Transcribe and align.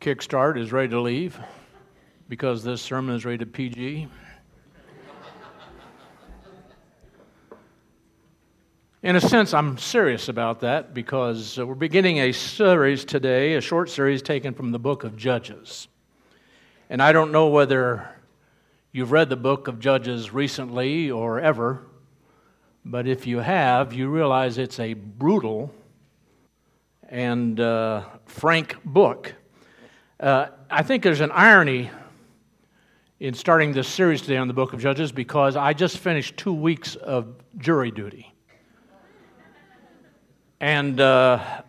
Kickstart 0.00 0.58
is 0.58 0.72
ready 0.72 0.88
to 0.88 1.00
leave 1.00 1.38
because 2.26 2.64
this 2.64 2.80
sermon 2.80 3.14
is 3.14 3.26
rated 3.26 3.52
PG. 3.52 4.08
In 9.02 9.16
a 9.16 9.20
sense, 9.20 9.52
I'm 9.52 9.76
serious 9.76 10.30
about 10.30 10.60
that 10.60 10.94
because 10.94 11.58
uh, 11.58 11.66
we're 11.66 11.74
beginning 11.74 12.16
a 12.20 12.32
series 12.32 13.04
today, 13.04 13.56
a 13.56 13.60
short 13.60 13.90
series 13.90 14.22
taken 14.22 14.54
from 14.54 14.72
the 14.72 14.78
book 14.78 15.04
of 15.04 15.18
Judges. 15.18 15.86
And 16.88 17.02
I 17.02 17.12
don't 17.12 17.30
know 17.30 17.48
whether 17.48 18.08
you've 18.92 19.12
read 19.12 19.28
the 19.28 19.36
book 19.36 19.68
of 19.68 19.80
Judges 19.80 20.32
recently 20.32 21.10
or 21.10 21.40
ever, 21.40 21.82
but 22.86 23.06
if 23.06 23.26
you 23.26 23.40
have, 23.40 23.92
you 23.92 24.08
realize 24.08 24.56
it's 24.56 24.80
a 24.80 24.94
brutal 24.94 25.70
and 27.10 27.60
uh, 27.60 28.04
frank 28.24 28.82
book. 28.82 29.34
Uh, 30.20 30.48
I 30.68 30.82
think 30.82 31.02
there's 31.02 31.22
an 31.22 31.30
irony 31.32 31.90
in 33.20 33.32
starting 33.32 33.72
this 33.72 33.88
series 33.88 34.20
today 34.20 34.36
on 34.36 34.48
the 34.48 34.52
book 34.52 34.74
of 34.74 34.78
Judges 34.78 35.12
because 35.12 35.56
I 35.56 35.72
just 35.72 35.96
finished 35.96 36.36
two 36.36 36.52
weeks 36.52 36.94
of 36.94 37.36
jury 37.56 37.90
duty. 37.90 38.30
And 40.60 41.00
uh, 41.00 41.62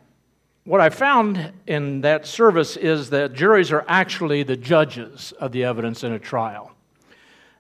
what 0.66 0.82
I 0.82 0.90
found 0.90 1.54
in 1.66 2.02
that 2.02 2.26
service 2.26 2.76
is 2.76 3.10
that 3.12 3.32
juries 3.32 3.72
are 3.72 3.86
actually 3.88 4.44
the 4.44 4.58
judges 4.58 5.32
of 5.40 5.54
the 5.54 5.64
evidence 5.64 6.04
in 6.04 6.12
a 6.12 6.20
trial. 6.20 6.74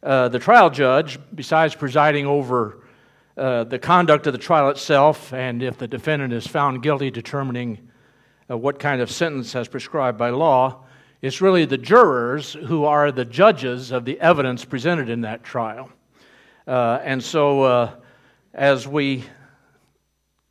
Uh, 0.03 0.27
the 0.27 0.39
trial 0.39 0.69
judge, 0.69 1.17
besides 1.33 1.73
presiding 1.73 2.25
over 2.25 2.79
uh, 3.37 3.63
the 3.63 3.79
conduct 3.79 4.27
of 4.27 4.33
the 4.33 4.39
trial 4.39 4.67
itself, 4.67 5.31
and 5.31 5.63
if 5.63 5.77
the 5.77 5.87
defendant 5.87 6.33
is 6.33 6.45
found 6.45 6.83
guilty, 6.83 7.09
determining 7.09 7.87
what 8.57 8.79
kind 8.79 9.01
of 9.01 9.11
sentence 9.11 9.55
as 9.55 9.67
prescribed 9.67 10.17
by 10.17 10.29
law, 10.29 10.83
it's 11.21 11.41
really 11.41 11.65
the 11.65 11.77
jurors 11.77 12.53
who 12.53 12.85
are 12.85 13.11
the 13.11 13.25
judges 13.25 13.91
of 13.91 14.05
the 14.05 14.19
evidence 14.19 14.65
presented 14.65 15.09
in 15.09 15.21
that 15.21 15.43
trial. 15.43 15.89
Uh, 16.67 16.99
and 17.03 17.23
so, 17.23 17.61
uh, 17.61 17.95
as 18.53 18.87
we 18.87 19.23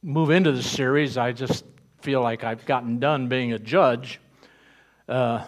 move 0.02 0.30
into 0.30 0.52
the 0.52 0.62
series, 0.62 1.18
I 1.18 1.32
just 1.32 1.64
feel 2.00 2.22
like 2.22 2.44
I've 2.44 2.64
gotten 2.64 2.98
done 2.98 3.28
being 3.28 3.52
a 3.52 3.58
judge. 3.58 4.20
Uh, 5.08 5.44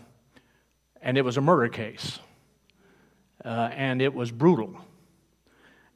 and 1.01 1.17
it 1.17 1.23
was 1.23 1.37
a 1.37 1.41
murder 1.41 1.69
case. 1.69 2.19
Uh, 3.45 3.71
and 3.73 4.03
it 4.03 4.13
was 4.13 4.31
brutal. 4.31 4.77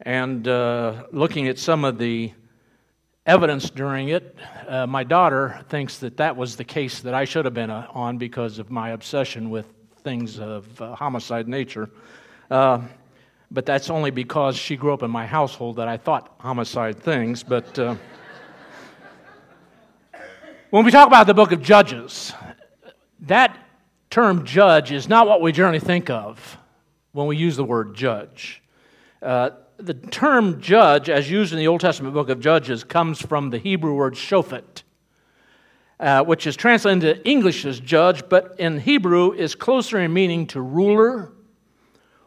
And 0.03 0.47
uh, 0.47 1.05
looking 1.13 1.49
at 1.49 1.59
some 1.59 1.85
of 1.85 1.99
the 1.99 2.33
evidence 3.27 3.69
during 3.71 4.09
it, 4.09 4.37
uh, 4.69 4.87
my 4.87 5.03
daughter 5.03 5.61
thinks 5.69 5.99
that 5.99 6.17
that 6.17 6.37
was 6.37 6.57
the 6.57 6.65
case 6.65 7.01
that 7.01 7.13
I 7.13 7.25
should 7.25 7.45
have 7.45 7.55
been 7.55 7.71
uh, 7.71 7.89
on 7.91 8.19
because 8.19 8.59
of 8.59 8.71
my 8.71 8.91
obsession 8.91 9.51
with 9.51 9.67
things 9.99 10.39
of 10.39 10.81
uh, 10.81 10.95
homicide 10.95 11.49
nature. 11.49 11.91
but 12.49 13.65
that's 13.65 13.91
only 13.91 14.11
because 14.11 14.57
she 14.57 14.77
grew 14.77 14.93
up 14.93 15.03
in 15.03 15.11
my 15.11 15.27
household 15.27 15.77
that 15.77 15.89
I 15.89 15.97
thought 15.97 16.37
homicide 16.39 17.01
things. 17.01 17.43
But 17.43 17.77
when 20.71 20.85
we 20.85 20.91
talk 20.91 21.09
about 21.09 21.27
the 21.27 21.35
book 21.35 21.53
of 21.53 21.63
Judges, 21.63 22.33
that 23.21 23.59
term 24.11 24.45
judge 24.45 24.93
is 24.93 25.09
not 25.09 25.27
what 25.27 25.41
we 25.43 25.53
generally 25.53 25.81
think 25.81 26.11
of 26.11 26.59
when 27.13 27.27
we 27.27 27.37
use 27.37 27.57
the 27.57 27.65
word 27.65 27.95
judge. 27.95 28.63
The 29.79 29.93
term 29.93 30.63
judge, 30.63 31.11
as 31.11 31.31
used 31.31 31.53
in 31.53 31.59
the 31.59 31.69
Old 31.69 31.83
Testament 31.83 32.15
book 32.15 32.31
of 32.31 32.41
Judges, 32.41 32.83
comes 32.83 33.21
from 33.21 33.51
the 33.51 33.59
Hebrew 33.59 33.95
word 33.95 34.15
shofet, 34.15 34.83
uh, 36.01 36.25
which 36.25 36.47
is 36.47 36.57
translated 36.57 37.05
into 37.05 37.29
English 37.29 37.67
as 37.67 37.79
judge, 37.79 38.27
but 38.31 38.55
in 38.59 38.81
Hebrew 38.81 39.33
is 39.33 39.55
closer 39.55 40.01
in 40.01 40.15
meaning 40.15 40.47
to 40.49 40.63
ruler 40.63 41.31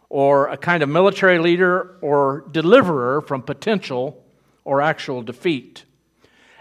or 0.09 0.49
a 0.49 0.57
kind 0.57 0.83
of 0.83 0.89
military 0.89 1.39
leader 1.39 1.97
or 2.01 2.45
deliverer 2.51 3.21
from 3.21 3.41
potential 3.41 4.23
or 4.63 4.79
actual 4.79 5.23
defeat. 5.23 5.85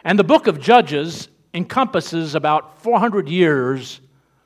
And 0.05 0.19
the 0.19 0.25
book 0.25 0.47
of 0.47 0.59
Judges 0.59 1.29
encompasses 1.53 2.35
about 2.35 2.83
400 2.83 3.29
years 3.29 4.01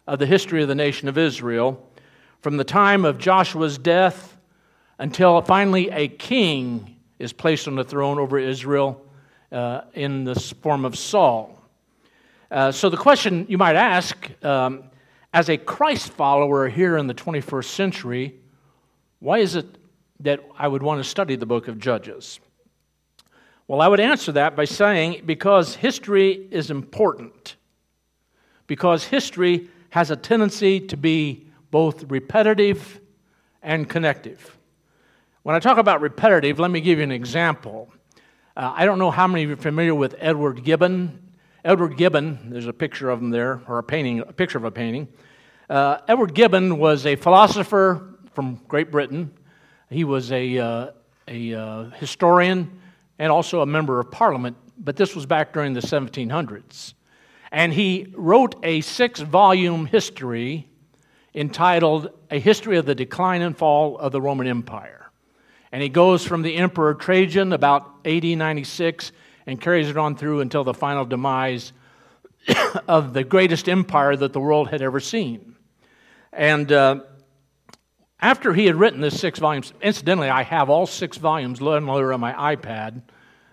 of 0.09 0.19
the 0.19 0.26
history 0.26 0.62
of 0.62 0.66
the 0.66 0.74
nation 0.74 1.06
of 1.06 1.16
Israel, 1.16 1.88
from 2.41 2.56
the 2.56 2.64
time 2.64 3.04
of 3.04 3.19
Joshua's 3.19 3.78
death 3.78 4.31
until 5.02 5.42
finally 5.42 5.90
a 5.90 6.06
king 6.06 6.96
is 7.18 7.32
placed 7.32 7.66
on 7.66 7.74
the 7.74 7.82
throne 7.82 8.20
over 8.20 8.38
Israel 8.38 9.04
uh, 9.50 9.80
in 9.94 10.22
the 10.22 10.36
form 10.62 10.84
of 10.84 10.96
Saul. 10.96 11.60
Uh, 12.52 12.70
so, 12.70 12.88
the 12.88 12.96
question 12.96 13.44
you 13.48 13.58
might 13.58 13.74
ask 13.74 14.30
um, 14.44 14.84
as 15.34 15.48
a 15.48 15.56
Christ 15.56 16.12
follower 16.12 16.68
here 16.68 16.96
in 16.96 17.08
the 17.08 17.14
21st 17.14 17.64
century, 17.64 18.36
why 19.18 19.38
is 19.38 19.56
it 19.56 19.66
that 20.20 20.38
I 20.56 20.68
would 20.68 20.84
want 20.84 21.02
to 21.02 21.04
study 21.08 21.34
the 21.34 21.46
book 21.46 21.66
of 21.66 21.80
Judges? 21.80 22.38
Well, 23.66 23.80
I 23.80 23.88
would 23.88 24.00
answer 24.00 24.30
that 24.32 24.54
by 24.54 24.66
saying 24.66 25.22
because 25.26 25.74
history 25.74 26.46
is 26.52 26.70
important. 26.70 27.56
Because 28.68 29.02
history 29.02 29.68
has 29.91 30.12
a 30.12 30.16
tendency 30.16 30.78
to 30.78 30.96
be 30.96 31.48
both 31.72 32.04
repetitive 32.04 33.00
and 33.62 33.88
connective. 33.88 34.56
When 35.44 35.56
I 35.56 35.58
talk 35.58 35.76
about 35.76 36.00
repetitive, 36.00 36.60
let 36.60 36.70
me 36.70 36.80
give 36.80 36.98
you 36.98 37.03
an 37.03 37.10
example. 37.10 37.92
Uh, 38.56 38.75
I 38.76 38.84
don't 38.84 39.00
know 39.00 39.10
how 39.10 39.26
many 39.26 39.42
of 39.42 39.48
you 39.48 39.54
are 39.54 39.58
familiar 39.58 39.92
with 39.92 40.14
Edward 40.20 40.62
Gibbon. 40.62 41.32
Edward 41.64 41.97
Gibbon, 41.97 42.50
there's 42.50 42.69
a 42.69 42.72
picture 42.72 43.10
of 43.10 43.20
him 43.20 43.30
there, 43.30 43.60
or 43.66 43.78
a 43.78 43.82
painting, 43.82 44.20
a 44.20 44.32
picture 44.32 44.56
of 44.56 44.62
a 44.62 44.70
painting. 44.70 45.08
Uh, 45.69 45.98
Edward 46.06 46.34
Gibbon 46.34 46.78
was 46.78 47.06
a 47.06 47.16
philosopher 47.16 48.14
from 48.34 48.60
Great 48.69 48.92
Britain. 48.92 49.36
He 49.91 50.04
was 50.04 50.30
a, 50.30 50.58
uh, 50.58 50.91
a 51.26 51.54
uh, 51.54 51.84
historian 51.97 52.80
and 53.19 53.32
also 53.32 53.62
a 53.62 53.66
member 53.66 53.98
of 53.98 54.12
parliament, 54.12 54.56
but 54.78 54.94
this 54.94 55.16
was 55.16 55.26
back 55.26 55.53
during 55.53 55.72
the 55.72 55.80
1700s. 55.80 56.94
And 57.50 57.72
he 57.72 58.12
wrote 58.14 58.54
a 58.62 58.80
six 58.82 59.19
volume 59.19 59.86
history 59.86 60.69
entitled 61.34 62.10
A 62.30 62.38
History 62.38 62.76
of 62.76 62.86
the 62.86 62.94
Decline 62.94 63.42
and 63.42 63.59
Fall 63.59 63.98
of 63.98 64.12
the 64.12 64.20
Roman 64.20 64.47
Empire. 64.47 65.01
And 65.72 65.83
he 65.83 65.88
goes 65.88 66.25
from 66.25 66.43
the 66.43 66.56
Emperor 66.56 66.94
Trajan 66.94 67.55
about 67.55 67.91
AD 68.05 68.25
96 68.25 69.10
and 69.47 69.59
carries 69.59 69.88
it 69.88 69.97
on 69.97 70.16
through 70.16 70.41
until 70.41 70.65
the 70.65 70.75
final 70.75 71.06
demise 71.06 71.72
of 72.88 73.15
the 73.15 73.25
greatest 73.25 73.69
empire 73.69 74.15
that 74.15 74.34
the 74.34 74.41
world 74.41 74.69
had 74.69 74.83
ever 74.83 75.00
seen. 75.00 75.56
And 76.31 76.71
uh, 76.71 77.00
after 78.21 78.53
he 78.53 78.66
had 78.66 78.77
written 78.77 79.00
this 79.00 79.19
six 79.19 79.38
volumes, 79.38 79.72
incidentally, 79.81 80.28
I 80.28 80.43
have 80.43 80.69
all 80.69 80.87
six 80.87 81.16
volumes 81.16 81.60
loaded 81.60 82.12
on 82.12 82.21
my 82.21 82.54
iPad 82.56 83.03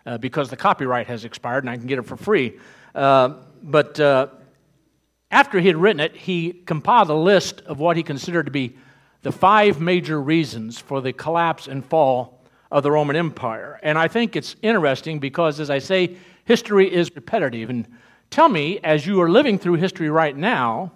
uh, 0.05 0.17
because 0.17 0.49
the 0.49 0.57
copyright 0.57 1.07
has 1.07 1.25
expired 1.25 1.63
and 1.63 1.69
I 1.69 1.77
can 1.77 1.87
get 1.87 1.99
it 1.99 2.03
for 2.03 2.17
free. 2.17 2.59
Uh, 2.93 3.35
but 3.63 3.99
uh, 3.99 4.27
after 5.31 5.59
he 5.59 5.67
had 5.67 5.77
written 5.77 5.99
it, 5.99 6.15
he 6.15 6.51
compiled 6.51 7.09
a 7.09 7.15
list 7.15 7.61
of 7.61 7.79
what 7.79 7.95
he 7.95 8.03
considered 8.03 8.45
to 8.45 8.51
be 8.51 8.77
the 9.21 9.31
five 9.31 9.81
major 9.81 10.21
reasons 10.21 10.79
for 10.79 11.01
the 11.01 11.13
collapse 11.13 11.67
and 11.67 11.85
fall 11.85 12.41
of 12.71 12.83
the 12.83 12.91
Roman 12.91 13.15
Empire. 13.15 13.79
And 13.83 13.97
I 13.97 14.07
think 14.07 14.35
it's 14.35 14.55
interesting 14.61 15.19
because, 15.19 15.59
as 15.59 15.69
I 15.69 15.79
say, 15.79 16.17
history 16.45 16.91
is 16.91 17.13
repetitive. 17.15 17.69
And 17.69 17.87
tell 18.29 18.49
me, 18.49 18.79
as 18.83 19.05
you 19.05 19.21
are 19.21 19.29
living 19.29 19.57
through 19.57 19.75
history 19.75 20.09
right 20.09 20.35
now, 20.35 20.91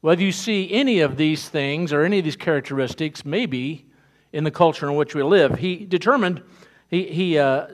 whether 0.00 0.22
you 0.22 0.32
see 0.32 0.72
any 0.72 1.00
of 1.00 1.16
these 1.16 1.48
things 1.48 1.92
or 1.92 2.04
any 2.04 2.18
of 2.18 2.24
these 2.24 2.36
characteristics, 2.36 3.24
maybe 3.24 3.86
in 4.32 4.44
the 4.44 4.50
culture 4.50 4.88
in 4.88 4.96
which 4.96 5.14
we 5.14 5.22
live. 5.22 5.58
He 5.58 5.84
determined, 5.84 6.42
he, 6.88 7.04
he 7.04 7.38
uh, 7.38 7.66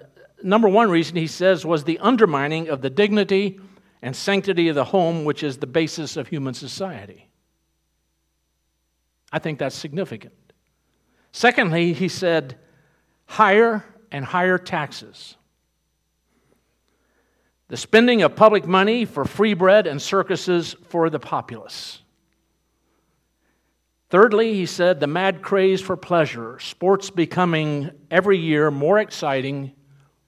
number 0.43 0.69
one 0.69 0.91
reason 0.91 1.17
he 1.17 1.27
says 1.27 1.65
was 1.65 1.85
the 1.85 1.99
undermining 1.99 2.69
of 2.69 2.83
the 2.83 2.91
dignity 2.91 3.61
and 4.03 4.17
sanctity 4.17 4.69
of 4.69 4.75
the 4.75 4.85
home, 4.85 5.25
which 5.25 5.43
is 5.43 5.59
the 5.59 5.67
basis 5.67 6.17
of 6.17 6.29
human 6.29 6.55
society. 6.55 7.29
I 9.33 9.39
think 9.39 9.59
that's 9.59 9.77
significant. 9.77 10.35
Secondly, 11.33 11.93
he 11.93 12.09
said 12.09 12.59
higher 13.27 13.85
and 14.11 14.25
higher 14.25 14.59
taxes. 14.59 15.37
The 17.69 17.77
spending 17.77 18.23
of 18.23 18.37
public 18.37 18.67
money 18.67 19.05
for 19.05 19.25
free 19.25 19.55
bread 19.55 19.87
and 19.87 20.01
circuses 20.01 20.77
for 20.89 21.11
the 21.11 21.19
populace. 21.19 22.01
Thirdly, 24.09 24.55
he 24.55 24.67
said 24.67 25.01
the 25.01 25.09
mad 25.09 25.43
craze 25.43 25.81
for 25.81 25.97
pleasure, 25.97 26.61
sports 26.61 27.11
becoming 27.11 27.91
every 28.09 28.39
year 28.39 28.71
more 28.71 29.01
exciting, 29.01 29.73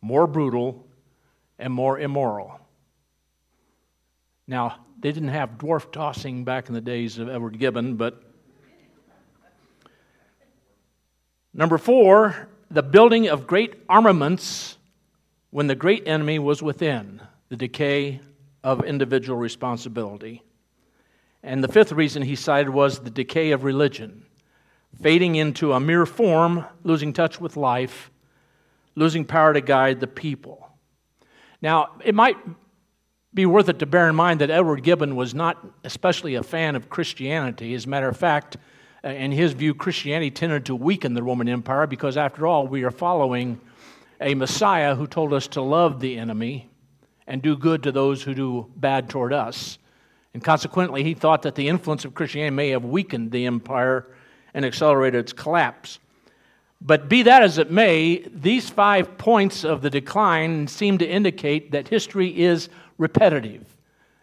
more 0.00 0.26
brutal, 0.26 0.88
and 1.60 1.72
more 1.72 1.98
immoral. 1.98 2.58
Now, 4.48 4.84
they 4.98 5.12
didn't 5.12 5.28
have 5.28 5.58
dwarf 5.58 5.92
tossing 5.92 6.44
back 6.44 6.68
in 6.68 6.74
the 6.74 6.80
days 6.80 7.18
of 7.18 7.28
Edward 7.28 7.58
Gibbon, 7.58 7.94
but 7.94 8.27
number 11.52 11.78
four, 11.78 12.48
the 12.70 12.82
building 12.82 13.28
of 13.28 13.46
great 13.46 13.74
armaments 13.88 14.78
when 15.50 15.66
the 15.66 15.74
great 15.74 16.06
enemy 16.06 16.38
was 16.38 16.62
within, 16.62 17.20
the 17.48 17.56
decay 17.56 18.20
of 18.62 18.84
individual 18.84 19.38
responsibility. 19.38 20.42
And 21.42 21.62
the 21.62 21.68
fifth 21.68 21.92
reason 21.92 22.22
he 22.22 22.36
cited 22.36 22.68
was 22.68 23.00
the 23.00 23.10
decay 23.10 23.52
of 23.52 23.64
religion, 23.64 24.26
fading 25.00 25.36
into 25.36 25.72
a 25.72 25.80
mere 25.80 26.04
form, 26.04 26.66
losing 26.82 27.12
touch 27.12 27.40
with 27.40 27.56
life, 27.56 28.10
losing 28.94 29.24
power 29.24 29.54
to 29.54 29.60
guide 29.60 30.00
the 30.00 30.06
people. 30.06 30.68
Now, 31.62 31.96
it 32.04 32.14
might 32.14 32.36
be 33.32 33.46
worth 33.46 33.68
it 33.68 33.78
to 33.78 33.86
bear 33.86 34.08
in 34.08 34.14
mind 34.14 34.40
that 34.40 34.50
Edward 34.50 34.82
Gibbon 34.82 35.14
was 35.14 35.34
not 35.34 35.64
especially 35.84 36.34
a 36.34 36.42
fan 36.42 36.76
of 36.76 36.90
Christianity. 36.90 37.74
As 37.74 37.86
a 37.86 37.88
matter 37.88 38.08
of 38.08 38.16
fact, 38.16 38.56
Uh, 39.04 39.08
in 39.10 39.30
his 39.30 39.52
view, 39.52 39.74
Christianity 39.74 40.30
tended 40.30 40.66
to 40.66 40.74
weaken 40.74 41.14
the 41.14 41.22
Roman 41.22 41.48
Empire 41.48 41.86
because, 41.86 42.16
after 42.16 42.46
all, 42.46 42.66
we 42.66 42.82
are 42.82 42.90
following 42.90 43.60
a 44.20 44.34
Messiah 44.34 44.96
who 44.96 45.06
told 45.06 45.32
us 45.32 45.46
to 45.48 45.62
love 45.62 46.00
the 46.00 46.18
enemy 46.18 46.68
and 47.26 47.40
do 47.40 47.56
good 47.56 47.84
to 47.84 47.92
those 47.92 48.22
who 48.22 48.34
do 48.34 48.66
bad 48.76 49.08
toward 49.08 49.32
us. 49.32 49.78
And 50.34 50.42
consequently, 50.42 51.04
he 51.04 51.14
thought 51.14 51.42
that 51.42 51.54
the 51.54 51.68
influence 51.68 52.04
of 52.04 52.14
Christianity 52.14 52.54
may 52.54 52.70
have 52.70 52.84
weakened 52.84 53.30
the 53.30 53.46
empire 53.46 54.06
and 54.52 54.64
accelerated 54.64 55.20
its 55.20 55.32
collapse. 55.32 56.00
But 56.80 57.08
be 57.08 57.22
that 57.22 57.42
as 57.42 57.58
it 57.58 57.70
may, 57.70 58.24
these 58.32 58.68
five 58.68 59.16
points 59.18 59.64
of 59.64 59.82
the 59.82 59.90
decline 59.90 60.66
seem 60.66 60.98
to 60.98 61.08
indicate 61.08 61.70
that 61.70 61.88
history 61.88 62.36
is 62.40 62.68
repetitive, 62.98 63.64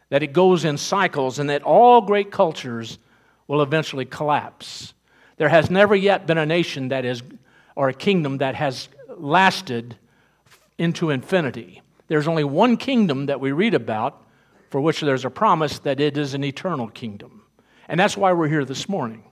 that 0.10 0.24
it 0.24 0.33
goes 0.33 0.66
in 0.66 0.78
cycles, 0.78 1.39
and 1.39 1.50
that 1.50 1.63
all 1.63 2.01
great 2.01 2.31
cultures 2.31 2.98
will 3.47 3.62
eventually 3.62 4.06
collapse. 4.06 4.94
There 5.38 5.50
has 5.50 5.69
never 5.69 5.95
yet 5.95 6.25
been 6.27 6.38
a 6.38 6.45
nation 6.45 6.89
that 6.89 7.06
is, 7.06 7.21
or 7.75 7.89
a 7.89 7.94
kingdom 7.94 8.39
that 8.39 8.56
has 8.56 8.89
lasted 9.18 9.97
into 10.77 11.09
infinity. 11.09 11.81
There's 12.07 12.27
only 12.27 12.44
one 12.44 12.77
kingdom 12.77 13.27
that 13.27 13.39
we 13.39 13.51
read 13.51 13.74
about 13.74 14.21
for 14.69 14.81
which 14.81 15.01
there's 15.01 15.25
a 15.25 15.30
promise 15.30 15.80
that 15.80 16.00
it 16.00 16.18
is 16.18 16.33
an 16.33 16.44
eternal 16.44 16.88
kingdom. 16.88 17.44
And 17.88 18.00
that's 18.00 18.18
why 18.18 18.33
we're 18.33 18.47
here 18.47 18.65
this 18.65 18.89
morning. 18.89 19.24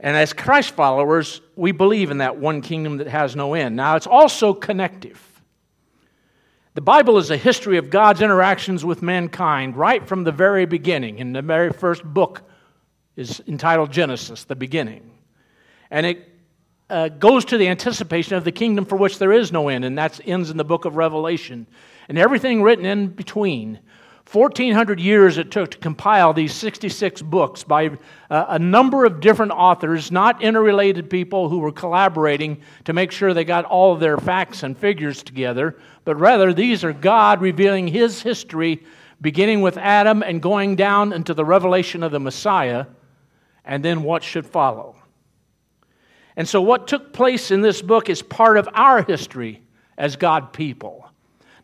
And 0.00 0.16
as 0.16 0.32
Christ 0.32 0.70
followers, 0.70 1.40
we 1.56 1.72
believe 1.72 2.10
in 2.10 2.18
that 2.18 2.36
one 2.36 2.62
kingdom 2.62 2.98
that 2.98 3.08
has 3.08 3.34
no 3.34 3.54
end. 3.54 3.74
Now, 3.74 3.96
it's 3.96 4.06
also 4.06 4.54
connective. 4.54 5.37
The 6.78 6.82
Bible 6.82 7.18
is 7.18 7.32
a 7.32 7.36
history 7.36 7.76
of 7.76 7.90
God's 7.90 8.22
interactions 8.22 8.84
with 8.84 9.02
mankind 9.02 9.76
right 9.76 10.06
from 10.06 10.22
the 10.22 10.30
very 10.30 10.64
beginning. 10.64 11.20
And 11.20 11.34
the 11.34 11.42
very 11.42 11.72
first 11.72 12.04
book 12.04 12.48
is 13.16 13.42
entitled 13.48 13.90
Genesis, 13.90 14.44
the 14.44 14.54
beginning. 14.54 15.10
And 15.90 16.06
it 16.06 16.28
uh, 16.88 17.08
goes 17.08 17.44
to 17.46 17.58
the 17.58 17.66
anticipation 17.66 18.36
of 18.36 18.44
the 18.44 18.52
kingdom 18.52 18.84
for 18.84 18.94
which 18.94 19.18
there 19.18 19.32
is 19.32 19.50
no 19.50 19.68
end, 19.68 19.84
and 19.84 19.98
that 19.98 20.20
ends 20.24 20.50
in 20.50 20.56
the 20.56 20.62
book 20.62 20.84
of 20.84 20.94
Revelation. 20.94 21.66
And 22.08 22.16
everything 22.16 22.62
written 22.62 22.84
in 22.84 23.08
between 23.08 23.80
1,400 24.30 25.00
years 25.00 25.38
it 25.38 25.50
took 25.50 25.70
to 25.70 25.78
compile 25.78 26.34
these 26.34 26.52
66 26.52 27.22
books 27.22 27.64
by 27.64 27.88
uh, 28.28 28.44
a 28.48 28.58
number 28.58 29.06
of 29.06 29.20
different 29.20 29.52
authors, 29.52 30.12
not 30.12 30.42
interrelated 30.42 31.08
people 31.08 31.48
who 31.48 31.60
were 31.60 31.72
collaborating 31.72 32.60
to 32.84 32.92
make 32.92 33.10
sure 33.10 33.32
they 33.32 33.44
got 33.44 33.64
all 33.64 33.94
of 33.94 34.00
their 34.00 34.18
facts 34.18 34.64
and 34.64 34.76
figures 34.76 35.22
together, 35.22 35.78
but 36.04 36.16
rather 36.16 36.52
these 36.52 36.84
are 36.84 36.92
God 36.92 37.40
revealing 37.40 37.88
His 37.88 38.20
history, 38.20 38.84
beginning 39.18 39.62
with 39.62 39.78
Adam 39.78 40.22
and 40.22 40.42
going 40.42 40.76
down 40.76 41.14
into 41.14 41.32
the 41.32 41.44
revelation 41.44 42.02
of 42.02 42.12
the 42.12 42.20
Messiah, 42.20 42.84
and 43.64 43.82
then 43.82 44.02
what 44.02 44.22
should 44.22 44.46
follow. 44.46 44.94
And 46.36 46.46
so, 46.46 46.60
what 46.60 46.86
took 46.86 47.14
place 47.14 47.50
in 47.50 47.62
this 47.62 47.80
book 47.80 48.10
is 48.10 48.20
part 48.20 48.58
of 48.58 48.68
our 48.74 49.02
history 49.02 49.62
as 49.96 50.16
God 50.16 50.52
people. 50.52 51.08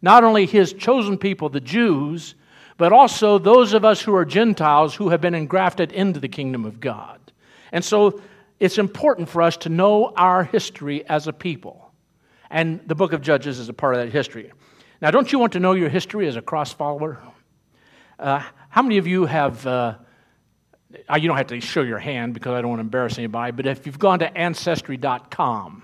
Not 0.00 0.24
only 0.24 0.46
His 0.46 0.72
chosen 0.72 1.18
people, 1.18 1.50
the 1.50 1.60
Jews, 1.60 2.34
but 2.76 2.92
also 2.92 3.38
those 3.38 3.72
of 3.72 3.84
us 3.84 4.00
who 4.00 4.14
are 4.14 4.24
Gentiles 4.24 4.94
who 4.94 5.10
have 5.10 5.20
been 5.20 5.34
engrafted 5.34 5.92
into 5.92 6.20
the 6.20 6.28
kingdom 6.28 6.64
of 6.64 6.80
God. 6.80 7.20
And 7.72 7.84
so 7.84 8.20
it's 8.60 8.78
important 8.78 9.28
for 9.28 9.42
us 9.42 9.56
to 9.58 9.68
know 9.68 10.12
our 10.16 10.44
history 10.44 11.06
as 11.08 11.26
a 11.26 11.32
people. 11.32 11.92
And 12.50 12.80
the 12.86 12.94
book 12.94 13.12
of 13.12 13.20
Judges 13.20 13.58
is 13.58 13.68
a 13.68 13.72
part 13.72 13.94
of 13.94 14.00
that 14.00 14.12
history. 14.12 14.52
Now, 15.00 15.10
don't 15.10 15.30
you 15.30 15.38
want 15.38 15.52
to 15.54 15.60
know 15.60 15.72
your 15.72 15.88
history 15.88 16.28
as 16.28 16.36
a 16.36 16.42
cross 16.42 16.72
follower? 16.72 17.20
Uh, 18.18 18.42
how 18.68 18.82
many 18.82 18.98
of 18.98 19.06
you 19.06 19.26
have, 19.26 19.66
uh, 19.66 19.96
uh 21.08 21.16
you 21.16 21.28
don't 21.28 21.36
have 21.36 21.48
to 21.48 21.60
show 21.60 21.82
your 21.82 21.98
hand 21.98 22.34
because 22.34 22.52
I 22.52 22.60
don't 22.60 22.70
want 22.70 22.78
to 22.78 22.84
embarrass 22.84 23.18
anybody, 23.18 23.52
but 23.52 23.66
if 23.66 23.86
you've 23.86 23.98
gone 23.98 24.20
to 24.20 24.36
ancestry.com 24.36 25.82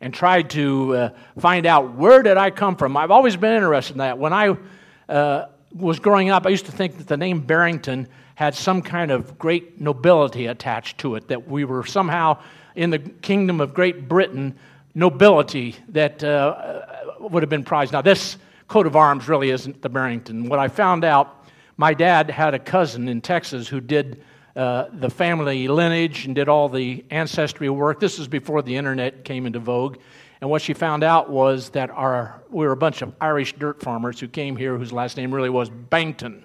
and 0.00 0.12
tried 0.12 0.50
to 0.50 0.96
uh, 0.96 1.10
find 1.38 1.64
out 1.64 1.94
where 1.94 2.22
did 2.22 2.36
I 2.36 2.50
come 2.50 2.76
from, 2.76 2.96
I've 2.96 3.12
always 3.12 3.36
been 3.36 3.54
interested 3.54 3.94
in 3.94 3.98
that. 3.98 4.18
When 4.18 4.32
I 4.32 4.56
uh, 5.08 5.46
was 5.74 5.98
growing 5.98 6.30
up, 6.30 6.46
I 6.46 6.50
used 6.50 6.66
to 6.66 6.72
think 6.72 6.98
that 6.98 7.08
the 7.08 7.16
name 7.16 7.40
Barrington 7.40 8.08
had 8.34 8.54
some 8.54 8.82
kind 8.82 9.10
of 9.10 9.38
great 9.38 9.80
nobility 9.80 10.46
attached 10.46 10.98
to 10.98 11.16
it, 11.16 11.28
that 11.28 11.48
we 11.48 11.64
were 11.64 11.84
somehow 11.84 12.38
in 12.74 12.90
the 12.90 12.98
kingdom 12.98 13.60
of 13.60 13.74
Great 13.74 14.08
Britain, 14.08 14.56
nobility 14.94 15.76
that 15.88 16.22
uh, 16.24 16.82
would 17.20 17.42
have 17.42 17.50
been 17.50 17.64
prized. 17.64 17.92
Now, 17.92 18.02
this 18.02 18.36
coat 18.68 18.86
of 18.86 18.96
arms 18.96 19.28
really 19.28 19.50
isn't 19.50 19.82
the 19.82 19.88
Barrington. 19.88 20.48
What 20.48 20.58
I 20.58 20.68
found 20.68 21.04
out, 21.04 21.46
my 21.76 21.94
dad 21.94 22.30
had 22.30 22.54
a 22.54 22.58
cousin 22.58 23.08
in 23.08 23.20
Texas 23.20 23.68
who 23.68 23.80
did 23.80 24.22
uh, 24.54 24.86
the 24.92 25.08
family 25.08 25.68
lineage 25.68 26.26
and 26.26 26.34
did 26.34 26.48
all 26.48 26.68
the 26.68 27.04
ancestry 27.10 27.68
work. 27.70 28.00
This 28.00 28.18
is 28.18 28.28
before 28.28 28.62
the 28.62 28.76
internet 28.76 29.24
came 29.24 29.46
into 29.46 29.58
vogue. 29.58 29.96
And 30.42 30.50
what 30.50 30.60
she 30.60 30.74
found 30.74 31.04
out 31.04 31.30
was 31.30 31.70
that 31.70 31.88
our, 31.90 32.42
we 32.50 32.66
were 32.66 32.72
a 32.72 32.76
bunch 32.76 33.00
of 33.00 33.14
Irish 33.20 33.52
dirt 33.52 33.80
farmers 33.80 34.18
who 34.18 34.26
came 34.26 34.56
here 34.56 34.76
whose 34.76 34.92
last 34.92 35.16
name 35.16 35.32
really 35.32 35.48
was 35.48 35.70
Bankton. 35.70 36.44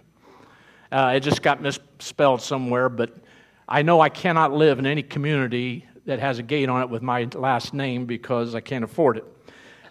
Uh, 0.92 1.14
it 1.16 1.22
just 1.22 1.42
got 1.42 1.64
misspelled 1.64 2.44
somewhere, 2.44 2.90
but 2.90 3.16
I 3.68 3.82
know 3.82 4.00
I 4.00 4.10
cannot 4.10 4.54
live 4.54 4.78
in 4.78 4.86
any 4.86 5.02
community 5.02 5.88
that 6.06 6.20
has 6.20 6.38
a 6.38 6.44
gate 6.44 6.70
on 6.70 6.84
it 6.84 6.92
with 6.92 7.02
my 7.02 7.28
last 7.34 7.74
name 7.74 8.06
because 8.06 8.54
I 8.54 8.60
can't 8.60 8.84
afford 8.84 9.18
it. 9.18 9.26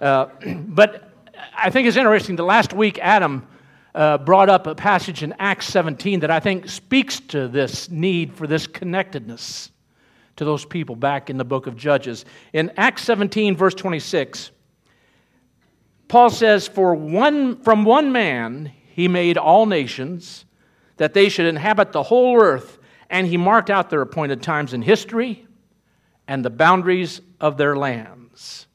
Uh, 0.00 0.26
but 0.54 1.10
I 1.56 1.70
think 1.70 1.88
it's 1.88 1.96
interesting 1.96 2.36
that 2.36 2.44
last 2.44 2.72
week 2.72 3.00
Adam 3.02 3.44
uh, 3.92 4.18
brought 4.18 4.48
up 4.48 4.68
a 4.68 4.76
passage 4.76 5.24
in 5.24 5.34
Acts 5.40 5.66
17 5.66 6.20
that 6.20 6.30
I 6.30 6.38
think 6.38 6.68
speaks 6.68 7.18
to 7.18 7.48
this 7.48 7.90
need 7.90 8.34
for 8.34 8.46
this 8.46 8.68
connectedness 8.68 9.72
to 10.36 10.44
those 10.44 10.64
people 10.64 10.96
back 10.96 11.30
in 11.30 11.38
the 11.38 11.44
book 11.44 11.66
of 11.66 11.76
Judges. 11.76 12.24
In 12.52 12.72
Acts 12.76 13.02
17, 13.02 13.56
verse 13.56 13.74
26, 13.74 14.50
Paul 16.08 16.30
says, 16.30 16.68
For 16.68 16.94
one, 16.94 17.62
from 17.62 17.84
one 17.84 18.12
man 18.12 18.72
he 18.92 19.08
made 19.08 19.38
all 19.38 19.66
nations, 19.66 20.44
that 20.98 21.14
they 21.14 21.28
should 21.28 21.46
inhabit 21.46 21.92
the 21.92 22.02
whole 22.02 22.40
earth, 22.40 22.78
and 23.10 23.26
he 23.26 23.36
marked 23.36 23.70
out 23.70 23.90
their 23.90 24.02
appointed 24.02 24.42
times 24.42 24.72
in 24.72 24.82
history 24.82 25.46
and 26.28 26.44
the 26.44 26.50
boundaries 26.50 27.20
of 27.40 27.56
their 27.56 27.76
lands. 27.76 28.66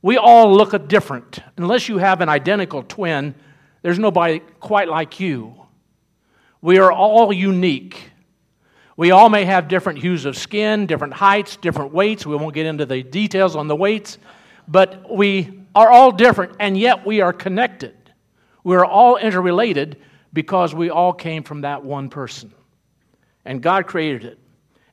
We 0.00 0.16
all 0.16 0.54
look 0.54 0.88
different. 0.88 1.40
Unless 1.56 1.88
you 1.88 1.98
have 1.98 2.20
an 2.20 2.28
identical 2.28 2.82
twin, 2.82 3.34
there's 3.82 3.98
nobody 3.98 4.40
quite 4.60 4.88
like 4.88 5.20
you. 5.20 5.54
We 6.60 6.78
are 6.78 6.92
all 6.92 7.32
unique. 7.32 8.10
We 8.98 9.12
all 9.12 9.28
may 9.28 9.44
have 9.44 9.68
different 9.68 10.00
hues 10.00 10.24
of 10.24 10.36
skin, 10.36 10.86
different 10.86 11.14
heights, 11.14 11.54
different 11.54 11.94
weights. 11.94 12.26
We 12.26 12.34
won't 12.34 12.52
get 12.52 12.66
into 12.66 12.84
the 12.84 13.04
details 13.04 13.54
on 13.54 13.68
the 13.68 13.76
weights, 13.76 14.18
but 14.66 15.08
we 15.08 15.62
are 15.72 15.88
all 15.88 16.10
different, 16.10 16.56
and 16.58 16.76
yet 16.76 17.06
we 17.06 17.20
are 17.20 17.32
connected. 17.32 17.94
We 18.64 18.74
are 18.74 18.84
all 18.84 19.16
interrelated 19.16 19.98
because 20.32 20.74
we 20.74 20.90
all 20.90 21.12
came 21.12 21.44
from 21.44 21.60
that 21.60 21.84
one 21.84 22.10
person. 22.10 22.52
And 23.44 23.62
God 23.62 23.86
created 23.86 24.24
it. 24.24 24.38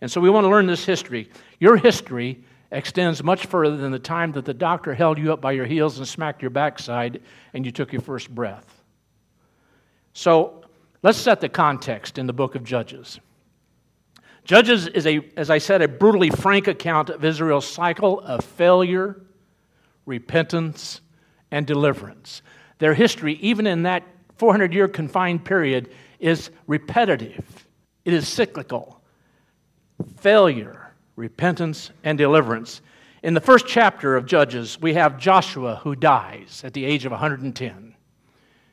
And 0.01 0.11
so 0.11 0.21
we 0.21 0.29
want 0.29 0.45
to 0.45 0.49
learn 0.49 0.67
this 0.67 0.85
history. 0.85 1.31
Your 1.59 1.75
history 1.75 2.43
extends 2.71 3.23
much 3.23 3.47
further 3.47 3.75
than 3.75 3.91
the 3.91 3.97
time 3.97 4.31
that 4.33 4.45
the 4.45 4.53
doctor 4.53 4.93
held 4.93 5.17
you 5.17 5.33
up 5.33 5.41
by 5.41 5.53
your 5.53 5.65
heels 5.65 5.97
and 5.97 6.07
smacked 6.07 6.43
your 6.43 6.51
backside 6.51 7.23
and 7.55 7.65
you 7.65 7.71
took 7.71 7.91
your 7.91 8.03
first 8.03 8.29
breath. 8.29 8.83
So 10.13 10.63
let's 11.01 11.17
set 11.17 11.41
the 11.41 11.49
context 11.49 12.19
in 12.19 12.27
the 12.27 12.33
book 12.33 12.53
of 12.53 12.63
Judges. 12.63 13.19
Judges 14.45 14.85
is, 14.87 15.07
a, 15.07 15.21
as 15.35 15.49
I 15.49 15.57
said, 15.57 15.81
a 15.81 15.87
brutally 15.87 16.29
frank 16.29 16.67
account 16.67 17.09
of 17.09 17.25
Israel's 17.25 17.67
cycle 17.67 18.19
of 18.19 18.45
failure, 18.45 19.19
repentance, 20.05 21.01
and 21.49 21.65
deliverance. 21.65 22.43
Their 22.77 22.93
history, 22.93 23.33
even 23.41 23.65
in 23.65 23.83
that 23.83 24.03
400 24.37 24.71
year 24.71 24.87
confined 24.87 25.43
period, 25.43 25.89
is 26.19 26.51
repetitive, 26.67 27.67
it 28.05 28.13
is 28.13 28.27
cyclical. 28.27 29.01
Failure, 30.17 30.93
repentance, 31.15 31.89
and 32.03 32.17
deliverance. 32.17 32.81
In 33.23 33.33
the 33.33 33.41
first 33.41 33.65
chapter 33.65 34.15
of 34.15 34.27
Judges, 34.27 34.79
we 34.79 34.93
have 34.93 35.17
Joshua 35.17 35.77
who 35.77 35.95
dies 35.95 36.61
at 36.63 36.73
the 36.73 36.85
age 36.85 37.05
of 37.05 37.11
110. 37.11 37.95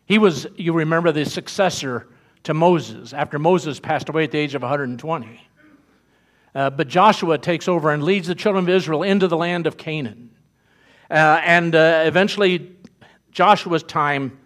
He 0.04 0.18
was, 0.18 0.46
you 0.56 0.74
remember, 0.74 1.12
the 1.12 1.24
successor 1.24 2.08
to 2.42 2.52
Moses 2.52 3.14
after 3.14 3.38
Moses 3.38 3.80
passed 3.80 4.10
away 4.10 4.24
at 4.24 4.32
the 4.32 4.38
age 4.38 4.54
of 4.54 4.60
120. 4.60 5.40
Uh, 6.54 6.70
but 6.70 6.88
Joshua 6.88 7.38
takes 7.38 7.66
over 7.66 7.90
and 7.90 8.02
leads 8.02 8.28
the 8.28 8.34
children 8.34 8.64
of 8.64 8.68
Israel 8.68 9.02
into 9.02 9.26
the 9.26 9.36
land 9.36 9.66
of 9.66 9.76
Canaan. 9.76 10.30
Uh, 11.10 11.40
and 11.44 11.74
uh, 11.74 12.04
eventually, 12.06 12.76
Joshua's 13.30 13.82
time 13.82 14.38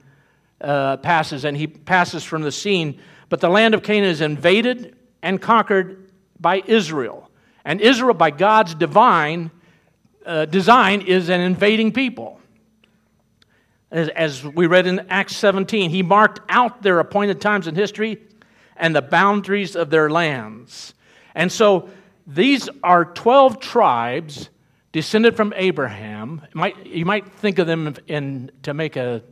uh, 0.60 0.96
passes, 0.98 1.44
and 1.44 1.56
he 1.56 1.66
passes 1.66 2.22
from 2.22 2.42
the 2.42 2.52
scene. 2.52 3.00
But 3.28 3.40
the 3.40 3.48
land 3.48 3.74
of 3.74 3.82
Canaan 3.82 4.10
is 4.10 4.20
invaded 4.20 4.96
and 5.22 5.40
conquered 5.40 6.10
by 6.38 6.62
Israel. 6.66 7.30
And 7.64 7.80
Israel, 7.80 8.14
by 8.14 8.30
God's 8.30 8.74
divine 8.74 9.50
uh, 10.24 10.44
design, 10.44 11.02
is 11.02 11.28
an 11.28 11.40
invading 11.40 11.92
people. 11.92 12.40
As, 13.90 14.08
as 14.10 14.44
we 14.44 14.66
read 14.66 14.86
in 14.86 15.06
Acts 15.10 15.36
17, 15.36 15.90
he 15.90 16.02
marked 16.02 16.40
out 16.48 16.82
their 16.82 17.00
appointed 17.00 17.40
times 17.40 17.66
in 17.66 17.74
history 17.74 18.18
and 18.76 18.94
the 18.94 19.02
boundaries 19.02 19.74
of 19.74 19.90
their 19.90 20.10
lands. 20.10 20.94
And 21.34 21.50
so 21.50 21.88
these 22.26 22.68
are 22.82 23.04
12 23.04 23.60
tribes 23.60 24.50
descended 24.92 25.36
from 25.36 25.52
Abraham. 25.56 26.42
You 26.54 26.58
might, 26.58 26.86
you 26.86 27.04
might 27.04 27.32
think 27.34 27.58
of 27.58 27.66
them 27.66 27.94
in, 28.08 28.50
to 28.62 28.74
make 28.74 28.96
an 28.96 29.22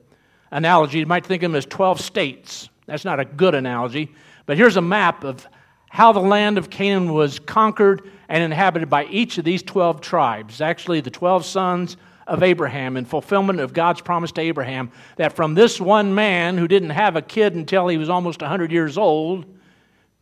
analogy, 0.50 1.00
you 1.00 1.06
might 1.06 1.26
think 1.26 1.42
of 1.42 1.50
them 1.50 1.56
as 1.56 1.66
12 1.66 2.00
states. 2.00 2.68
That's 2.86 3.04
not 3.04 3.18
a 3.18 3.24
good 3.24 3.54
analogy, 3.54 4.12
but 4.46 4.56
here's 4.56 4.76
a 4.76 4.82
map 4.82 5.24
of 5.24 5.46
how 5.90 6.12
the 6.12 6.20
land 6.20 6.58
of 6.58 6.70
Canaan 6.70 7.12
was 7.12 7.38
conquered 7.38 8.10
and 8.28 8.42
inhabited 8.42 8.90
by 8.90 9.06
each 9.06 9.38
of 9.38 9.44
these 9.44 9.62
12 9.62 10.00
tribes. 10.00 10.60
Actually, 10.60 11.00
the 11.00 11.10
12 11.10 11.44
sons 11.44 11.96
of 12.26 12.42
Abraham 12.42 12.96
in 12.96 13.04
fulfillment 13.04 13.60
of 13.60 13.72
God's 13.72 14.00
promise 14.00 14.32
to 14.32 14.40
Abraham 14.40 14.90
that 15.16 15.34
from 15.34 15.54
this 15.54 15.80
one 15.80 16.14
man 16.14 16.58
who 16.58 16.66
didn't 16.66 16.90
have 16.90 17.16
a 17.16 17.22
kid 17.22 17.54
until 17.54 17.88
he 17.88 17.96
was 17.96 18.08
almost 18.08 18.40
100 18.40 18.72
years 18.72 18.98
old 18.98 19.46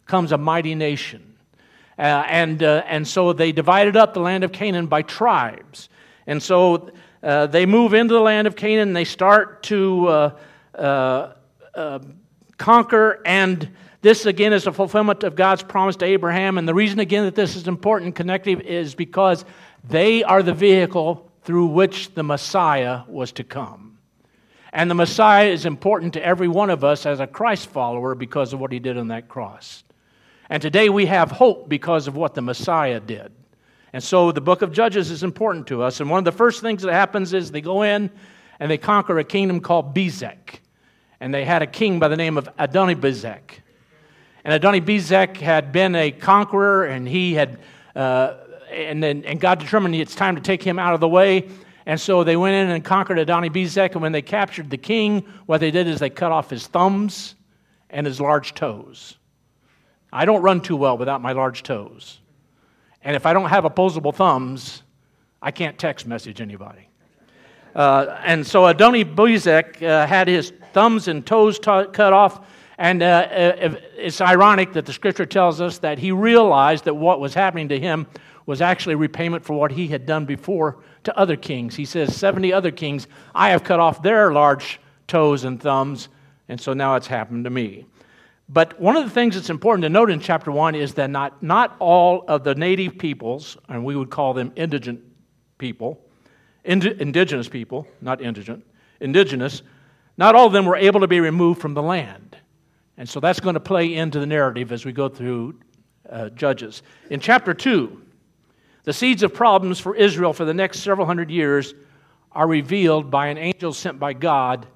comes 0.07 0.33
a 0.33 0.39
mighty 0.39 0.75
nation. 0.75 1.32
Uh, 1.99 2.25
and, 2.29 2.63
uh, 2.63 2.83
and 2.87 3.07
so 3.07 3.33
they 3.33 3.53
divided 3.53 3.97
up 3.97 4.15
the 4.15 4.21
land 4.21 4.45
of 4.45 4.53
Canaan 4.53 4.87
by 4.87 5.03
tribes. 5.03 5.89
And 6.27 6.43
so 6.43 6.91
uh, 7.23 7.47
they 7.47 7.67
move 7.67 7.95
into 7.95 8.15
the 8.15 8.21
land 8.21 8.47
of 8.47 8.57
Canaan 8.57 8.89
and 8.89 8.97
they 8.97 9.05
start 9.05 9.63
to 9.65 10.07
uh, 10.09 10.39
uh, 10.75 11.33
uh, 11.75 11.99
conquer. 12.57 13.21
And 13.25 13.71
this, 14.01 14.27
again, 14.27 14.53
is 14.53 14.67
a 14.67 14.73
fulfillment 14.73 15.23
of 15.23 15.37
God's 15.37 15.63
promise 15.63 15.97
to 15.97 16.05
Abraham. 16.05 16.59
And 16.59 16.67
the 16.67 16.75
reason, 16.75 16.99
again, 16.99 17.25
that 17.25 17.35
this 17.35 17.57
is 17.57 17.69
important 17.69 18.15
connective 18.15 18.61
is 18.63 18.95
because 18.95 19.45
they 19.85 20.25
are 20.25 20.43
the 20.43 20.55
vehicle 20.55 21.31
through 21.43 21.67
which 21.67 22.15
the 22.15 22.23
Messiah 22.23 23.03
was 23.09 23.33
to 23.33 23.45
come. 23.45 23.99
And 24.73 24.91
the 24.91 24.95
Messiah 24.95 25.49
is 25.49 25.67
important 25.67 26.15
to 26.15 26.25
every 26.25 26.49
one 26.49 26.71
of 26.71 26.83
us 26.83 27.05
as 27.05 27.21
a 27.21 27.27
Christ 27.27 27.69
follower 27.69 28.15
because 28.15 28.53
of 28.53 28.61
what 28.61 28.73
he 28.73 28.79
did 28.79 28.97
on 28.97 29.09
that 29.09 29.29
cross. 29.29 29.85
And 30.53 30.61
today 30.61 30.91
we 30.91 31.07
have 31.07 31.31
hope 31.31 31.67
because 31.67 32.09
of 32.09 32.15
what 32.15 32.35
the 32.35 32.43
Messiah 32.43 33.01
did. 33.01 33.33
And 33.95 34.05
so 34.05 34.33
the 34.33 34.43
book 34.43 34.61
of 34.61 34.71
Judges 34.71 35.11
is 35.11 35.23
important 35.23 35.67
to 35.69 35.83
us. 35.83 35.99
And 35.99 36.11
one 36.11 36.19
of 36.19 36.27
the 36.27 36.31
first 36.31 36.61
things 36.61 36.83
that 36.83 36.93
happens 36.93 37.33
is 37.33 37.51
they 37.51 37.63
go 37.63 37.81
in 37.81 38.11
and 38.61 38.71
they 38.71 38.77
conquer 38.77 39.19
a 39.19 39.25
kingdom 39.25 39.61
called 39.61 39.95
Bezek. 39.95 40.59
And 41.21 41.33
they 41.33 41.47
had 41.47 41.63
a 41.63 41.67
king 41.67 41.99
by 41.99 42.09
the 42.09 42.19
name 42.19 42.37
of 42.37 42.55
Adonibezek. 42.59 43.61
And 44.45 44.63
Adonibezek 44.63 45.39
had 45.39 45.73
been 45.73 45.95
a 45.95 46.11
conqueror 46.11 46.85
and 46.85 47.09
he 47.09 47.33
had 47.33 47.59
uh, 47.97 48.35
and 48.71 49.03
then 49.03 49.25
and 49.25 49.41
God 49.41 49.59
determined 49.59 49.95
it's 49.95 50.15
time 50.15 50.37
to 50.37 50.43
take 50.43 50.63
him 50.63 50.79
out 50.79 50.93
of 50.93 51.01
the 51.01 51.09
way. 51.09 51.49
And 51.87 51.99
so 51.99 52.25
they 52.25 52.37
went 52.37 52.57
in 52.57 52.69
and 52.69 52.85
conquered 52.85 53.17
Adonibezek. 53.17 53.93
And 53.93 54.03
when 54.03 54.13
they 54.13 54.21
captured 54.21 54.69
the 54.69 54.77
king, 54.77 55.27
what 55.47 55.63
they 55.63 55.71
did 55.71 55.87
is 55.87 55.99
they 55.99 56.11
cut 56.11 56.31
off 56.31 56.51
his 56.51 56.67
thumbs 56.67 57.37
and 57.89 58.07
his 58.07 58.21
large 58.21 58.53
toes. 58.53 59.17
I 60.13 60.25
don't 60.25 60.43
run 60.43 60.61
too 60.61 60.77
well 60.77 60.99
without 60.99 61.23
my 61.23 61.33
large 61.33 61.63
toes. 61.63 62.21
And 63.03 63.17
if 63.17 63.27
I 63.27 63.33
don't 63.33 63.49
have 63.49 63.65
opposable 63.65 64.13
thumbs, 64.13 64.83
I 65.41 65.51
can't 65.51 65.79
text 65.79 66.07
message 66.07 66.41
anybody. 66.41 66.89
Uh, 67.75 68.21
and 68.23 68.47
so 68.47 68.63
Adonibezek 68.63 69.83
uh, 69.83 70.07
had 70.07 70.29
his 70.29 70.53
thumbs 70.73 71.09
and 71.09 71.27
toes 71.27 71.59
t- 71.59 71.65
cut 71.93 72.13
off. 72.13 72.47
And 72.79 73.03
uh, 73.03 73.07
uh 73.07 73.75
it's 73.97 74.21
ironic 74.21 74.73
that 74.73 74.87
the 74.87 74.93
scripture 74.93 75.27
tells 75.27 75.61
us 75.61 75.79
that 75.79 75.99
he 75.99 76.13
realized 76.13 76.85
that 76.85 76.95
what 76.95 77.21
was 77.21 77.35
happening 77.35 77.69
to 77.69 77.79
him 77.79 78.07
was 78.47 78.61
actually 78.61 78.97
repayment 78.97 79.45
for 79.45 79.55
what 79.55 79.71
he 79.71 79.87
had 79.87 80.05
done 80.05 80.25
before 80.25 80.79
to 81.05 81.17
other 81.17 81.37
kings. 81.37 81.77
He 81.77 81.85
says, 81.85 82.15
70 82.15 82.53
other 82.53 82.71
kings, 82.71 83.07
I 83.35 83.51
have 83.51 83.65
cut 83.65 83.81
off 83.81 84.03
their 84.03 84.33
large 84.33 84.81
toes 85.07 85.45
and 85.45 85.61
thumbs, 85.61 86.09
and 86.49 86.61
so 86.61 86.73
now 86.73 86.97
it's 86.97 87.07
happened 87.07 87.45
to 87.45 87.51
me. 87.51 87.87
But 88.49 88.79
one 88.81 88.97
of 88.97 89.05
the 89.05 89.11
things 89.11 89.35
that's 89.35 89.51
important 89.51 89.83
to 89.83 89.89
note 89.89 90.11
in 90.11 90.21
chapter 90.21 90.51
1 90.51 90.75
is 90.75 90.95
that 90.95 91.11
not, 91.11 91.43
not 91.43 91.77
all 91.79 92.25
of 92.29 92.45
the 92.45 92.55
native 92.55 92.99
peoples, 92.99 93.57
and 93.69 93.85
we 93.85 93.97
would 93.97 94.11
call 94.11 94.35
them 94.35 94.53
indigent 94.57 95.01
people, 95.59 96.05
ind- 96.65 96.85
indigenous 96.85 97.49
people, 97.49 97.87
not 98.01 98.21
indigent, 98.21 98.65
indigenous, 99.01 99.63
not 100.19 100.35
all 100.35 100.47
of 100.47 100.53
them 100.53 100.67
were 100.67 100.77
able 100.77 101.01
to 101.01 101.09
be 101.09 101.21
removed 101.21 101.61
from 101.61 101.75
the 101.75 101.83
land. 101.83 102.37
And 102.99 103.09
so 103.09 103.21
that's 103.21 103.41
going 103.41 103.55
to 103.55 103.61
play 103.61 103.95
into 103.95 104.21
the 104.21 104.27
narrative 104.27 104.71
as 104.71 104.85
we 104.85 104.93
go 104.93 105.09
through 105.09 105.59
uh, 106.09 106.29
Judges. 106.31 106.83
In 107.11 107.21
chapter 107.21 107.55
2, 107.55 108.03
the 108.85 108.93
seeds 108.93 109.23
of 109.23 109.33
problems 109.33 109.79
for 109.81 109.95
Israel 109.95 110.33
for 110.33 110.45
the 110.45 110.55
next 110.55 110.81
several 110.81 111.07
hundred 111.07 111.31
years 111.31 111.75
are 112.33 112.47
revealed 112.47 113.11
by 113.11 113.29
an 113.29 113.39
angel 113.39 113.73
sent 113.73 113.99
by 113.99 114.13
God 114.13 114.67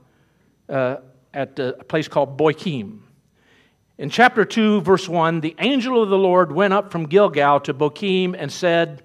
uh, 0.69 0.97
at 1.35 1.59
a 1.59 1.73
place 1.89 2.09
called 2.09 2.39
Bochim. 2.39 3.01
In 3.99 4.11
chapter 4.11 4.45
2, 4.45 4.83
verse 4.83 5.09
1, 5.09 5.41
the 5.41 5.57
angel 5.59 6.03
of 6.03 6.11
the 6.11 6.19
Lord 6.19 6.53
went 6.53 6.75
up 6.75 6.93
from 6.93 7.07
Gilgal 7.07 7.61
to 7.61 7.75
Bochim 7.75 8.35
and 8.38 8.53
said, 8.53 9.03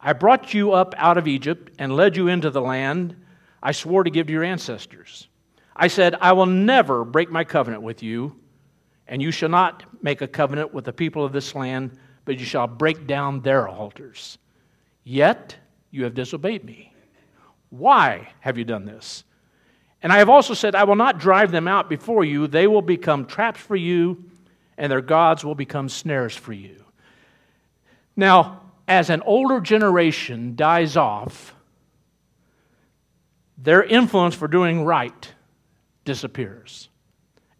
I 0.00 0.12
brought 0.12 0.54
you 0.54 0.72
up 0.72 0.94
out 0.96 1.18
of 1.18 1.28
Egypt 1.28 1.72
and 1.78 1.94
led 1.94 2.16
you 2.16 2.28
into 2.28 2.50
the 2.50 2.60
land 2.60 3.16
I 3.62 3.72
swore 3.72 4.04
to 4.04 4.10
give 4.10 4.26
to 4.26 4.32
your 4.32 4.44
ancestors. 4.44 5.28
I 5.74 5.88
said, 5.88 6.14
I 6.20 6.32
will 6.32 6.46
never 6.46 7.04
break 7.04 7.30
my 7.30 7.44
covenant 7.44 7.82
with 7.82 8.02
you, 8.02 8.36
and 9.06 9.20
you 9.20 9.30
shall 9.30 9.48
not 9.48 9.84
make 10.02 10.20
a 10.20 10.28
covenant 10.28 10.72
with 10.72 10.84
the 10.84 10.92
people 10.92 11.24
of 11.24 11.32
this 11.32 11.54
land 11.54 11.98
but 12.28 12.38
you 12.38 12.44
shall 12.44 12.66
break 12.66 13.06
down 13.06 13.40
their 13.40 13.66
altars. 13.66 14.36
Yet 15.02 15.56
you 15.90 16.04
have 16.04 16.12
disobeyed 16.12 16.62
me. 16.62 16.92
Why 17.70 18.28
have 18.40 18.58
you 18.58 18.64
done 18.64 18.84
this? 18.84 19.24
And 20.02 20.12
I 20.12 20.18
have 20.18 20.28
also 20.28 20.54
said, 20.54 20.74
I 20.74 20.84
will 20.84 20.96
not 20.96 21.18
drive 21.18 21.50
them 21.50 21.66
out 21.66 21.88
before 21.88 22.24
you. 22.24 22.46
They 22.46 22.66
will 22.66 22.82
become 22.82 23.26
traps 23.26 23.60
for 23.60 23.76
you, 23.76 24.24
and 24.76 24.92
their 24.92 25.00
gods 25.00 25.44
will 25.44 25.56
become 25.56 25.88
snares 25.88 26.36
for 26.36 26.52
you. 26.52 26.84
Now, 28.16 28.62
as 28.86 29.10
an 29.10 29.22
older 29.22 29.60
generation 29.60 30.54
dies 30.56 30.96
off, 30.96 31.54
their 33.56 33.82
influence 33.82 34.34
for 34.34 34.46
doing 34.46 34.84
right 34.84 35.32
disappears. 36.04 36.88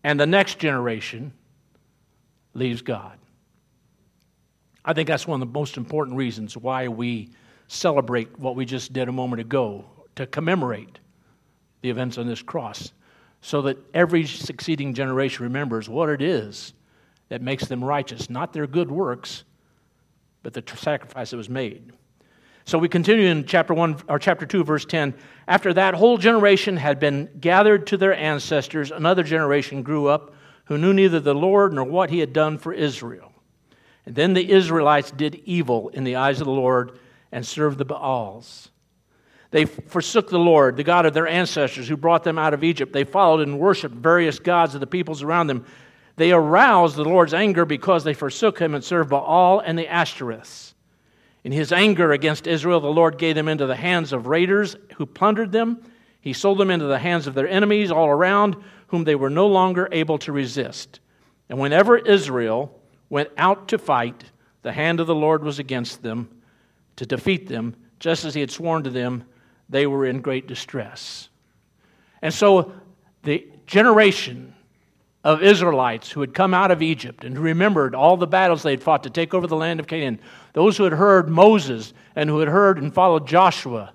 And 0.05 0.19
the 0.19 0.27
next 0.27 0.59
generation 0.59 1.33
leaves 2.55 2.83
God. 2.83 3.19
I 4.85 4.95
think 4.95 5.09
that's 5.09 5.27
one 5.27 5.43
of 5.43 5.47
the 5.47 5.53
most 5.53 5.77
important 5.77 6.17
reasons 6.17 6.57
why 6.57 6.89
we 6.89 7.31
celebrate 7.67 8.39
what 8.39 8.57
we 8.57 8.65
just 8.65 8.93
did 8.93 9.09
a 9.09 9.13
moment 9.13 9.41
ago 9.41 9.85
to 10.17 10.27
commemorate 10.27 10.99
the 11.81 11.91
events 11.91 12.19
on 12.19 12.27
this 12.27 12.43
cross 12.43 12.93
so 13.41 13.63
that 13.63 13.79
every 13.95 14.27
succeeding 14.27 14.95
generation 14.95 15.45
remembers 15.45 15.89
what 15.89 16.09
it 16.09 16.21
is 16.21 16.73
that 17.29 17.43
makes 17.43 17.67
them 17.67 17.85
righteous, 17.85 18.29
not 18.31 18.53
their 18.53 18.67
good 18.67 18.91
works, 18.91 19.45
but 20.43 20.55
the 20.55 20.63
sacrifice 20.77 21.31
that 21.31 21.37
was 21.37 21.49
made. 21.49 21.93
So 22.65 22.79
we 22.79 22.89
continue 22.89 23.27
in 23.27 23.47
chapter 23.47 23.73
1 23.73 24.03
or 24.09 24.19
chapter 24.19 24.45
2 24.45 24.65
verse 24.65 24.85
10. 24.85 25.15
After 25.47 25.73
that 25.75 25.95
whole 25.95 26.19
generation 26.19 26.77
had 26.77 27.01
been 27.01 27.29
gathered 27.41 27.87
to 27.89 27.97
their 27.97 28.15
ancestors, 28.15 28.91
another 28.91 29.23
generation 29.23 29.83
grew 29.83 30.07
up 30.07 30.35
who 30.67 30.77
knew 30.77 30.93
neither 30.93 31.21
the 31.21 31.35
Lord 31.35 31.73
nor 31.73 31.85
what 31.85 32.11
he 32.11 32.19
had 32.19 32.33
done 32.33 32.59
for 32.59 32.75
Israel. 32.75 33.33
And 34.05 34.15
then 34.15 34.35
the 34.35 34.51
Israelites 34.51 35.11
did 35.11 35.37
evil 35.47 35.89
in 35.91 36.05
the 36.05 36.17
eyes 36.17 36.41
of 36.41 36.47
the 36.47 36.53
Lord 36.53 36.99
and 37.33 37.47
served 37.47 37.79
the 37.79 37.85
Baals. 37.87 38.71
They 39.51 39.65
forsook 39.65 40.29
the 40.29 40.39
Lord, 40.39 40.77
the 40.77 40.85
God 40.85 41.07
of 41.07 41.15
their 41.15 41.27
ancestors 41.27 41.89
who 41.89 41.97
brought 41.97 42.25
them 42.25 42.39
out 42.39 42.55
of 42.55 42.63
Egypt. 42.63 42.93
They 42.93 43.05
followed 43.05 43.41
and 43.41 43.59
worshiped 43.59 43.95
various 43.95 44.39
gods 44.39 44.75
of 44.75 44.81
the 44.81 44.87
peoples 44.87 45.23
around 45.23 45.47
them. 45.47 45.65
They 46.17 46.33
aroused 46.33 46.97
the 46.97 47.05
Lord's 47.05 47.33
anger 47.33 47.65
because 47.65 48.05
they 48.05 48.13
forsook 48.13 48.59
him 48.59 48.75
and 48.75 48.85
served 48.85 49.11
Baal 49.11 49.61
and 49.61 49.79
the 49.79 49.87
Ashtoreths. 49.87 50.75
In 51.45 51.53
his 51.53 51.73
anger 51.73 52.13
against 52.13 52.47
Israel, 52.47 52.81
the 52.81 52.89
Lord 52.89 53.17
gave 53.17 53.37
them 53.37 53.49
into 53.49 53.67
the 53.67 53.77
hands 53.77 54.13
of 54.13 54.27
raiders 54.27 54.77
who 54.97 55.07
plundered 55.07 55.53
them. 55.53 55.81
He 56.21 56.33
sold 56.33 56.59
them 56.59 56.71
into 56.71 56.87
the 56.87 56.99
hands 56.99 57.27
of 57.27 57.35
their 57.35 57.49
enemies 57.49 57.91
all 57.91 58.09
around, 58.09 58.57
whom 58.89 59.05
they 59.05 59.15
were 59.15 59.31
no 59.31 59.47
longer 59.47 59.89
able 59.93 60.19
to 60.19 60.33
resist. 60.33 61.01
And 61.49 61.59
whenever 61.59 61.97
Israel 61.97 62.79
went 63.09 63.31
out 63.39 63.69
to 63.69 63.79
fight, 63.79 64.25
the 64.63 64.73
hand 64.73 65.01
of 65.01 65.07
the 65.07 65.15
Lord 65.15 65.43
was 65.45 65.59
against 65.59 66.03
them 66.03 66.29
to 66.97 67.07
defeat 67.07 67.49
them, 67.49 67.77
just 68.01 68.25
as 68.25 68.35
he 68.35 68.41
had 68.41 68.51
sworn 68.51 68.83
to 68.83 68.91
them, 68.91 69.25
they 69.69 69.87
were 69.87 70.07
in 70.07 70.21
great 70.21 70.47
distress. 70.47 71.29
And 72.23 72.33
so 72.33 72.73
the 73.23 73.47
generation 73.67 74.55
of 75.25 75.43
Israelites 75.43 76.11
who 76.11 76.21
had 76.21 76.33
come 76.33 76.55
out 76.55 76.71
of 76.71 76.81
Egypt 76.81 77.25
and 77.25 77.37
who 77.37 77.43
remembered 77.43 77.95
all 77.95 78.17
the 78.17 78.27
battles 78.27 78.63
they 78.63 78.71
had 78.71 78.83
fought 78.83 79.03
to 79.03 79.11
take 79.11 79.35
over 79.35 79.47
the 79.47 79.57
land 79.57 79.81
of 79.81 79.87
Canaan, 79.87 80.21
those 80.53 80.77
who 80.77 80.85
had 80.85 80.93
heard 80.93 81.29
Moses 81.29 81.93
and 82.17 82.31
who 82.31 82.39
had 82.39 82.49
heard 82.49 82.79
and 82.79 82.95
followed 82.95 83.27
Joshua, 83.27 83.93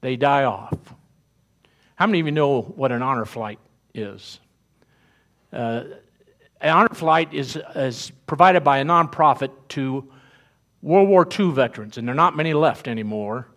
they 0.00 0.16
die 0.16 0.44
off. 0.44 0.76
How 1.96 2.06
many 2.06 2.20
of 2.20 2.26
you 2.26 2.32
know 2.32 2.62
what 2.62 2.92
an 2.92 3.02
honor 3.02 3.24
flight 3.24 3.58
is. 3.94 4.40
Uh, 5.52 5.84
an 6.60 6.70
honor 6.70 6.94
flight 6.94 7.32
is, 7.32 7.58
is 7.74 8.12
provided 8.26 8.64
by 8.64 8.78
a 8.78 8.84
nonprofit 8.84 9.50
to 9.70 10.10
World 10.82 11.08
War 11.08 11.26
II 11.38 11.52
veterans, 11.52 11.98
and 11.98 12.06
there 12.06 12.12
are 12.12 12.16
not 12.16 12.36
many 12.36 12.54
left 12.54 12.88
anymore, 12.88 13.48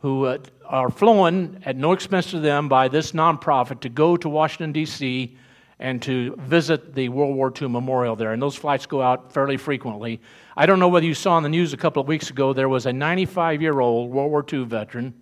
who 0.00 0.26
uh, 0.26 0.38
are 0.64 0.90
flown 0.90 1.62
at 1.64 1.76
no 1.76 1.92
expense 1.92 2.30
to 2.30 2.40
them 2.40 2.68
by 2.68 2.88
this 2.88 3.12
nonprofit 3.12 3.80
to 3.80 3.88
go 3.88 4.16
to 4.16 4.28
Washington, 4.28 4.72
D.C. 4.72 5.36
and 5.78 6.00
to 6.02 6.34
visit 6.36 6.94
the 6.94 7.08
World 7.08 7.36
War 7.36 7.52
II 7.60 7.68
memorial 7.68 8.16
there. 8.16 8.32
And 8.32 8.40
those 8.40 8.56
flights 8.56 8.86
go 8.86 9.02
out 9.02 9.32
fairly 9.32 9.56
frequently. 9.56 10.20
I 10.56 10.66
don't 10.66 10.78
know 10.78 10.88
whether 10.88 11.06
you 11.06 11.14
saw 11.14 11.36
in 11.36 11.42
the 11.42 11.48
news 11.48 11.72
a 11.72 11.76
couple 11.76 12.00
of 12.00 12.08
weeks 12.08 12.30
ago, 12.30 12.52
there 12.52 12.68
was 12.68 12.86
a 12.86 12.92
95 12.92 13.62
year 13.62 13.80
old 13.80 14.10
World 14.10 14.30
War 14.30 14.44
II 14.50 14.64
veteran 14.64 15.14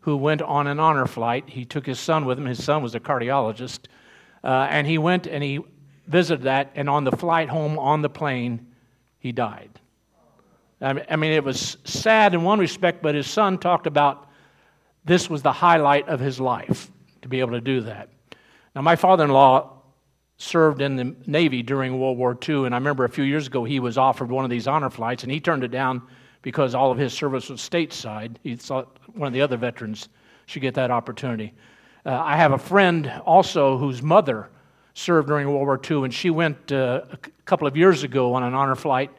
who 0.00 0.16
went 0.16 0.42
on 0.42 0.66
an 0.66 0.78
honor 0.78 1.06
flight. 1.06 1.48
He 1.48 1.64
took 1.64 1.86
his 1.86 1.98
son 1.98 2.24
with 2.24 2.38
him. 2.38 2.44
His 2.44 2.62
son 2.62 2.82
was 2.82 2.94
a 2.94 3.00
cardiologist. 3.00 3.86
Uh, 4.42 4.66
and 4.70 4.86
he 4.86 4.98
went 4.98 5.26
and 5.26 5.42
he 5.42 5.60
visited 6.06 6.44
that, 6.44 6.70
and 6.74 6.88
on 6.90 7.04
the 7.04 7.12
flight 7.12 7.48
home 7.48 7.78
on 7.78 8.02
the 8.02 8.10
plane, 8.10 8.66
he 9.18 9.32
died. 9.32 9.80
I 10.84 11.16
mean, 11.16 11.32
it 11.32 11.42
was 11.42 11.78
sad 11.84 12.34
in 12.34 12.42
one 12.42 12.58
respect, 12.58 13.02
but 13.02 13.14
his 13.14 13.26
son 13.26 13.58
talked 13.58 13.86
about 13.86 14.28
this 15.04 15.30
was 15.30 15.42
the 15.42 15.52
highlight 15.52 16.08
of 16.08 16.20
his 16.20 16.38
life 16.38 16.90
to 17.22 17.28
be 17.28 17.40
able 17.40 17.52
to 17.52 17.60
do 17.60 17.80
that. 17.82 18.10
Now, 18.74 18.82
my 18.82 18.96
father 18.96 19.24
in 19.24 19.30
law 19.30 19.82
served 20.36 20.82
in 20.82 20.96
the 20.96 21.16
Navy 21.26 21.62
during 21.62 21.98
World 21.98 22.18
War 22.18 22.36
II, 22.46 22.66
and 22.66 22.74
I 22.74 22.78
remember 22.78 23.04
a 23.04 23.08
few 23.08 23.24
years 23.24 23.46
ago 23.46 23.64
he 23.64 23.80
was 23.80 23.96
offered 23.96 24.30
one 24.30 24.44
of 24.44 24.50
these 24.50 24.66
honor 24.66 24.90
flights, 24.90 25.22
and 25.22 25.32
he 25.32 25.40
turned 25.40 25.64
it 25.64 25.70
down 25.70 26.02
because 26.42 26.74
all 26.74 26.90
of 26.90 26.98
his 26.98 27.14
service 27.14 27.48
was 27.48 27.60
stateside. 27.60 28.36
He 28.42 28.56
thought 28.56 28.98
one 29.14 29.26
of 29.26 29.32
the 29.32 29.40
other 29.40 29.56
veterans 29.56 30.08
should 30.46 30.60
get 30.60 30.74
that 30.74 30.90
opportunity. 30.90 31.54
Uh, 32.04 32.20
I 32.20 32.36
have 32.36 32.52
a 32.52 32.58
friend 32.58 33.10
also 33.24 33.78
whose 33.78 34.02
mother 34.02 34.50
served 34.92 35.28
during 35.28 35.48
World 35.48 35.66
War 35.66 35.80
II, 35.90 36.04
and 36.04 36.12
she 36.12 36.28
went 36.30 36.72
uh, 36.72 37.02
a 37.10 37.16
couple 37.46 37.66
of 37.66 37.76
years 37.76 38.02
ago 38.02 38.34
on 38.34 38.42
an 38.42 38.52
honor 38.52 38.74
flight, 38.74 39.10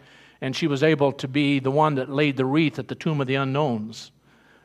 and 0.46 0.56
she 0.56 0.68
was 0.68 0.84
able 0.84 1.12
to 1.12 1.28
be 1.28 1.58
the 1.58 1.72
one 1.72 1.96
that 1.96 2.08
laid 2.08 2.38
the 2.38 2.46
wreath 2.46 2.78
at 2.78 2.88
the 2.88 2.94
Tomb 2.94 3.20
of 3.20 3.26
the 3.26 3.34
Unknowns. 3.34 4.12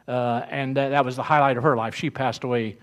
Uh, 0.07 0.43
and 0.51 0.77
that, 0.77 0.91
that, 0.91 1.07
was 1.07 1.17
the 1.17 1.23
highlight 1.23 1.57
of 1.57 1.63
her 1.63 1.75
life. 1.75 1.95
She 1.95 2.11
passed 2.11 2.45
away. 2.45 2.77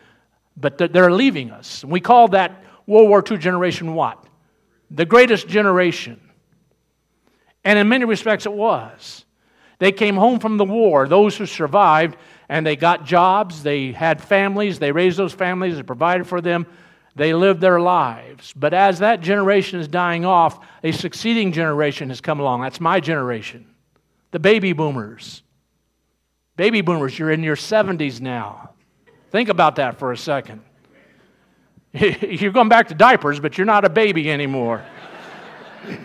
But 0.60 0.80
th- 0.80 0.92
they're 0.94 1.12
leaving 1.12 1.52
us. 1.52 1.86
We 1.86 2.00
call 2.00 2.30
that 2.30 2.64
World 2.88 3.08
War 3.08 3.24
II 3.30 3.38
generation 3.38 3.94
what? 3.94 4.26
The 4.90 5.06
greatest 5.06 5.48
generation. 5.48 6.20
And 7.64 7.78
in 7.78 7.88
many 7.88 8.06
respects, 8.06 8.48
it 8.48 8.54
was. 8.54 9.26
They 9.78 9.92
came 9.92 10.16
home 10.16 10.40
from 10.40 10.58
the 10.58 10.66
war, 10.66 11.08
those 11.08 11.38
who 11.38 11.46
survived, 11.46 12.18
and 12.50 12.66
they 12.66 12.76
got 12.76 13.06
jobs, 13.06 13.62
they 13.62 13.92
had 13.92 14.24
families, 14.24 14.80
they 14.80 14.92
raised 14.92 15.20
those 15.20 15.34
families, 15.34 15.76
they 15.76 15.84
provided 15.84 16.26
for 16.26 16.42
them, 16.42 16.66
they 17.18 17.34
lived 17.34 17.62
their 17.62 17.80
lives. 17.80 18.54
But 18.56 18.74
as 18.74 19.00
that 19.00 19.22
generation 19.22 19.80
is 19.80 19.88
dying 19.88 20.26
off, 20.26 20.66
a 20.84 20.92
succeeding 20.92 21.52
generation 21.52 22.10
has 22.10 22.22
come 22.22 22.40
along. 22.40 22.62
That's 22.62 22.80
my 22.80 23.00
generation, 23.00 23.66
the 24.32 24.40
baby 24.40 24.74
boomers. 24.74 25.44
Baby 26.56 26.82
boomers, 26.82 27.18
you're 27.18 27.32
in 27.32 27.44
your 27.44 27.56
70s 27.56 28.20
now. 28.20 28.72
Think 29.32 29.50
about 29.50 29.76
that 29.76 30.00
for 30.00 30.12
a 30.12 30.18
second. 30.18 30.62
You're 31.94 32.52
going 32.52 32.70
back 32.70 32.88
to 32.88 32.96
diapers, 32.96 33.40
but 33.40 33.58
you're 33.58 33.66
not 33.66 33.86
a 33.86 33.90
baby 33.90 34.30
anymore. 34.32 34.84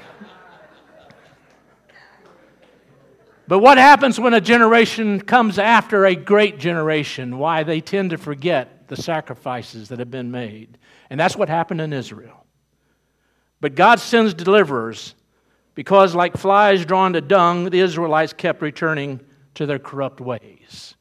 But 3.53 3.59
what 3.59 3.77
happens 3.77 4.19
when 4.19 4.33
a 4.33 4.41
generation 4.41 5.21
comes 5.21 5.59
after 5.59 6.07
a 6.07 6.15
great 6.15 6.59
generation? 6.59 7.37
Why, 7.37 7.65
they 7.65 7.83
tend 7.83 8.09
to 8.11 8.17
forget 8.17 8.89
the 8.89 8.97
sacrifices 8.97 9.91
that 9.91 9.99
have 9.99 10.11
been 10.11 10.31
made. 10.31 10.79
And 11.13 11.21
that's 11.21 11.37
what 11.37 11.51
happened 11.51 11.83
in 11.83 11.93
Israel. 11.93 12.47
But 13.61 13.75
God 13.75 14.01
sends 14.01 14.33
deliverers 14.33 15.15
because, 15.75 16.15
like 16.15 16.39
flies 16.39 16.87
drawn 16.87 17.13
to 17.13 17.21
dung, 17.21 17.69
the 17.69 17.81
Israelites 17.81 18.33
kept 18.33 18.63
returning 18.63 19.21
to 19.57 19.67
their 19.67 19.79
corrupt 19.79 20.23
ways. 20.23 20.95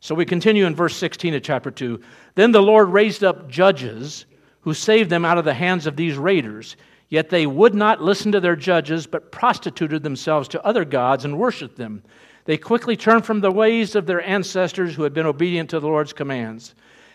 So 0.00 0.16
we 0.16 0.26
continue 0.26 0.66
in 0.66 0.74
verse 0.74 0.96
16 0.96 1.34
of 1.34 1.42
chapter 1.44 1.70
2. 1.70 2.00
Then 2.34 2.50
the 2.50 2.60
Lord 2.60 2.88
raised 2.88 3.22
up 3.22 3.48
judges 3.48 4.26
who 4.62 4.74
saved 4.74 5.08
them 5.08 5.24
out 5.24 5.38
of 5.38 5.44
the 5.44 5.54
hands 5.54 5.86
of 5.86 5.94
these 5.94 6.18
raiders. 6.18 6.76
Yet 7.08 7.30
they 7.30 7.46
would 7.46 7.76
not 7.76 8.02
listen 8.02 8.32
to 8.32 8.40
their 8.40 8.56
judges, 8.56 9.06
but 9.06 9.30
prostituted 9.30 10.02
themselves 10.02 10.48
to 10.48 10.66
other 10.66 10.84
gods 10.84 11.24
and 11.24 11.38
worshiped 11.38 11.76
them. 11.76 12.02
They 12.44 12.58
quickly 12.58 12.96
turned 12.96 13.24
from 13.24 13.40
the 13.40 13.52
ways 13.52 13.94
of 13.94 14.04
their 14.04 14.20
ancestors 14.20 14.96
who 14.96 15.04
had 15.04 15.14
been 15.14 15.26
obedient 15.26 15.70
to 15.70 15.78
the 15.78 15.86
Lord's 15.86 16.12
commands. 16.12 16.74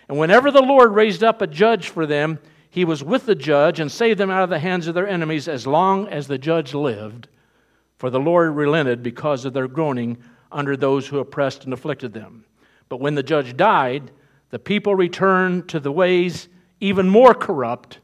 And 0.09 0.17
whenever 0.17 0.51
the 0.51 0.61
Lord 0.61 0.93
raised 0.93 1.23
up 1.23 1.41
a 1.41 1.47
judge 1.47 1.89
for 1.89 2.05
them, 2.05 2.39
he 2.69 2.85
was 2.85 3.03
with 3.03 3.25
the 3.25 3.35
judge 3.35 3.79
and 3.79 3.91
saved 3.91 4.19
them 4.19 4.29
out 4.29 4.43
of 4.43 4.49
the 4.49 4.59
hands 4.59 4.87
of 4.87 4.95
their 4.95 5.07
enemies 5.07 5.47
as 5.47 5.67
long 5.67 6.07
as 6.07 6.27
the 6.27 6.37
judge 6.37 6.73
lived. 6.73 7.27
For 7.97 8.09
the 8.09 8.19
Lord 8.19 8.55
relented 8.55 9.03
because 9.03 9.45
of 9.45 9.53
their 9.53 9.67
groaning 9.67 10.17
under 10.51 10.75
those 10.75 11.07
who 11.07 11.19
oppressed 11.19 11.65
and 11.65 11.73
afflicted 11.73 12.13
them. 12.13 12.45
But 12.89 12.99
when 12.99 13.15
the 13.15 13.23
judge 13.23 13.55
died, 13.55 14.11
the 14.49 14.59
people 14.59 14.95
returned 14.95 15.69
to 15.69 15.79
the 15.79 15.91
ways 15.91 16.47
even 16.79 17.07
more 17.07 17.33
corrupt 17.33 17.99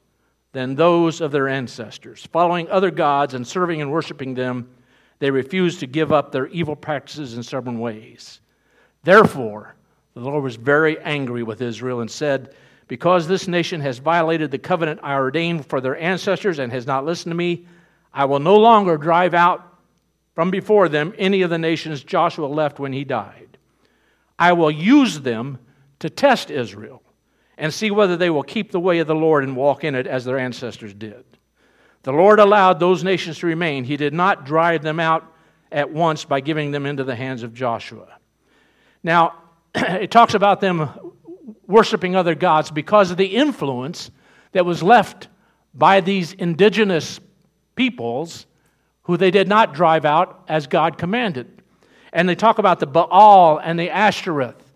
than 0.51 0.75
those 0.75 1.21
of 1.21 1.31
their 1.31 1.47
ancestors. 1.47 2.27
Following 2.31 2.69
other 2.69 2.91
gods 2.91 3.33
and 3.33 3.45
serving 3.45 3.81
and 3.81 3.91
worshiping 3.91 4.33
them, 4.33 4.69
they 5.19 5.29
refused 5.29 5.79
to 5.81 5.87
give 5.87 6.11
up 6.11 6.31
their 6.31 6.47
evil 6.47 6.75
practices 6.75 7.33
and 7.33 7.45
stubborn 7.45 7.79
ways. 7.79 8.39
Therefore, 9.03 9.75
the 10.13 10.21
Lord 10.21 10.43
was 10.43 10.55
very 10.55 10.99
angry 10.99 11.43
with 11.43 11.61
Israel 11.61 12.01
and 12.01 12.09
said, 12.09 12.55
Because 12.87 13.27
this 13.27 13.47
nation 13.47 13.81
has 13.81 13.99
violated 13.99 14.51
the 14.51 14.57
covenant 14.57 14.99
I 15.03 15.13
ordained 15.13 15.65
for 15.65 15.81
their 15.81 15.97
ancestors 15.97 16.59
and 16.59 16.71
has 16.71 16.87
not 16.87 17.05
listened 17.05 17.31
to 17.31 17.37
me, 17.37 17.65
I 18.13 18.25
will 18.25 18.39
no 18.39 18.57
longer 18.57 18.97
drive 18.97 19.33
out 19.33 19.65
from 20.33 20.51
before 20.51 20.89
them 20.89 21.13
any 21.17 21.41
of 21.41 21.49
the 21.49 21.57
nations 21.57 22.03
Joshua 22.03 22.47
left 22.47 22.79
when 22.79 22.93
he 22.93 23.03
died. 23.03 23.57
I 24.37 24.53
will 24.53 24.71
use 24.71 25.19
them 25.19 25.59
to 25.99 26.09
test 26.09 26.49
Israel 26.49 27.03
and 27.57 27.73
see 27.73 27.91
whether 27.91 28.15
they 28.15 28.29
will 28.29 28.43
keep 28.43 28.71
the 28.71 28.79
way 28.79 28.99
of 28.99 29.07
the 29.07 29.15
Lord 29.15 29.43
and 29.43 29.55
walk 29.55 29.83
in 29.83 29.95
it 29.95 30.07
as 30.07 30.23
their 30.23 30.39
ancestors 30.39 30.93
did. 30.93 31.25
The 32.03 32.13
Lord 32.13 32.39
allowed 32.39 32.79
those 32.79 33.03
nations 33.03 33.39
to 33.39 33.47
remain. 33.47 33.83
He 33.83 33.97
did 33.97 34.13
not 34.13 34.45
drive 34.45 34.81
them 34.81 34.99
out 34.99 35.33
at 35.71 35.91
once 35.91 36.23
by 36.23 36.39
giving 36.39 36.71
them 36.71 36.85
into 36.85 37.03
the 37.03 37.15
hands 37.15 37.43
of 37.43 37.53
Joshua. 37.53 38.07
Now, 39.03 39.38
it 39.75 40.11
talks 40.11 40.33
about 40.33 40.61
them 40.61 40.89
worshiping 41.67 42.15
other 42.15 42.35
gods 42.35 42.71
because 42.71 43.11
of 43.11 43.17
the 43.17 43.25
influence 43.25 44.11
that 44.51 44.65
was 44.65 44.81
left 44.81 45.27
by 45.73 46.01
these 46.01 46.33
indigenous 46.33 47.19
peoples 47.75 48.45
who 49.03 49.17
they 49.17 49.31
did 49.31 49.47
not 49.47 49.73
drive 49.73 50.05
out 50.05 50.43
as 50.47 50.67
God 50.67 50.97
commanded. 50.97 51.61
And 52.11 52.27
they 52.27 52.35
talk 52.35 52.57
about 52.57 52.79
the 52.79 52.87
Baal 52.87 53.59
and 53.59 53.79
the 53.79 53.89
Ashtoreth. 53.89 54.71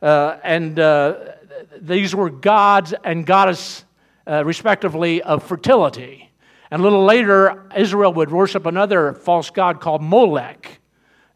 Uh, 0.00 0.38
and 0.42 0.78
uh, 0.78 1.32
these 1.80 2.14
were 2.14 2.30
gods 2.30 2.94
and 3.04 3.26
goddess, 3.26 3.84
uh, 4.26 4.44
respectively, 4.44 5.22
of 5.22 5.42
fertility. 5.42 6.30
And 6.70 6.80
a 6.80 6.82
little 6.82 7.04
later, 7.04 7.64
Israel 7.76 8.12
would 8.14 8.30
worship 8.30 8.66
another 8.66 9.12
false 9.12 9.50
god 9.50 9.80
called 9.80 10.02
Molech. 10.02 10.80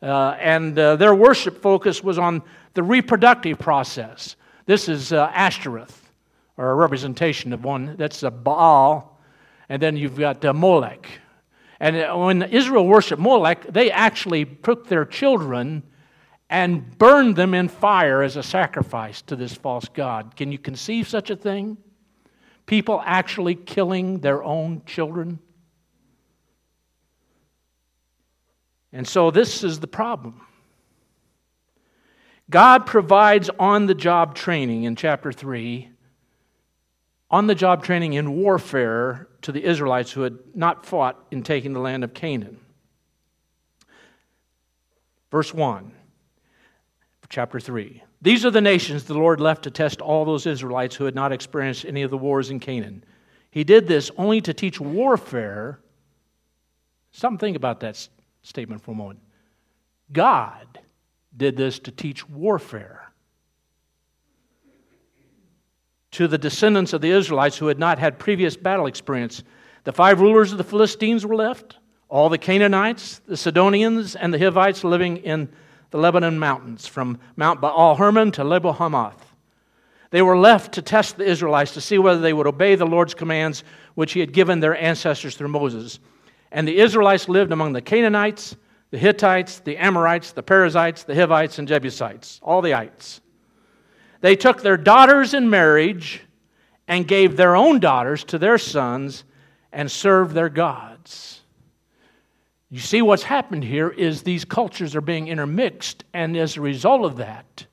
Uh, 0.03 0.37
and 0.41 0.79
uh, 0.79 0.97
their 0.97 1.15
worship 1.15 1.63
focus 1.63 2.03
was 2.03 2.19
on 2.19 2.43
the 2.75 2.83
reproductive 2.83 3.59
process. 3.59 4.37
This 4.67 4.89
is 4.89 5.13
uh, 5.13 5.31
Ashtoreth, 5.33 6.13
or 6.57 6.71
a 6.71 6.75
representation 6.75 7.53
of 7.53 7.65
one. 7.65 7.97
That's 7.97 8.23
a 8.23 8.31
Baal. 8.31 9.19
And 9.69 9.81
then 9.81 9.97
you've 9.97 10.19
got 10.19 10.45
uh, 10.45 10.53
Molech. 10.53 11.09
And 11.81 11.97
uh, 11.97 12.15
when 12.17 12.43
Israel 12.43 12.87
worshiped 12.87 13.21
Molech, 13.21 13.73
they 13.73 13.91
actually 13.91 14.45
took 14.45 14.89
their 14.89 15.05
children 15.05 15.83
and 16.49 16.97
burned 16.99 17.35
them 17.35 17.55
in 17.55 17.69
fire 17.69 18.23
as 18.23 18.37
a 18.37 18.43
sacrifice 18.43 19.23
to 19.23 19.37
this 19.37 19.55
false 19.55 19.89
god. 19.89 20.37
Can 20.37 20.53
you 20.53 20.59
conceive 20.59 21.09
such 21.09 21.31
a 21.31 21.37
thing? 21.37 21.79
People 22.67 23.03
actually 23.05 23.55
killing 23.55 24.19
their 24.19 24.45
own 24.45 24.83
children? 24.85 25.39
And 28.93 29.09
so 29.09 29.31
this 29.31 29.65
is 29.65 29.81
the 29.81 29.87
problem. 29.87 30.43
God 32.53 32.87
provides 32.87 33.51
on 33.59 33.87
the 33.87 33.95
job 33.95 34.35
training 34.35 34.85
in 34.85 34.95
chapter 34.95 35.33
3, 35.33 35.91
on 37.31 37.47
the 37.47 37.55
job 37.55 37.83
training 37.83 38.13
in 38.13 38.37
warfare 38.37 39.27
to 39.41 39.53
the 39.53 39.65
Israelites 39.65 40.13
who 40.13 40.21
had 40.21 40.39
not 40.55 40.85
fought 40.85 41.19
in 41.31 41.43
taking 41.43 41.73
the 41.73 41.81
land 41.81 42.05
of 42.05 42.13
Canaan. 42.13 42.59
Verse 45.31 45.53
1 45.53 45.93
chapter 47.31 47.59
3. 47.59 48.03
These 48.21 48.45
are 48.45 48.51
the 48.51 48.61
nations 48.61 49.05
the 49.05 49.15
Lord 49.15 49.41
left 49.41 49.63
to 49.65 49.71
test 49.71 50.03
all 50.03 50.27
those 50.27 50.47
Israelites 50.47 50.95
who 50.95 51.07
had 51.07 51.15
not 51.15 51.33
experienced 51.33 51.87
any 51.87 52.03
of 52.03 52.11
the 52.11 52.19
wars 52.19 52.51
in 52.51 52.61
Canaan. 52.61 53.03
He 53.51 53.65
did 53.65 53.89
this 53.89 54.11
only 54.19 54.43
to 54.43 54.53
teach 54.53 54.79
warfare. 54.79 55.81
Think 57.15 57.57
about 57.57 57.81
that 57.81 58.07
statement 58.43 58.83
for 58.83 58.91
a 58.91 58.95
moment. 58.95 59.21
God 60.13 60.82
did 61.37 61.57
this 61.57 61.79
to 61.81 61.91
teach 61.91 62.29
warfare. 62.29 63.03
to 66.13 66.29
the 66.29 66.39
descendants 66.39 66.93
of 66.93 67.01
the 67.01 67.11
Israelites 67.11 67.57
who 67.57 67.67
had 67.67 67.79
not 67.79 67.99
had 67.99 68.19
previous 68.19 68.57
battle 68.57 68.87
experience. 68.87 69.43
The 69.85 69.93
five 69.93 70.21
rulers 70.21 70.53
of 70.53 70.59
the 70.59 70.65
Philistines 70.65 71.27
were 71.27 71.35
left, 71.35 71.79
all 72.09 72.29
the 72.29 72.39
Canaanites, 72.39 73.21
the 73.27 73.37
Sidonians, 73.37 74.15
and 74.15 74.33
the 74.33 74.39
Hivites 74.39 74.85
living 74.85 75.17
in 75.19 75.49
the 75.91 75.99
Lebanon 75.99 76.39
mountains, 76.39 76.87
from 76.87 77.19
Mount 77.37 77.61
Baal 77.61 77.97
Hermon 77.97 78.31
to 78.33 78.45
Lebo 78.45 78.73
Hamath. 78.73 79.35
They 80.11 80.23
were 80.23 80.37
left 80.37 80.73
to 80.75 80.83
test 80.83 81.17
the 81.17 81.25
Israelites 81.25 81.73
to 81.73 81.81
see 81.81 81.99
whether 81.99 82.21
they 82.21 82.35
would 82.35 82.47
obey 82.47 82.75
the 82.75 82.87
Lord's 82.87 83.15
commands 83.15 83.65
which 83.95 84.13
he 84.13 84.21
had 84.21 84.33
given 84.33 84.61
their 84.61 84.77
ancestors 84.77 85.37
through 85.37 85.49
Moses. 85.49 85.99
And 86.51 86.69
the 86.69 86.79
Israelites 86.79 87.31
lived 87.31 87.53
among 87.53 87.73
the 87.73 87.81
Canaanites, 87.81 88.57
the 88.93 88.99
Hittites, 88.99 89.61
the 89.61 89.79
Amorites, 89.79 90.33
the 90.33 90.43
Perizzites, 90.43 91.05
the 91.05 91.15
Hivites, 91.15 91.59
and 91.59 91.67
Jebusites, 91.67 92.39
all 92.43 92.61
the 92.61 92.75
ites. 92.75 93.23
They 94.21 94.37
took 94.37 94.63
their 94.63 94.77
daughters 94.77 95.33
in 95.33 95.49
marriage 95.49 96.21
and 96.87 97.09
gave 97.09 97.37
their 97.37 97.57
own 97.57 97.81
daughters 97.81 98.23
to 98.25 98.39
their 98.39 98.59
sons 98.59 99.25
and 99.73 99.91
served 99.91 100.35
their 100.35 100.51
gods. 100.51 101.41
You 102.69 102.81
see, 102.81 103.01
what's 103.01 103.23
happened 103.23 103.65
here 103.65 103.89
is 103.89 104.23
these 104.23 104.45
cultures 104.45 104.95
are 104.95 105.01
being 105.01 105.29
intermixed, 105.29 106.05
and 106.13 106.37
as 106.37 106.59
a 106.59 106.61
result 106.61 107.05
of 107.05 107.17
that, 107.17 107.67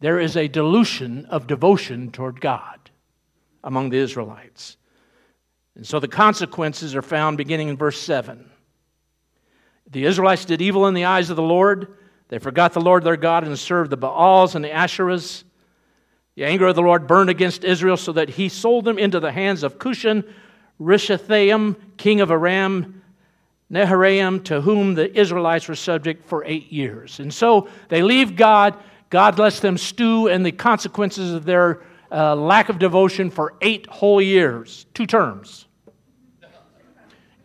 there 0.00 0.18
is 0.18 0.34
a 0.34 0.48
dilution 0.48 1.26
of 1.26 1.46
devotion 1.46 2.10
toward 2.10 2.40
God 2.40 2.90
among 3.62 3.90
the 3.90 3.98
Israelites. 3.98 4.78
And 5.74 5.86
so 5.86 6.00
the 6.00 6.08
consequences 6.08 6.94
are 6.94 7.02
found 7.02 7.36
beginning 7.36 7.68
in 7.68 7.76
verse 7.76 8.00
7. 8.00 8.50
The 9.90 10.04
Israelites 10.04 10.44
did 10.44 10.62
evil 10.62 10.86
in 10.86 10.94
the 10.94 11.04
eyes 11.04 11.30
of 11.30 11.36
the 11.36 11.42
Lord. 11.42 11.96
They 12.28 12.38
forgot 12.38 12.72
the 12.72 12.80
Lord 12.80 13.04
their 13.04 13.16
God 13.16 13.44
and 13.44 13.58
served 13.58 13.90
the 13.90 13.96
Baals 13.96 14.54
and 14.54 14.64
the 14.64 14.70
Asherahs. 14.70 15.44
The 16.36 16.44
anger 16.44 16.66
of 16.66 16.74
the 16.74 16.82
Lord 16.82 17.06
burned 17.06 17.30
against 17.30 17.62
Israel 17.62 17.96
so 17.96 18.12
that 18.12 18.30
he 18.30 18.48
sold 18.48 18.84
them 18.84 18.98
into 18.98 19.20
the 19.20 19.30
hands 19.30 19.62
of 19.62 19.78
Cushan, 19.78 20.24
Rishathaim, 20.80 21.76
king 21.96 22.20
of 22.20 22.30
Aram, 22.30 23.02
Naharaim, 23.70 24.42
to 24.44 24.60
whom 24.60 24.94
the 24.94 25.16
Israelites 25.18 25.68
were 25.68 25.76
subject 25.76 26.24
for 26.24 26.44
eight 26.44 26.72
years. 26.72 27.20
And 27.20 27.32
so 27.32 27.68
they 27.88 28.02
leave 28.02 28.36
God. 28.36 28.76
God 29.10 29.38
lets 29.38 29.60
them 29.60 29.78
stew 29.78 30.26
in 30.26 30.42
the 30.42 30.52
consequences 30.52 31.32
of 31.32 31.44
their 31.44 31.82
uh, 32.10 32.34
lack 32.34 32.68
of 32.68 32.78
devotion 32.78 33.30
for 33.30 33.54
eight 33.60 33.86
whole 33.86 34.20
years, 34.20 34.86
two 34.94 35.06
terms. 35.06 35.66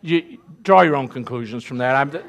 You 0.02 0.38
draw 0.62 0.82
your 0.82 0.96
own 0.96 1.08
conclusions 1.08 1.64
from 1.64 1.78
that. 1.78 2.22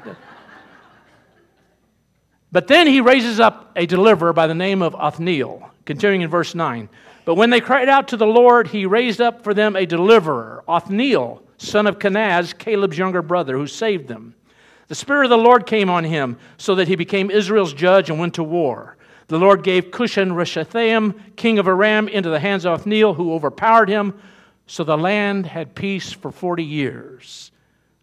But 2.50 2.68
then 2.68 2.86
he 2.86 3.00
raises 3.00 3.40
up 3.40 3.72
a 3.76 3.86
deliverer 3.86 4.32
by 4.32 4.46
the 4.46 4.54
name 4.54 4.82
of 4.82 4.94
Othniel, 4.94 5.70
continuing 5.84 6.20
in 6.22 6.28
verse 6.28 6.54
9. 6.54 6.88
But 7.24 7.36
when 7.36 7.50
they 7.50 7.60
cried 7.60 7.88
out 7.88 8.08
to 8.08 8.16
the 8.16 8.26
Lord, 8.26 8.66
he 8.66 8.84
raised 8.84 9.20
up 9.20 9.44
for 9.44 9.54
them 9.54 9.76
a 9.76 9.86
deliverer, 9.86 10.64
Othniel, 10.68 11.42
son 11.56 11.86
of 11.86 11.98
Kenaz, 11.98 12.52
Caleb's 12.58 12.98
younger 12.98 13.22
brother, 13.22 13.56
who 13.56 13.66
saved 13.66 14.08
them. 14.08 14.34
The 14.88 14.96
Spirit 14.96 15.24
of 15.24 15.30
the 15.30 15.38
Lord 15.38 15.64
came 15.64 15.88
on 15.88 16.04
him, 16.04 16.36
so 16.58 16.74
that 16.74 16.88
he 16.88 16.96
became 16.96 17.30
Israel's 17.30 17.72
judge 17.72 18.10
and 18.10 18.18
went 18.18 18.34
to 18.34 18.42
war. 18.42 18.96
The 19.28 19.38
Lord 19.38 19.62
gave 19.62 19.92
Cushan 19.92 20.32
Rishathaim, 20.32 21.36
king 21.36 21.58
of 21.58 21.68
Aram, 21.68 22.08
into 22.08 22.28
the 22.28 22.40
hands 22.40 22.66
of 22.66 22.72
Othniel, 22.74 23.14
who 23.14 23.32
overpowered 23.32 23.88
him. 23.88 24.20
So 24.66 24.84
the 24.84 24.98
land 24.98 25.46
had 25.46 25.74
peace 25.74 26.12
for 26.12 26.32
40 26.32 26.64
years, 26.64 27.51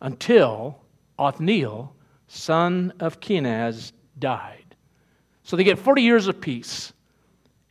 until 0.01 0.79
Othniel, 1.17 1.95
son 2.27 2.93
of 2.99 3.19
Kenaz, 3.19 3.91
died. 4.17 4.75
So 5.43 5.55
they 5.55 5.63
get 5.63 5.79
40 5.79 6.01
years 6.01 6.27
of 6.27 6.39
peace, 6.39 6.93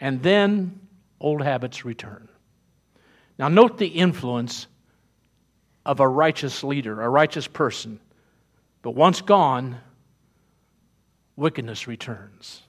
and 0.01 0.23
then 0.23 0.81
old 1.21 1.43
habits 1.43 1.85
return. 1.85 2.29
Now, 3.39 3.49
note 3.49 3.79
the 3.79 3.87
influence 3.87 4.67
of 5.87 6.01
a 6.01 6.09
righteous 6.09 6.63
leader, 6.65 7.01
a 7.01 7.09
righteous 7.09 7.47
person. 7.47 8.01
But 8.83 8.91
once 8.91 9.21
gone, 9.21 9.79
wickedness 11.37 11.87
returns. 11.87 12.63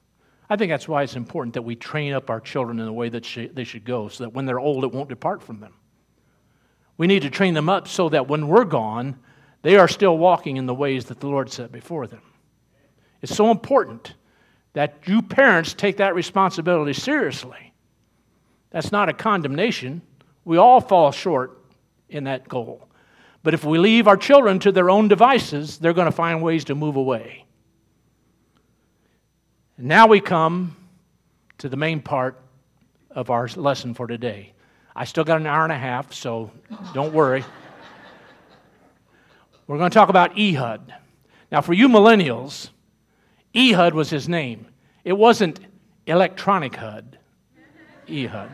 I 0.49 0.55
think 0.55 0.71
that's 0.71 0.87
why 0.87 1.03
it's 1.03 1.15
important 1.15 1.53
that 1.55 1.63
we 1.63 1.75
train 1.75 2.13
up 2.13 2.29
our 2.29 2.39
children 2.39 2.79
in 2.79 2.85
the 2.85 2.93
way 2.93 3.09
that 3.09 3.49
they 3.53 3.63
should 3.63 3.83
go 3.83 4.07
so 4.07 4.23
that 4.23 4.29
when 4.29 4.45
they're 4.45 4.59
old, 4.59 4.83
it 4.83 4.91
won't 4.91 5.09
depart 5.09 5.43
from 5.43 5.59
them. 5.59 5.73
We 6.97 7.07
need 7.07 7.21
to 7.23 7.29
train 7.29 7.53
them 7.53 7.69
up 7.69 7.87
so 7.87 8.09
that 8.09 8.27
when 8.27 8.47
we're 8.47 8.65
gone, 8.65 9.19
they 9.61 9.75
are 9.75 9.87
still 9.87 10.17
walking 10.17 10.57
in 10.57 10.65
the 10.65 10.73
ways 10.73 11.05
that 11.05 11.19
the 11.19 11.27
Lord 11.27 11.51
set 11.51 11.71
before 11.71 12.07
them. 12.07 12.21
It's 13.21 13.35
so 13.35 13.51
important 13.51 14.13
that 14.73 14.99
you 15.05 15.21
parents 15.21 15.73
take 15.73 15.97
that 15.97 16.15
responsibility 16.15 16.93
seriously. 16.93 17.73
That's 18.69 18.91
not 18.91 19.09
a 19.09 19.13
condemnation. 19.13 20.01
We 20.45 20.57
all 20.57 20.79
fall 20.79 21.11
short 21.11 21.57
in 22.07 22.25
that 22.25 22.47
goal. 22.47 22.87
But 23.43 23.53
if 23.53 23.63
we 23.63 23.77
leave 23.77 24.07
our 24.07 24.17
children 24.17 24.59
to 24.59 24.71
their 24.71 24.89
own 24.89 25.07
devices, 25.07 25.77
they're 25.77 25.93
going 25.93 26.05
to 26.05 26.11
find 26.11 26.41
ways 26.41 26.65
to 26.65 26.75
move 26.75 26.95
away. 26.95 27.45
Now 29.77 30.07
we 30.07 30.19
come 30.19 30.75
to 31.59 31.69
the 31.69 31.77
main 31.77 32.01
part 32.01 32.39
of 33.11 33.29
our 33.29 33.47
lesson 33.55 33.93
for 33.93 34.07
today. 34.07 34.53
I 34.95 35.05
still 35.05 35.23
got 35.23 35.39
an 35.39 35.47
hour 35.47 35.63
and 35.63 35.71
a 35.71 35.77
half, 35.77 36.13
so 36.13 36.51
don't 36.93 37.13
worry. 37.13 37.45
We're 39.69 39.77
going 39.77 39.91
to 39.91 39.93
talk 39.93 40.09
about 40.09 40.35
Ehud. 40.35 40.93
Now, 41.51 41.61
for 41.61 41.73
you 41.73 41.89
millennials, 41.89 42.71
Ehud 43.55 43.93
was 43.93 44.09
his 44.09 44.27
name. 44.27 44.65
It 45.03 45.13
wasn't 45.13 45.59
electronic 46.07 46.75
HUD, 46.75 47.19
Ehud. 48.09 48.49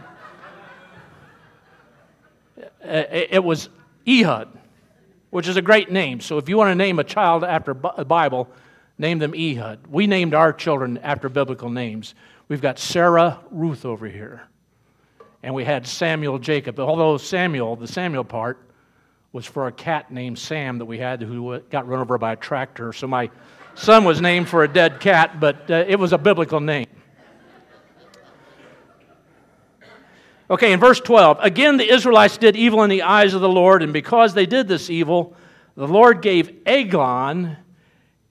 Uh, 2.58 2.66
it 2.84 3.44
was 3.44 3.70
Ehud, 4.06 4.50
which 5.30 5.48
is 5.48 5.56
a 5.56 5.62
great 5.62 5.90
name. 5.90 6.20
So 6.20 6.38
if 6.38 6.50
you 6.50 6.58
want 6.58 6.72
to 6.72 6.76
name 6.76 7.00
a 7.00 7.04
child 7.06 7.46
after 7.46 7.72
a 7.72 8.04
Bible, 8.04 8.50
Name 8.98 9.20
them 9.20 9.34
Ehud. 9.36 9.88
We 9.90 10.08
named 10.08 10.34
our 10.34 10.54
children 10.54 10.98
after 11.00 11.28
biblical 11.28 11.70
names. 11.70 12.16
We've 12.48 12.62
got 12.62 12.80
Sarah 12.80 13.40
Ruth 13.52 13.84
over 13.84 14.08
here. 14.08 14.44
And 15.44 15.54
we 15.54 15.66
had 15.66 15.86
Samuel 15.86 16.40
Jacob. 16.40 16.80
Although 16.80 17.18
Samuel, 17.18 17.76
the 17.76 17.88
Samuel 17.88 18.24
part, 18.24 18.65
was 19.36 19.46
for 19.46 19.68
a 19.68 19.72
cat 19.74 20.10
named 20.12 20.40
Sam 20.40 20.78
that 20.78 20.86
we 20.86 20.98
had 20.98 21.22
who 21.22 21.60
got 21.70 21.90
run 21.90 22.00
over 22.00 22.18
by 22.18 22.32
a 22.32 22.36
tractor. 22.38 22.94
So 22.94 23.06
my 23.06 23.30
son 23.74 24.06
was 24.06 24.22
named 24.22 24.48
for 24.48 24.64
a 24.64 24.68
dead 24.68 25.02
cat, 25.02 25.42
but 25.42 25.70
uh, 25.70 25.84
it 25.90 26.00
was 26.00 26.14
a 26.14 26.18
biblical 26.18 26.62
name. 26.62 26.88
Okay, 30.50 30.72
in 30.72 30.80
verse 30.80 31.02
12, 31.02 31.40
again 31.42 31.76
the 31.76 31.94
Israelites 31.94 32.38
did 32.38 32.56
evil 32.56 32.82
in 32.84 32.90
the 32.90 33.02
eyes 33.02 33.34
of 33.34 33.42
the 33.42 33.50
Lord, 33.50 33.84
and 33.84 33.92
because 33.92 34.34
they 34.34 34.46
did 34.46 34.70
this 34.70 34.90
evil, 34.90 35.36
the 35.76 35.86
Lord 35.86 36.22
gave 36.22 36.62
Eglon 36.66 37.58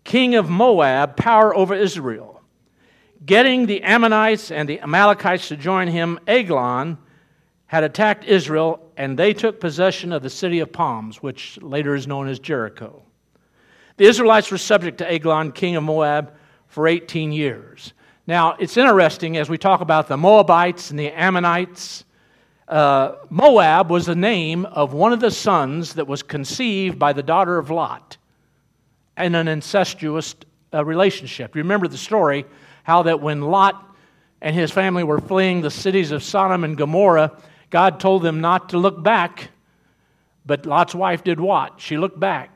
king 0.05 0.37
of 0.37 0.49
Moab, 0.49 1.19
power 1.19 1.55
over 1.55 1.75
Israel. 1.75 2.41
Getting 3.27 3.67
the 3.67 3.83
Ammonites 3.83 4.51
and 4.51 4.67
the 4.67 4.81
Amalekites 4.81 5.49
to 5.49 5.59
join 5.59 5.89
him, 5.89 6.19
Eglon 6.27 6.97
had 7.75 7.83
attacked 7.83 8.25
Israel, 8.25 8.79
and 8.97 9.19
they 9.19 9.35
took 9.35 9.59
possession 9.59 10.13
of 10.13 10.23
the 10.23 10.31
city 10.31 10.61
of 10.61 10.73
Palms, 10.73 11.21
which 11.21 11.61
later 11.61 11.97
is 11.97 12.07
known 12.07 12.29
as 12.29 12.39
Jericho. 12.39 13.03
The 13.97 14.05
Israelites 14.05 14.49
were 14.53 14.59
subject 14.59 14.99
to 14.99 15.13
Eglon, 15.13 15.51
king 15.51 15.75
of 15.75 15.83
Moab, 15.83 16.33
for 16.69 16.87
18 16.87 17.33
years. 17.33 17.93
Now, 18.29 18.53
it's 18.61 18.77
interesting 18.77 19.37
as 19.39 19.51
we 19.51 19.59
talk 19.59 19.81
about 19.81 20.07
the 20.07 20.17
Moabites 20.17 20.91
and 20.91 20.99
the 21.01 21.11
Ammonites. 21.11 22.05
Uh, 22.69 23.17
Moab 23.29 23.91
was 23.91 24.07
the 24.07 24.15
name 24.15 24.67
of 24.67 24.93
one 24.93 25.13
of 25.13 25.19
the 25.19 25.33
sons 25.33 25.95
that 25.95 26.07
was 26.07 26.23
conceived 26.23 26.97
by 26.97 27.13
the 27.13 27.25
daughter 27.25 27.59
of 27.59 27.71
Lot 27.71 28.19
in 29.19 29.35
an 29.35 29.49
incestuous 29.49 30.37
uh, 30.73 30.85
relationship. 30.85 31.57
You 31.57 31.63
remember 31.63 31.89
the 31.89 31.99
story 31.99 32.47
how 32.85 33.03
that 33.03 33.21
when 33.21 33.41
Lot 33.41 33.97
and 34.41 34.55
his 34.55 34.71
family 34.71 35.03
were 35.03 35.19
fleeing 35.19 35.61
the 35.61 35.73
cities 35.73 36.13
of 36.13 36.23
Sodom 36.23 36.63
and 36.63 36.77
Gomorrah, 36.77 37.37
God 37.71 38.01
told 38.01 38.23
them 38.23 38.41
not 38.41 38.71
to 38.71 38.79
look 38.79 39.03
back. 39.03 39.51
But 40.47 40.67
Lot's 40.67 40.95
wife 40.95 41.25
did 41.25 41.41
what? 41.41 41.81
She 41.81 41.97
looked 41.97 42.21
back 42.21 42.51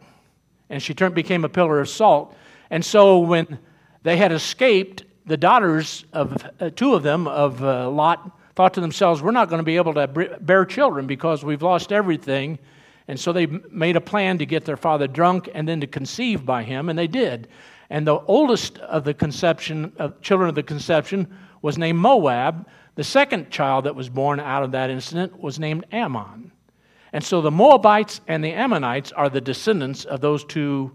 and 0.69 0.83
she 0.83 0.93
turned, 0.95 1.15
became 1.15 1.45
a 1.45 1.49
pillar 1.49 1.81
of 1.81 1.89
salt. 1.89 2.37
And 2.71 2.85
so 2.85 3.19
when 3.19 3.59
they 4.03 4.17
had 4.17 4.31
escaped, 4.33 5.05
the 5.25 5.37
daughters 5.37 6.05
of 6.13 6.47
uh, 6.61 6.71
two 6.71 6.95
of 6.95 7.03
them 7.03 7.27
of 7.27 7.63
uh, 7.63 7.91
Lot 7.91 8.31
thought 8.55 8.75
to 8.75 8.81
themselves, 8.81 9.23
We're 9.23 9.31
not 9.31 9.49
going 9.49 9.61
to 9.61 9.65
be 9.65 9.77
able 9.77 9.95
to 9.95 10.07
bear 10.41 10.65
children 10.65 11.07
because 11.07 11.45
we've 11.45 11.63
lost 11.63 11.93
everything 11.93 12.59
and 13.09 13.19
so 13.19 13.33
they 13.33 13.47
made 13.47 13.97
a 13.97 14.03
plan 14.03 14.39
to 14.39 14.47
get 14.47 14.67
their 14.67 14.77
father 14.77 15.09
drunk 15.09 15.49
and 15.55 15.67
then 15.67 15.81
to 15.81 15.87
conceive 15.87 16.45
by 16.45 16.63
him, 16.63 16.91
and 16.91 16.99
they 16.99 17.07
did. 17.07 17.49
And 17.91 18.07
the 18.07 18.21
oldest 18.21 18.79
of 18.79 19.05
the 19.05 19.15
conception 19.15 19.93
of 19.99 20.21
children 20.21 20.49
of 20.49 20.55
the 20.55 20.63
conception 20.63 21.29
was 21.63 21.79
named 21.79 21.99
Moab. 21.99 22.67
The 22.97 23.05
second 23.05 23.51
child 23.51 23.85
that 23.85 23.95
was 23.95 24.09
born 24.09 24.41
out 24.41 24.63
of 24.63 24.73
that 24.73 24.91
incident 24.91 25.41
was 25.41 25.59
named 25.59 25.87
Ammon. 25.93 26.53
And 27.13 27.25
so 27.25 27.41
the 27.41 27.51
Moabites 27.51 28.21
and 28.29 28.45
the 28.45 28.53
Ammonites 28.53 29.13
are 29.13 29.31
the 29.31 29.41
descendants 29.41 30.05
of 30.05 30.21
those 30.21 30.45
two 30.45 30.95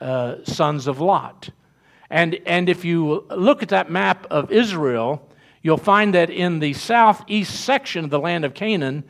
uh, 0.00 0.36
sons 0.44 0.86
of 0.86 1.00
Lot. 1.00 1.50
And, 2.10 2.38
and 2.46 2.68
if 2.68 2.84
you 2.84 3.26
look 3.30 3.62
at 3.62 3.70
that 3.70 3.90
map 3.90 4.26
of 4.30 4.52
Israel, 4.52 5.26
you'll 5.62 5.76
find 5.76 6.14
that 6.14 6.30
in 6.30 6.58
the 6.58 6.72
southeast 6.74 7.60
section 7.64 8.04
of 8.04 8.10
the 8.10 8.20
land 8.20 8.44
of 8.44 8.54
Canaan 8.54 9.04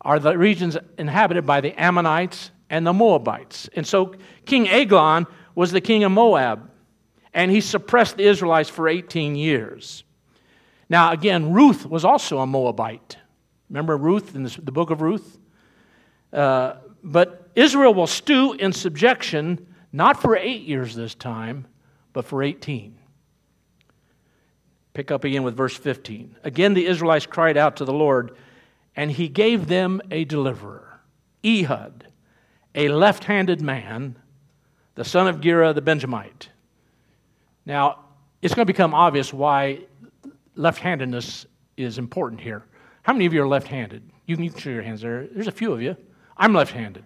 are 0.00 0.18
the 0.18 0.36
regions 0.36 0.76
inhabited 0.98 1.44
by 1.44 1.60
the 1.60 1.78
Ammonites 1.80 2.50
and 2.70 2.86
the 2.86 2.92
Moabites. 2.92 3.68
And 3.74 3.86
so 3.86 4.14
King 4.46 4.68
Eglon 4.68 5.26
was 5.60 5.72
the 5.72 5.80
king 5.82 6.04
of 6.04 6.10
Moab, 6.10 6.70
and 7.34 7.50
he 7.50 7.60
suppressed 7.60 8.16
the 8.16 8.26
Israelites 8.26 8.70
for 8.70 8.88
18 8.88 9.36
years. 9.36 10.04
Now, 10.88 11.12
again, 11.12 11.52
Ruth 11.52 11.84
was 11.84 12.02
also 12.02 12.38
a 12.38 12.46
Moabite. 12.46 13.18
Remember 13.68 13.98
Ruth 13.98 14.34
in 14.34 14.44
the 14.44 14.72
book 14.72 14.88
of 14.88 15.02
Ruth? 15.02 15.38
Uh, 16.32 16.76
but 17.02 17.50
Israel 17.54 17.92
will 17.92 18.06
stew 18.06 18.54
in 18.54 18.72
subjection 18.72 19.66
not 19.92 20.22
for 20.22 20.34
eight 20.34 20.62
years 20.62 20.94
this 20.94 21.14
time, 21.14 21.66
but 22.14 22.24
for 22.24 22.42
18. 22.42 22.96
Pick 24.94 25.10
up 25.10 25.24
again 25.24 25.42
with 25.42 25.58
verse 25.58 25.76
15. 25.76 26.36
Again, 26.42 26.72
the 26.72 26.86
Israelites 26.86 27.26
cried 27.26 27.58
out 27.58 27.76
to 27.76 27.84
the 27.84 27.92
Lord, 27.92 28.34
and 28.96 29.10
he 29.10 29.28
gave 29.28 29.66
them 29.66 30.00
a 30.10 30.24
deliverer, 30.24 31.02
Ehud, 31.44 32.06
a 32.74 32.88
left 32.88 33.24
handed 33.24 33.60
man, 33.60 34.16
the 35.00 35.04
son 35.06 35.26
of 35.26 35.40
Gera 35.40 35.72
the 35.72 35.80
Benjamite. 35.80 36.50
Now, 37.64 38.00
it's 38.42 38.52
going 38.52 38.66
to 38.66 38.70
become 38.70 38.92
obvious 38.92 39.32
why 39.32 39.78
left 40.56 40.78
handedness 40.78 41.46
is 41.78 41.96
important 41.96 42.38
here. 42.38 42.66
How 43.00 43.14
many 43.14 43.24
of 43.24 43.32
you 43.32 43.40
are 43.40 43.48
left 43.48 43.66
handed? 43.66 44.02
You 44.26 44.36
can 44.36 44.54
show 44.54 44.68
your 44.68 44.82
hands 44.82 45.00
there. 45.00 45.26
There's 45.26 45.46
a 45.46 45.52
few 45.52 45.72
of 45.72 45.80
you. 45.80 45.96
I'm 46.36 46.52
left 46.52 46.72
handed. 46.72 47.02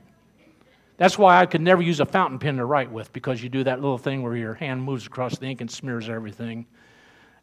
That's 0.96 1.16
why 1.16 1.40
I 1.40 1.46
could 1.46 1.60
never 1.60 1.82
use 1.82 2.00
a 2.00 2.04
fountain 2.04 2.40
pen 2.40 2.56
to 2.56 2.64
write 2.64 2.90
with 2.90 3.12
because 3.12 3.40
you 3.40 3.48
do 3.48 3.62
that 3.62 3.80
little 3.80 3.96
thing 3.96 4.24
where 4.24 4.34
your 4.34 4.54
hand 4.54 4.82
moves 4.82 5.06
across 5.06 5.38
the 5.38 5.46
ink 5.46 5.60
and 5.60 5.70
smears 5.70 6.08
everything. 6.08 6.66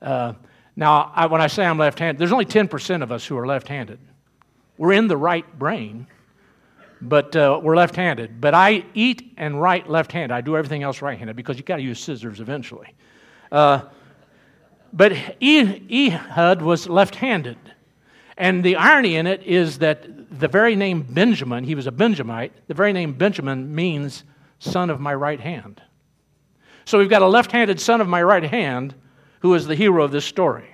Uh, 0.02 0.34
now, 0.76 1.14
I, 1.16 1.28
when 1.28 1.40
I 1.40 1.48
say 1.48 1.64
I'm 1.64 1.78
left 1.78 1.98
handed, 1.98 2.20
there's 2.20 2.34
only 2.34 2.44
10% 2.44 3.04
of 3.04 3.10
us 3.14 3.26
who 3.26 3.38
are 3.38 3.48
left 3.48 3.70
handed. 3.70 4.00
We're 4.78 4.92
in 4.92 5.08
the 5.08 5.16
right 5.16 5.46
brain, 5.58 6.08
but 7.02 7.36
uh, 7.36 7.60
we're 7.62 7.76
left 7.76 7.96
handed. 7.96 8.40
But 8.40 8.54
I 8.54 8.86
eat 8.94 9.34
and 9.38 9.60
write 9.62 9.90
left 9.90 10.12
handed. 10.12 10.34
I 10.34 10.42
do 10.42 10.56
everything 10.56 10.84
else 10.84 11.02
right 11.02 11.18
handed 11.18 11.36
because 11.36 11.58
you 11.58 11.64
got 11.64 11.78
to 11.78 11.84
use 11.84 12.00
scissors 12.00 12.40
eventually. 12.40 12.94
Uh, 13.52 13.82
but 14.94 15.14
Ehud 15.42 16.62
was 16.62 16.88
left 16.88 17.16
handed. 17.16 17.58
And 18.38 18.64
the 18.64 18.76
irony 18.76 19.16
in 19.16 19.28
it 19.28 19.44
is 19.44 19.80
that 19.80 20.40
the 20.40 20.48
very 20.48 20.76
name 20.76 21.02
Benjamin, 21.04 21.64
he 21.64 21.76
was 21.76 21.88
a 21.88 21.92
Benjamite, 21.92 22.54
the 22.68 22.74
very 22.74 22.94
name 22.94 23.14
Benjamin 23.14 23.74
means 23.74 24.24
son 24.60 24.90
of 24.90 25.00
my 25.00 25.14
right 25.14 25.40
hand. 25.40 25.82
So 26.86 26.98
we've 26.98 27.10
got 27.10 27.22
a 27.22 27.28
left 27.28 27.52
handed 27.52 27.80
son 27.80 28.02
of 28.02 28.08
my 28.08 28.22
right 28.22 28.44
hand 28.44 28.96
who 29.42 29.54
is 29.54 29.68
the 29.68 29.76
hero 29.76 30.04
of 30.04 30.12
this 30.12 30.26
story. 30.26 30.68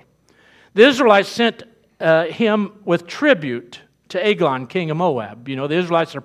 The 0.74 0.84
Israelites 0.84 1.30
sent 1.30 1.64
uh, 2.00 2.26
him 2.26 2.74
with 2.86 3.08
tribute 3.08 3.82
to 4.10 4.26
Eglon, 4.26 4.68
king 4.68 4.92
of 4.92 4.98
Moab. 4.98 5.48
You 5.48 5.56
know, 5.56 5.68
the 5.68 5.76
Israelites 5.76 6.16
are 6.16 6.24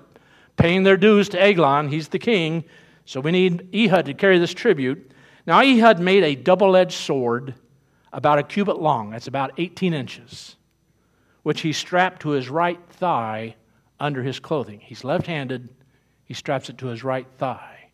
paying 0.57 0.83
their 0.83 0.97
dues 0.97 1.29
to 1.29 1.41
Eglon, 1.41 1.89
he's 1.89 2.07
the 2.07 2.19
king, 2.19 2.63
so 3.05 3.19
we 3.19 3.31
need 3.31 3.69
Ehud 3.73 4.05
to 4.05 4.13
carry 4.13 4.37
this 4.37 4.53
tribute. 4.53 5.11
Now, 5.45 5.61
Ehud 5.61 5.99
made 5.99 6.23
a 6.23 6.35
double 6.35 6.75
edged 6.75 6.93
sword 6.93 7.55
about 8.11 8.39
a 8.39 8.43
cubit 8.43 8.79
long, 8.79 9.09
that's 9.09 9.27
about 9.27 9.51
18 9.57 9.93
inches 9.93 10.55
which 11.43 11.61
he 11.61 11.73
strapped 11.73 12.21
to 12.21 12.29
his 12.29 12.49
right 12.49 12.79
thigh 12.89 13.55
under 13.99 14.23
his 14.23 14.39
clothing. 14.39 14.79
He's 14.79 15.03
left 15.03 15.27
handed, 15.27 15.69
he 16.25 16.33
straps 16.33 16.69
it 16.69 16.77
to 16.79 16.87
his 16.87 17.03
right 17.03 17.27
thigh. 17.37 17.91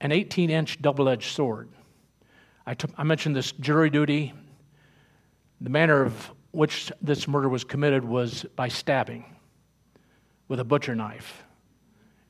An 0.00 0.12
18 0.12 0.50
inch 0.50 0.82
double 0.82 1.08
edged 1.08 1.32
sword. 1.32 1.70
I, 2.66 2.74
t- 2.74 2.92
I 2.98 3.04
mentioned 3.04 3.34
this 3.34 3.52
jury 3.52 3.90
duty. 3.90 4.34
The 5.60 5.70
manner 5.70 6.02
of 6.02 6.30
which 6.58 6.90
this 7.00 7.28
murder 7.28 7.48
was 7.48 7.62
committed 7.62 8.04
was 8.04 8.44
by 8.56 8.66
stabbing 8.66 9.24
with 10.48 10.58
a 10.58 10.64
butcher 10.64 10.92
knife. 10.92 11.44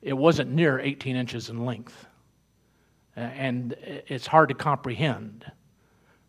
It 0.03 0.13
wasn't 0.13 0.51
near 0.51 0.79
18 0.79 1.17
inches 1.17 1.49
in 1.49 1.65
length, 1.65 2.07
and 3.17 3.73
it's 4.07 4.27
hard 4.27 4.51
to 4.51 4.55
comprehend. 4.55 5.51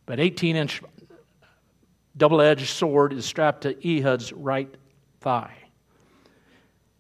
But 0.05 0.21
18 0.21 0.55
inch 0.55 0.81
double 2.15 2.39
edged 2.39 2.69
sword 2.69 3.11
is 3.11 3.25
strapped 3.25 3.63
to 3.63 3.75
Ehud's 3.85 4.31
right 4.31 4.73
thigh. 5.19 5.57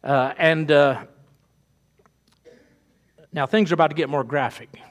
Uh, 0.03 0.33
and 0.37 0.69
uh, 0.69 1.05
now 3.31 3.45
things 3.45 3.71
are 3.71 3.75
about 3.75 3.91
to 3.91 3.95
get 3.95 4.09
more 4.09 4.25
graphic. 4.25 4.81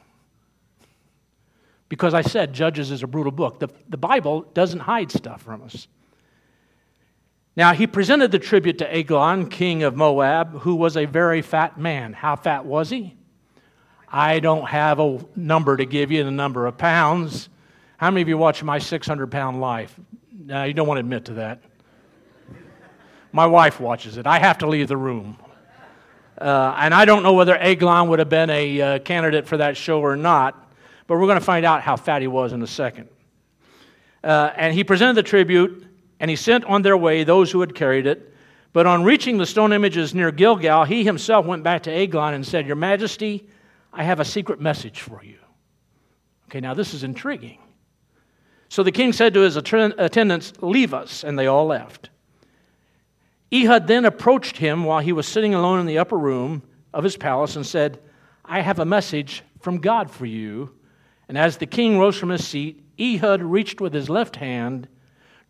Because 1.90 2.14
I 2.14 2.22
said 2.22 2.54
Judges 2.54 2.90
is 2.90 3.02
a 3.02 3.06
brutal 3.06 3.32
book. 3.32 3.60
The, 3.60 3.68
the 3.90 3.98
Bible 3.98 4.46
doesn't 4.54 4.80
hide 4.80 5.12
stuff 5.12 5.42
from 5.42 5.62
us. 5.62 5.86
Now, 7.58 7.72
he 7.74 7.88
presented 7.88 8.30
the 8.30 8.38
tribute 8.38 8.78
to 8.78 8.94
Eglon, 8.94 9.48
king 9.48 9.82
of 9.82 9.96
Moab, 9.96 10.60
who 10.60 10.76
was 10.76 10.96
a 10.96 11.06
very 11.06 11.42
fat 11.42 11.76
man. 11.76 12.12
How 12.12 12.36
fat 12.36 12.64
was 12.64 12.88
he? 12.88 13.16
I 14.08 14.38
don't 14.38 14.68
have 14.68 15.00
a 15.00 15.18
number 15.34 15.76
to 15.76 15.84
give 15.84 16.12
you, 16.12 16.22
the 16.22 16.30
number 16.30 16.68
of 16.68 16.78
pounds. 16.78 17.48
How 17.96 18.12
many 18.12 18.22
of 18.22 18.28
you 18.28 18.38
watch 18.38 18.62
My 18.62 18.78
600 18.78 19.28
Pound 19.32 19.60
Life? 19.60 19.98
You 20.38 20.72
don't 20.72 20.86
want 20.86 20.98
to 20.98 21.00
admit 21.00 21.24
to 21.24 21.34
that. 21.34 21.60
My 23.32 23.46
wife 23.46 23.80
watches 23.80 24.18
it. 24.18 24.26
I 24.28 24.38
have 24.38 24.58
to 24.58 24.68
leave 24.68 24.86
the 24.86 24.96
room. 24.96 25.36
Uh, 26.40 26.76
and 26.78 26.94
I 26.94 27.06
don't 27.06 27.24
know 27.24 27.32
whether 27.32 27.56
Eglon 27.56 28.08
would 28.10 28.20
have 28.20 28.28
been 28.28 28.50
a 28.50 28.80
uh, 28.80 28.98
candidate 29.00 29.48
for 29.48 29.56
that 29.56 29.76
show 29.76 30.00
or 30.00 30.14
not, 30.14 30.72
but 31.08 31.18
we're 31.18 31.26
going 31.26 31.40
to 31.40 31.44
find 31.44 31.66
out 31.66 31.82
how 31.82 31.96
fat 31.96 32.22
he 32.22 32.28
was 32.28 32.52
in 32.52 32.62
a 32.62 32.68
second. 32.68 33.08
Uh, 34.22 34.52
and 34.54 34.72
he 34.72 34.84
presented 34.84 35.14
the 35.14 35.24
tribute, 35.24 35.87
and 36.20 36.30
he 36.30 36.36
sent 36.36 36.64
on 36.64 36.82
their 36.82 36.96
way 36.96 37.24
those 37.24 37.50
who 37.50 37.60
had 37.60 37.74
carried 37.74 38.06
it. 38.06 38.34
But 38.72 38.86
on 38.86 39.04
reaching 39.04 39.38
the 39.38 39.46
stone 39.46 39.72
images 39.72 40.14
near 40.14 40.30
Gilgal, 40.30 40.84
he 40.84 41.04
himself 41.04 41.46
went 41.46 41.62
back 41.62 41.84
to 41.84 41.92
Eglon 41.92 42.34
and 42.34 42.46
said, 42.46 42.66
Your 42.66 42.76
Majesty, 42.76 43.48
I 43.92 44.04
have 44.04 44.20
a 44.20 44.24
secret 44.24 44.60
message 44.60 45.00
for 45.00 45.22
you. 45.24 45.38
Okay, 46.46 46.60
now 46.60 46.74
this 46.74 46.94
is 46.94 47.04
intriguing. 47.04 47.58
So 48.68 48.82
the 48.82 48.92
king 48.92 49.12
said 49.12 49.34
to 49.34 49.40
his 49.40 49.56
attendants, 49.56 50.52
Leave 50.60 50.92
us, 50.92 51.24
and 51.24 51.38
they 51.38 51.46
all 51.46 51.66
left. 51.66 52.10
Ehud 53.52 53.86
then 53.86 54.04
approached 54.04 54.58
him 54.58 54.84
while 54.84 55.00
he 55.00 55.12
was 55.12 55.26
sitting 55.26 55.54
alone 55.54 55.80
in 55.80 55.86
the 55.86 55.98
upper 55.98 56.18
room 56.18 56.62
of 56.92 57.04
his 57.04 57.16
palace 57.16 57.56
and 57.56 57.66
said, 57.66 57.98
I 58.44 58.60
have 58.60 58.78
a 58.78 58.84
message 58.84 59.42
from 59.60 59.78
God 59.78 60.10
for 60.10 60.26
you. 60.26 60.74
And 61.28 61.38
as 61.38 61.56
the 61.56 61.66
king 61.66 61.98
rose 61.98 62.16
from 62.16 62.28
his 62.28 62.46
seat, 62.46 62.84
Ehud 62.98 63.42
reached 63.42 63.80
with 63.80 63.94
his 63.94 64.10
left 64.10 64.36
hand, 64.36 64.88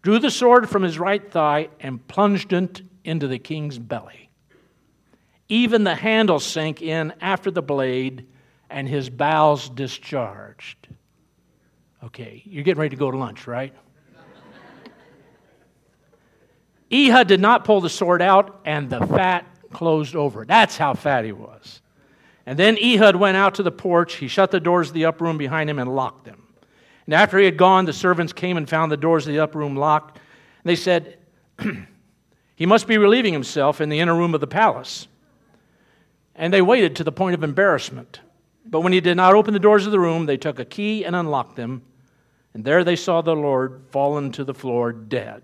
drew 0.03 0.19
the 0.19 0.31
sword 0.31 0.69
from 0.69 0.83
his 0.83 0.99
right 0.99 1.31
thigh, 1.31 1.69
and 1.81 2.07
plunged 2.07 2.53
it 2.53 2.83
into 3.05 3.27
the 3.27 3.39
king's 3.39 3.79
belly. 3.79 4.31
Even 5.49 5.85
the 5.85 5.95
handle 5.95 6.41
sank 6.41 6.83
in 6.83 7.13
after 7.21 7.51
the 7.51 7.63
blade, 7.63 8.27
and 8.71 8.89
his 8.89 9.09
bowels 9.09 9.69
discharged. 9.69 10.89
Okay, 12.05 12.43
you're 12.45 12.65
getting 12.65 12.81
ready 12.81 12.95
to 12.95 13.01
go 13.01 13.11
to 13.11 13.17
lunch, 13.17 13.47
right? 13.47 13.75
Ehud 16.93 17.27
did 17.27 17.41
not 17.41 17.65
pull 17.65 17.81
the 17.81 17.91
sword 17.91 18.23
out, 18.23 18.61
and 18.65 18.89
the 18.89 19.07
fat 19.07 19.47
closed 19.73 20.17
over. 20.17 20.45
That's 20.45 20.77
how 20.77 20.95
fat 20.95 21.25
he 21.25 21.33
was. 21.33 21.83
And 22.47 22.59
then 22.59 22.79
Ehud 22.83 23.17
went 23.17 23.37
out 23.37 23.57
to 23.57 23.63
the 23.63 23.71
porch. 23.71 24.15
He 24.15 24.29
shut 24.29 24.51
the 24.51 24.61
doors 24.61 24.89
of 24.89 24.95
the 24.95 25.05
upper 25.05 25.25
room 25.25 25.37
behind 25.37 25.69
him 25.69 25.79
and 25.79 25.95
locked 25.95 26.25
them. 26.25 26.48
And 27.09 27.15
after 27.15 27.39
he 27.39 27.47
had 27.47 27.57
gone, 27.57 27.87
the 27.87 27.95
servants 27.95 28.35
came 28.35 28.59
and 28.59 28.69
found 28.69 28.93
the 28.93 28.97
doors 28.99 29.27
of 29.27 29.33
the 29.33 29.39
upper 29.39 29.59
room 29.59 29.75
locked. 29.75 30.19
And 30.19 30.69
they 30.69 30.77
said, 30.77 31.17
He 32.55 32.67
must 32.67 32.87
be 32.87 32.99
relieving 32.99 33.33
himself 33.33 33.81
in 33.81 33.89
the 33.89 33.99
inner 33.99 34.15
room 34.15 34.35
of 34.35 34.43
the 34.43 34.47
palace. 34.47 35.09
And 36.35 36.53
they 36.53 36.61
waited 36.61 36.97
to 36.97 37.05
the 37.05 37.11
point 37.11 37.33
of 37.33 37.43
embarrassment. 37.43 38.21
But 38.67 38.83
when 38.83 38.93
he 38.93 39.01
did 39.01 39.17
not 39.17 39.35
open 39.35 39.55
the 39.55 39.59
doors 39.59 39.87
of 39.87 39.93
the 39.93 39.99
room, 39.99 40.27
they 40.27 40.37
took 40.37 40.59
a 40.59 40.67
key 40.67 41.03
and 41.03 41.17
unlocked 41.17 41.57
them. 41.57 41.81
And 42.53 42.63
there 42.63 42.85
they 42.85 42.95
saw 42.95 43.23
the 43.23 43.35
Lord 43.35 43.85
fallen 43.91 44.31
to 44.33 44.45
the 44.45 44.53
floor 44.53 44.93
dead. 44.93 45.43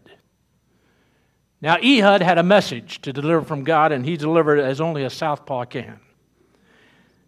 Now, 1.63 1.77
Ehud 1.77 2.21
had 2.21 2.37
a 2.37 2.43
message 2.43 3.01
to 3.01 3.13
deliver 3.15 3.41
from 3.41 3.65
God, 3.65 3.91
and 3.91 4.05
he 4.05 4.19
delivered 4.19 4.59
it 4.59 4.65
as 4.65 4.83
only 4.83 5.05
a 5.05 5.09
southpaw 5.09 5.65
can. 5.65 5.99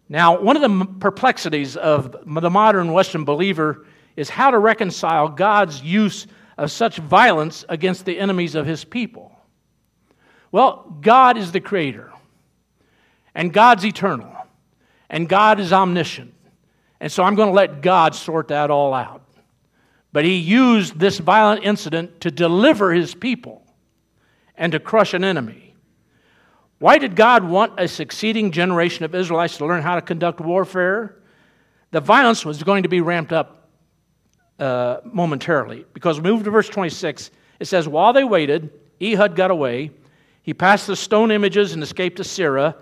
Now, 0.07 0.39
one 0.39 0.55
of 0.55 0.61
the 0.61 0.85
perplexities 0.99 1.75
of 1.75 2.11
the 2.23 2.51
modern 2.51 2.93
Western 2.93 3.25
believer 3.25 3.83
is 4.17 4.29
how 4.29 4.51
to 4.51 4.59
reconcile 4.59 5.29
God's 5.29 5.81
use 5.81 6.27
of 6.57 6.71
such 6.71 6.97
violence 6.97 7.63
against 7.69 8.03
the 8.03 8.19
enemies 8.19 8.55
of 8.55 8.65
his 8.65 8.83
people. 8.83 9.31
Well, 10.51 10.97
God 11.01 11.37
is 11.37 11.51
the 11.51 11.61
creator, 11.61 12.11
and 13.35 13.53
God's 13.53 13.85
eternal, 13.85 14.33
and 15.09 15.29
God 15.29 15.59
is 15.59 15.71
omniscient. 15.71 16.33
And 16.99 17.11
so 17.11 17.23
I'm 17.23 17.35
going 17.35 17.49
to 17.49 17.53
let 17.53 17.81
God 17.81 18.15
sort 18.15 18.47
that 18.47 18.71
all 18.71 18.93
out. 18.93 19.23
But 20.11 20.25
he 20.25 20.35
used 20.35 20.99
this 20.99 21.19
violent 21.19 21.63
incident 21.63 22.21
to 22.21 22.31
deliver 22.31 22.91
his 22.91 23.13
people 23.13 23.61
and 24.55 24.71
to 24.71 24.79
crush 24.79 25.13
an 25.13 25.23
enemy. 25.23 25.75
Why 26.79 26.97
did 26.97 27.15
God 27.15 27.43
want 27.43 27.79
a 27.79 27.87
succeeding 27.87 28.51
generation 28.51 29.05
of 29.05 29.13
Israelites 29.13 29.57
to 29.57 29.65
learn 29.65 29.83
how 29.83 29.95
to 29.95 30.01
conduct 30.01 30.39
warfare? 30.39 31.17
The 31.91 31.99
violence 31.99 32.45
was 32.45 32.63
going 32.63 32.83
to 32.83 32.89
be 32.89 33.01
ramped 33.01 33.33
up 33.33 33.56
uh, 34.59 34.97
momentarily 35.03 35.85
because 35.93 36.19
we 36.19 36.29
move 36.29 36.43
to 36.43 36.51
verse 36.51 36.69
26. 36.69 37.31
It 37.59 37.65
says, 37.65 37.87
While 37.87 38.13
they 38.13 38.23
waited, 38.23 38.71
Ehud 39.01 39.35
got 39.35 39.51
away. 39.51 39.91
He 40.41 40.53
passed 40.53 40.87
the 40.87 40.95
stone 40.95 41.31
images 41.31 41.73
and 41.73 41.83
escaped 41.83 42.17
to 42.17 42.23
Seirah. 42.23 42.75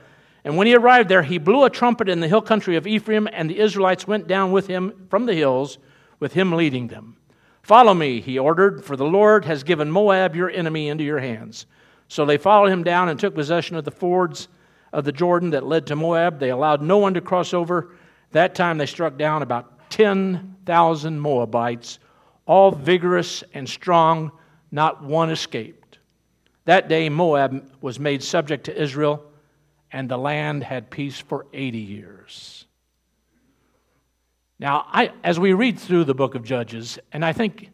And 0.43 0.55
when 0.55 0.67
he 0.67 0.75
arrived 0.75 1.09
there, 1.09 1.23
he 1.23 1.39
blew 1.39 1.63
a 1.63 1.69
trumpet 1.69 2.07
in 2.07 2.19
the 2.19 2.27
hill 2.27 2.41
country 2.41 2.75
of 2.75 2.85
Ephraim, 2.85 3.27
and 3.33 3.49
the 3.49 3.59
Israelites 3.59 4.07
went 4.07 4.27
down 4.27 4.51
with 4.51 4.67
him 4.67 5.07
from 5.09 5.25
the 5.25 5.33
hills, 5.33 5.79
with 6.19 6.33
him 6.33 6.51
leading 6.51 6.88
them. 6.88 7.17
Follow 7.63 7.95
me, 7.95 8.21
he 8.21 8.38
ordered, 8.38 8.85
for 8.85 8.95
the 8.95 9.05
Lord 9.05 9.45
has 9.45 9.63
given 9.63 9.89
Moab, 9.89 10.35
your 10.35 10.51
enemy, 10.51 10.88
into 10.88 11.03
your 11.03 11.19
hands. 11.19 11.65
So 12.07 12.23
they 12.23 12.38
followed 12.38 12.69
him 12.69 12.83
down 12.83 13.09
and 13.09 13.19
took 13.19 13.33
possession 13.33 13.75
of 13.75 13.85
the 13.85 13.91
fords 13.91 14.47
of 14.93 15.03
the 15.03 15.11
Jordan 15.11 15.49
that 15.49 15.65
led 15.65 15.88
to 15.88 15.95
Moab. 15.95 16.39
They 16.39 16.51
allowed 16.51 16.83
no 16.83 16.99
one 16.99 17.15
to 17.15 17.21
cross 17.21 17.53
over. 17.53 17.95
That 18.31 18.53
time 18.53 18.77
they 18.77 18.85
struck 18.85 19.17
down 19.17 19.41
about 19.41 19.89
10,000 20.65 21.19
Moabites, 21.19 21.99
all 22.45 22.71
vigorous 22.71 23.43
and 23.54 23.67
strong, 23.69 24.32
not 24.71 25.04
one 25.04 25.30
escaped. 25.30 25.99
That 26.65 26.89
day 26.89 27.10
Moab 27.10 27.71
was 27.82 27.99
made 27.99 28.23
subject 28.23 28.65
to 28.65 28.82
Israel, 28.82 29.23
and 29.91 30.10
the 30.10 30.17
land 30.17 30.63
had 30.63 30.89
peace 30.89 31.19
for 31.19 31.45
80 31.54 31.78
years. 31.78 32.65
Now, 34.58 34.86
I, 34.88 35.12
as 35.23 35.39
we 35.39 35.54
read 35.54 35.80
through 35.80 36.06
the 36.06 36.15
book 36.15 36.34
of 36.34 36.43
Judges, 36.43 36.97
and 37.12 37.23
I 37.23 37.34
think 37.34 37.69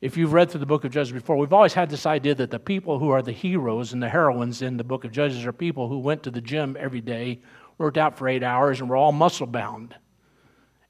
if 0.00 0.16
you've 0.16 0.32
read 0.32 0.50
through 0.50 0.60
the 0.60 0.66
book 0.66 0.84
of 0.84 0.92
Judges 0.92 1.12
before, 1.12 1.36
we've 1.36 1.52
always 1.52 1.72
had 1.72 1.88
this 1.88 2.04
idea 2.04 2.34
that 2.34 2.50
the 2.50 2.58
people 2.58 2.98
who 2.98 3.08
are 3.10 3.22
the 3.22 3.32
heroes 3.32 3.92
and 3.92 4.02
the 4.02 4.08
heroines 4.08 4.60
in 4.60 4.76
the 4.76 4.84
book 4.84 5.04
of 5.04 5.12
Judges 5.12 5.46
are 5.46 5.52
people 5.52 5.88
who 5.88 5.98
went 5.98 6.22
to 6.24 6.30
the 6.30 6.40
gym 6.40 6.76
every 6.78 7.00
day, 7.00 7.40
worked 7.78 7.96
out 7.96 8.18
for 8.18 8.28
eight 8.28 8.42
hours, 8.42 8.80
and 8.80 8.90
were 8.90 8.96
all 8.96 9.12
muscle 9.12 9.46
bound 9.46 9.94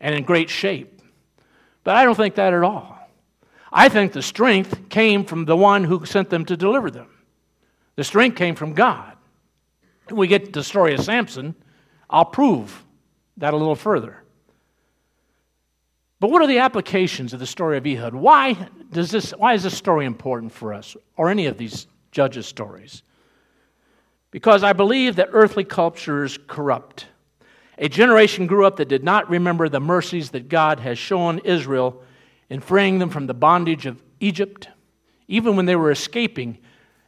and 0.00 0.14
in 0.14 0.24
great 0.24 0.50
shape. 0.50 1.00
But 1.84 1.96
I 1.96 2.04
don't 2.04 2.14
think 2.14 2.34
that 2.34 2.52
at 2.52 2.62
all. 2.62 2.98
I 3.72 3.88
think 3.88 4.12
the 4.12 4.22
strength 4.22 4.88
came 4.88 5.24
from 5.24 5.44
the 5.44 5.56
one 5.56 5.84
who 5.84 6.04
sent 6.06 6.30
them 6.30 6.44
to 6.46 6.56
deliver 6.56 6.90
them. 6.90 7.08
The 7.96 8.04
strength 8.04 8.36
came 8.36 8.54
from 8.54 8.72
God. 8.72 9.12
When 10.08 10.18
we 10.18 10.26
get 10.26 10.46
to 10.46 10.50
the 10.52 10.64
story 10.64 10.94
of 10.94 11.00
Samson, 11.00 11.54
I'll 12.08 12.24
prove 12.24 12.84
that 13.36 13.54
a 13.54 13.56
little 13.56 13.74
further. 13.74 14.22
But 16.20 16.30
what 16.30 16.42
are 16.42 16.46
the 16.46 16.58
applications 16.58 17.32
of 17.32 17.40
the 17.40 17.46
story 17.46 17.76
of 17.76 17.86
Ehud? 17.86 18.14
Why, 18.14 18.68
does 18.90 19.10
this, 19.10 19.32
why 19.32 19.54
is 19.54 19.62
this 19.62 19.76
story 19.76 20.06
important 20.06 20.52
for 20.52 20.72
us, 20.72 20.96
or 21.16 21.28
any 21.28 21.46
of 21.46 21.58
these 21.58 21.86
judges' 22.12 22.46
stories? 22.46 23.02
Because 24.30 24.62
I 24.62 24.72
believe 24.72 25.16
that 25.16 25.28
earthly 25.32 25.64
culture 25.64 26.24
is 26.24 26.38
corrupt. 26.46 27.06
A 27.78 27.88
generation 27.88 28.46
grew 28.46 28.64
up 28.64 28.76
that 28.76 28.88
did 28.88 29.02
not 29.02 29.28
remember 29.28 29.68
the 29.68 29.80
mercies 29.80 30.30
that 30.30 30.48
God 30.48 30.80
has 30.80 30.98
shown 30.98 31.40
Israel 31.40 32.02
in 32.48 32.60
freeing 32.60 32.98
them 32.98 33.10
from 33.10 33.26
the 33.26 33.34
bondage 33.34 33.86
of 33.86 34.02
Egypt. 34.20 34.68
Even 35.26 35.56
when 35.56 35.66
they 35.66 35.76
were 35.76 35.90
escaping, 35.90 36.58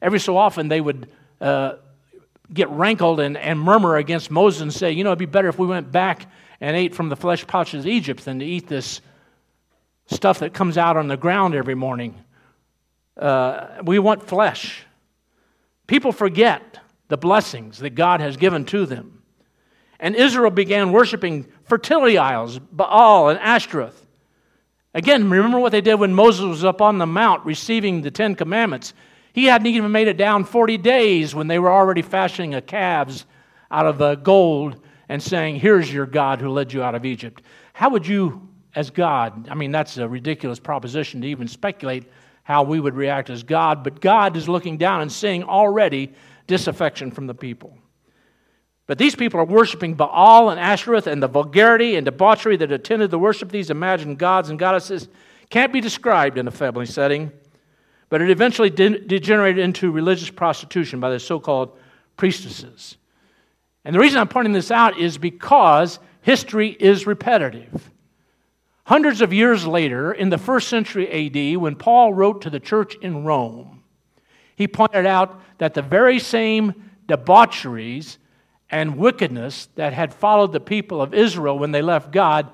every 0.03 0.19
so 0.19 0.37
often 0.37 0.69
they 0.69 0.81
would 0.81 1.09
uh, 1.41 1.75
get 2.53 2.69
rankled 2.71 3.21
and, 3.21 3.37
and 3.37 3.61
murmur 3.61 3.97
against 3.97 4.31
Moses 4.31 4.63
and 4.63 4.73
say, 4.73 4.93
You 4.93 5.05
know, 5.05 5.11
it'd 5.11 5.19
be 5.19 5.27
better 5.27 5.49
if 5.49 5.59
we 5.59 5.67
went 5.67 5.93
back 5.93 6.31
and 6.61 6.77
ate 6.77 6.95
from 6.95 7.09
the 7.09 7.17
flesh 7.17 7.47
pouches 7.47 7.85
of 7.85 7.87
Egypt 7.87 8.25
than 8.25 8.39
to 8.39 8.45
eat 8.45 8.67
this 8.67 9.01
stuff 10.07 10.39
that 10.41 10.55
comes 10.55 10.79
out 10.79 10.97
on 10.97 11.09
the 11.09 11.17
ground 11.17 11.55
every 11.55 11.75
morning. 11.75 12.15
Uh, 13.17 13.69
we 13.85 13.99
want 13.99 14.23
flesh. 14.23 14.85
People 15.87 16.13
forget 16.13 16.79
the 17.09 17.17
blessings 17.17 17.79
that 17.79 17.91
God 17.91 18.21
has 18.21 18.37
given 18.37 18.65
to 18.67 18.87
them. 18.87 19.23
And 19.99 20.15
Israel 20.15 20.51
began 20.51 20.93
worshiping 20.93 21.47
fertility 21.65 22.19
idols, 22.19 22.59
Baal 22.59 23.29
and 23.29 23.39
Ashtoreth. 23.39 24.07
Again, 24.95 25.29
remember 25.29 25.59
what 25.59 25.73
they 25.73 25.81
did 25.81 25.97
when 25.97 26.15
Moses 26.15 26.45
was 26.45 26.65
up 26.65 26.81
on 26.81 26.99
the 26.99 27.07
mount 27.07 27.45
receiving 27.45 28.01
the 28.01 28.11
Ten 28.11 28.35
Commandments. 28.35 28.95
He 29.33 29.45
hadn't 29.45 29.67
even 29.67 29.93
made 29.93 30.09
it 30.09 30.17
down 30.17 30.45
40 30.45 30.79
days 30.79 31.35
when 31.35 31.47
they 31.47 31.59
were 31.59 31.71
already 31.71 32.01
fashioning 32.01 32.55
a 32.55 32.63
calves 32.63 33.27
out 33.71 33.87
of 33.87 34.01
uh, 34.01 34.15
gold 34.15 34.81
and 35.09 35.23
saying, 35.23 35.57
Here's 35.57 35.93
your 35.93 36.07
God 36.07 36.41
who 36.41 36.49
led 36.49 36.73
you 36.73 36.83
out 36.83 36.95
of 36.95 37.05
Egypt. 37.05 37.43
How 37.75 37.91
would 37.91 38.07
you, 38.07 38.49
as 38.75 38.89
God, 38.89 39.49
I 39.51 39.55
mean, 39.55 39.71
that's 39.71 39.99
a 39.99 40.09
ridiculous 40.09 40.59
proposition 40.59 41.21
to 41.21 41.29
even 41.29 41.49
speculate 41.49 42.05
how 42.43 42.63
we 42.63 42.81
would 42.81 42.95
react 42.95 43.29
as 43.29 43.43
God, 43.43 43.85
but 43.85 44.01
God 44.01 44.37
is 44.37 44.49
looking 44.49 44.79
down 44.79 45.03
and 45.03 45.13
seeing 45.13 45.43
already 45.43 46.13
disaffection 46.47 47.11
from 47.11 47.27
the 47.27 47.35
people. 47.35 47.77
But 48.87 48.99
these 48.99 49.17
people 49.17 49.41
are 49.41 49.45
worshiping 49.45 49.95
Baal 49.95 50.51
and 50.51 50.61
Ashtoreth, 50.61 51.07
and 51.07 51.23
the 51.23 51.29
vulgarity 51.29 51.97
and 51.97 52.05
debauchery 52.05 52.57
that 52.59 52.71
attended 52.71 53.11
the 53.11 53.19
worship 53.19 53.49
of 53.49 53.53
these 53.53 53.71
imagined 53.71 54.19
gods 54.19 54.49
and 54.49 54.59
goddesses 54.59 55.09
can't 55.51 55.73
be 55.73 55.81
described 55.81 56.39
in 56.39 56.47
a 56.47 56.53
family 56.53 56.87
setting. 56.87 57.33
But 58.09 58.23
it 58.23 58.31
eventually 58.31 58.71
de- 58.71 59.01
degenerated 59.01 59.63
into 59.63 59.91
religious 59.91 60.31
prostitution 60.31 61.01
by 61.01 61.11
the 61.11 61.19
so 61.19 61.41
called 61.41 61.77
priestesses. 62.17 62.97
And 63.85 63.95
the 63.95 63.99
reason 63.99 64.19
I'm 64.19 64.29
pointing 64.29 64.53
this 64.53 64.71
out 64.71 64.99
is 64.99 65.19
because 65.19 65.99
history 66.23 66.71
is 66.71 67.07
repetitive. 67.07 67.91
Hundreds 68.85 69.21
of 69.21 69.33
years 69.33 69.67
later, 69.67 70.13
in 70.13 70.29
the 70.29 70.39
first 70.39 70.69
century 70.69 71.09
AD, 71.11 71.61
when 71.61 71.75
Paul 71.75 72.15
wrote 72.15 72.43
to 72.43 72.51
the 72.51 72.61
church 72.61 72.95
in 73.03 73.25
Rome, 73.25 73.83
he 74.55 74.69
pointed 74.69 75.07
out 75.07 75.41
that 75.59 75.75
the 75.75 75.83
very 75.83 76.21
same 76.21 76.93
debaucheries 77.09 78.19
and 78.71 78.97
wickedness 78.97 79.69
that 79.77 79.93
had 79.93 80.13
followed 80.13 80.53
the 80.53 80.61
people 80.61 81.01
of 81.01 81.15
Israel 81.15 81.59
when 81.59 81.73
they 81.73 81.83
left 81.83 82.11
God 82.11 82.51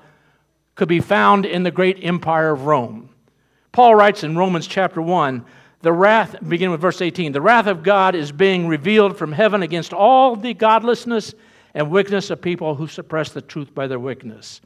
could 0.75 0.87
be 0.87 0.99
found 0.99 1.45
in 1.45 1.63
the 1.63 1.71
great 1.71 2.03
empire 2.03 2.51
of 2.51 2.65
Rome. 2.65 3.09
Paul 3.71 3.95
writes 3.95 4.23
in 4.23 4.37
Romans 4.37 4.67
chapter 4.67 5.01
1 5.01 5.45
the 5.81 5.91
wrath, 5.91 6.37
beginning 6.47 6.71
with 6.71 6.81
verse 6.81 7.01
18, 7.01 7.33
the 7.33 7.41
wrath 7.41 7.67
of 7.67 7.83
God 7.83 8.15
is 8.15 8.31
being 8.31 8.67
revealed 8.67 9.17
from 9.17 9.33
heaven 9.33 9.63
against 9.63 9.91
all 9.91 10.35
the 10.35 10.53
godlessness 10.53 11.33
and 11.73 11.91
wickedness 11.91 12.29
of 12.29 12.41
people 12.41 12.75
who 12.75 12.87
suppress 12.87 13.31
the 13.31 13.41
truth 13.41 13.75
by 13.75 13.87
their 13.87 13.99
wickedness. 13.99 14.61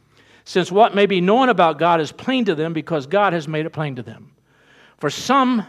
Since 0.45 0.71
what 0.71 0.93
may 0.93 1.07
be 1.07 1.19
known 1.19 1.49
about 1.49 1.79
God 1.79 1.99
is 2.01 2.11
plain 2.11 2.45
to 2.45 2.55
them 2.55 2.71
because 2.71 3.07
God 3.07 3.33
has 3.33 3.47
made 3.47 3.65
it 3.65 3.71
plain 3.71 3.95
to 3.95 4.03
them. 4.03 4.31
For 4.97 5.09
some, 5.09 5.65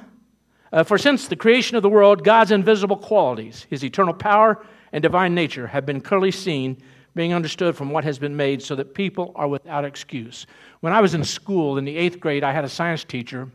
uh, 0.73 0.85
for 0.85 0.99
since 0.99 1.29
the 1.29 1.37
creation 1.37 1.77
of 1.77 1.83
the 1.83 1.89
world, 1.89 2.25
God's 2.25 2.53
invisible 2.53 2.97
qualities, 2.97 3.67
his 3.71 3.83
eternal 3.83 4.15
power 4.15 4.65
and 4.93 5.03
divine 5.03 5.35
nature, 5.35 5.67
have 5.67 5.87
been 5.87 6.01
clearly 6.01 6.31
seen, 6.31 6.79
being 7.15 7.33
understood 7.33 7.77
from 7.77 7.91
what 7.91 8.05
has 8.05 8.19
been 8.19 8.37
made, 8.37 8.63
so 8.63 8.75
that 8.77 8.95
people 8.95 9.33
are 9.35 9.49
without 9.49 9.85
excuse. 9.85 10.47
When 10.81 10.93
I 10.93 11.01
was 11.01 11.15
in 11.15 11.25
school 11.25 11.79
in 11.79 11.85
the 11.85 11.97
eighth 11.97 12.21
grade, 12.21 12.45
I 12.45 12.53
had 12.53 12.65
a 12.65 12.69
science 12.69 13.05
teacher 13.05 13.49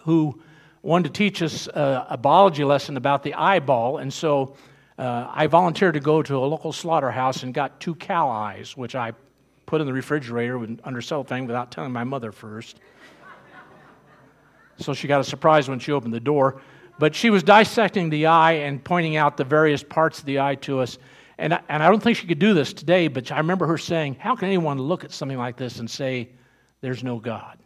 who 0.00 0.40
wanted 0.82 1.12
to 1.12 1.18
teach 1.18 1.42
us 1.42 1.66
a, 1.68 2.06
a 2.10 2.16
biology 2.16 2.64
lesson 2.64 2.96
about 2.96 3.22
the 3.22 3.34
eyeball, 3.34 3.98
and 3.98 4.12
so 4.12 4.56
uh, 4.98 5.26
I 5.30 5.46
volunteered 5.46 5.94
to 5.94 6.00
go 6.00 6.22
to 6.22 6.36
a 6.36 6.46
local 6.46 6.72
slaughterhouse 6.72 7.42
and 7.42 7.54
got 7.54 7.80
two 7.80 7.94
cow 7.94 8.28
eyes, 8.28 8.76
which 8.76 8.94
I 8.94 9.12
put 9.66 9.80
in 9.80 9.86
the 9.86 9.92
refrigerator 9.92 10.66
under 10.84 11.00
cellophane 11.00 11.46
without 11.46 11.70
telling 11.70 11.92
my 11.92 12.04
mother 12.04 12.32
first. 12.32 12.80
so 14.76 14.92
she 14.92 15.08
got 15.08 15.20
a 15.20 15.24
surprise 15.24 15.68
when 15.68 15.78
she 15.78 15.92
opened 15.92 16.12
the 16.12 16.20
door. 16.20 16.60
But 17.02 17.16
she 17.16 17.30
was 17.30 17.42
dissecting 17.42 18.10
the 18.10 18.26
eye 18.26 18.52
and 18.52 18.84
pointing 18.84 19.16
out 19.16 19.36
the 19.36 19.42
various 19.42 19.82
parts 19.82 20.20
of 20.20 20.24
the 20.24 20.38
eye 20.38 20.54
to 20.60 20.78
us. 20.78 20.98
And 21.36 21.52
I, 21.52 21.60
and 21.68 21.82
I 21.82 21.88
don't 21.88 22.00
think 22.00 22.16
she 22.16 22.28
could 22.28 22.38
do 22.38 22.54
this 22.54 22.72
today, 22.72 23.08
but 23.08 23.32
I 23.32 23.38
remember 23.38 23.66
her 23.66 23.76
saying, 23.76 24.18
How 24.20 24.36
can 24.36 24.46
anyone 24.46 24.78
look 24.78 25.02
at 25.02 25.10
something 25.10 25.36
like 25.36 25.56
this 25.56 25.80
and 25.80 25.90
say, 25.90 26.28
There's 26.80 27.02
no 27.02 27.18
God? 27.18 27.58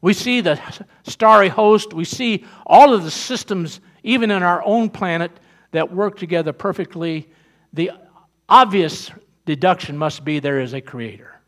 We 0.00 0.14
see 0.14 0.40
the 0.40 0.58
starry 1.02 1.50
host. 1.50 1.92
We 1.92 2.06
see 2.06 2.46
all 2.64 2.94
of 2.94 3.04
the 3.04 3.10
systems, 3.10 3.80
even 4.02 4.30
in 4.30 4.42
our 4.42 4.64
own 4.64 4.88
planet, 4.88 5.32
that 5.72 5.92
work 5.92 6.18
together 6.18 6.54
perfectly. 6.54 7.28
The 7.74 7.90
obvious 8.48 9.10
deduction 9.44 9.98
must 9.98 10.24
be 10.24 10.38
there 10.38 10.60
is 10.60 10.72
a 10.72 10.80
creator. 10.80 11.38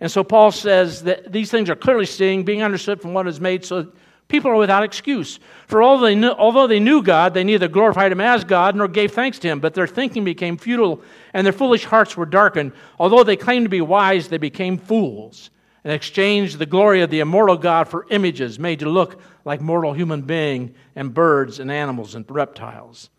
And 0.00 0.10
so 0.10 0.24
Paul 0.24 0.52
says 0.52 1.02
that 1.02 1.30
these 1.30 1.50
things 1.50 1.68
are 1.68 1.76
clearly 1.76 2.06
seen, 2.06 2.44
being 2.44 2.62
understood 2.62 3.02
from 3.02 3.12
what 3.12 3.28
is 3.28 3.42
made, 3.42 3.62
so 3.62 3.92
people 4.28 4.50
are 4.50 4.56
without 4.56 4.82
excuse. 4.82 5.38
For 5.66 5.82
although 5.82 6.06
they, 6.06 6.14
knew, 6.14 6.30
although 6.30 6.66
they 6.66 6.80
knew 6.80 7.02
God, 7.02 7.34
they 7.34 7.44
neither 7.44 7.68
glorified 7.68 8.12
him 8.12 8.20
as 8.20 8.44
God 8.44 8.76
nor 8.76 8.88
gave 8.88 9.12
thanks 9.12 9.38
to 9.40 9.48
him, 9.48 9.60
but 9.60 9.74
their 9.74 9.86
thinking 9.86 10.24
became 10.24 10.56
futile 10.56 11.02
and 11.34 11.46
their 11.46 11.52
foolish 11.52 11.84
hearts 11.84 12.16
were 12.16 12.26
darkened. 12.26 12.72
Although 12.98 13.24
they 13.24 13.36
claimed 13.36 13.66
to 13.66 13.70
be 13.70 13.80
wise, 13.80 14.28
they 14.28 14.38
became 14.38 14.78
fools 14.78 15.50
and 15.84 15.92
exchanged 15.92 16.58
the 16.58 16.66
glory 16.66 17.02
of 17.02 17.10
the 17.10 17.20
immortal 17.20 17.56
God 17.56 17.88
for 17.88 18.06
images 18.10 18.58
made 18.58 18.80
to 18.80 18.88
look 18.88 19.20
like 19.44 19.60
mortal 19.60 19.92
human 19.92 20.22
beings 20.22 20.76
and 20.94 21.12
birds 21.12 21.58
and 21.58 21.70
animals 21.70 22.14
and 22.14 22.24
reptiles. 22.30 23.10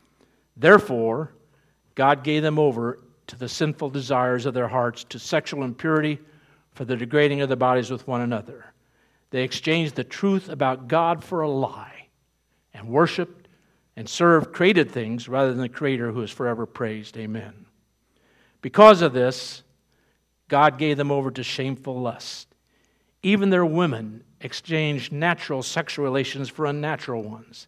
Therefore, 0.55 1.33
God 1.95 2.23
gave 2.23 2.43
them 2.43 2.57
over 2.57 2.99
to 3.27 3.37
the 3.37 3.49
sinful 3.49 3.89
desires 3.89 4.45
of 4.45 4.53
their 4.53 4.67
hearts, 4.67 5.03
to 5.05 5.19
sexual 5.19 5.63
impurity, 5.63 6.19
for 6.73 6.85
the 6.85 6.95
degrading 6.95 7.41
of 7.41 7.49
their 7.49 7.57
bodies 7.57 7.91
with 7.91 8.07
one 8.07 8.21
another. 8.21 8.72
They 9.33 9.41
exchanged 9.41 9.95
the 9.95 10.03
truth 10.03 10.47
about 10.47 10.87
God 10.87 11.23
for 11.23 11.41
a 11.41 11.49
lie 11.49 12.09
and 12.71 12.87
worshiped 12.87 13.47
and 13.95 14.07
served 14.07 14.53
created 14.53 14.91
things 14.91 15.27
rather 15.27 15.49
than 15.49 15.61
the 15.61 15.69
Creator 15.69 16.11
who 16.11 16.21
is 16.21 16.29
forever 16.29 16.67
praised. 16.67 17.17
Amen. 17.17 17.65
Because 18.61 19.01
of 19.01 19.11
this, 19.11 19.63
God 20.49 20.77
gave 20.77 20.97
them 20.97 21.11
over 21.11 21.31
to 21.31 21.41
shameful 21.41 21.99
lust 21.99 22.53
Even 23.23 23.49
their 23.49 23.65
women 23.65 24.23
exchanged 24.39 25.11
natural 25.11 25.63
sexual 25.63 26.05
relations 26.05 26.47
for 26.47 26.67
unnatural 26.67 27.23
ones. 27.23 27.65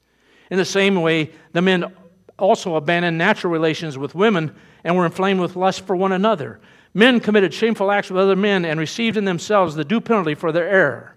In 0.51 0.59
the 0.59 0.65
same 0.65 1.01
way, 1.01 1.31
the 1.53 1.63
men 1.63 1.91
also 2.37 2.75
abandoned 2.75 3.17
natural 3.17 3.51
relations 3.51 3.97
with 3.97 4.13
women 4.13 4.55
and 4.83 4.95
were 4.95 5.05
inflamed 5.05 5.39
with 5.39 5.55
lust 5.55 5.81
for 5.81 5.95
one 5.95 6.11
another. 6.11 6.59
Men 6.93 7.19
committed 7.19 7.55
shameful 7.55 7.89
acts 7.89 8.11
with 8.11 8.21
other 8.21 8.35
men 8.35 8.65
and 8.65 8.79
received 8.79 9.17
in 9.17 9.25
themselves 9.25 9.73
the 9.73 9.83
due 9.83 9.99
penalty 9.99 10.35
for 10.35 10.51
their 10.51 10.69
error. 10.69 11.14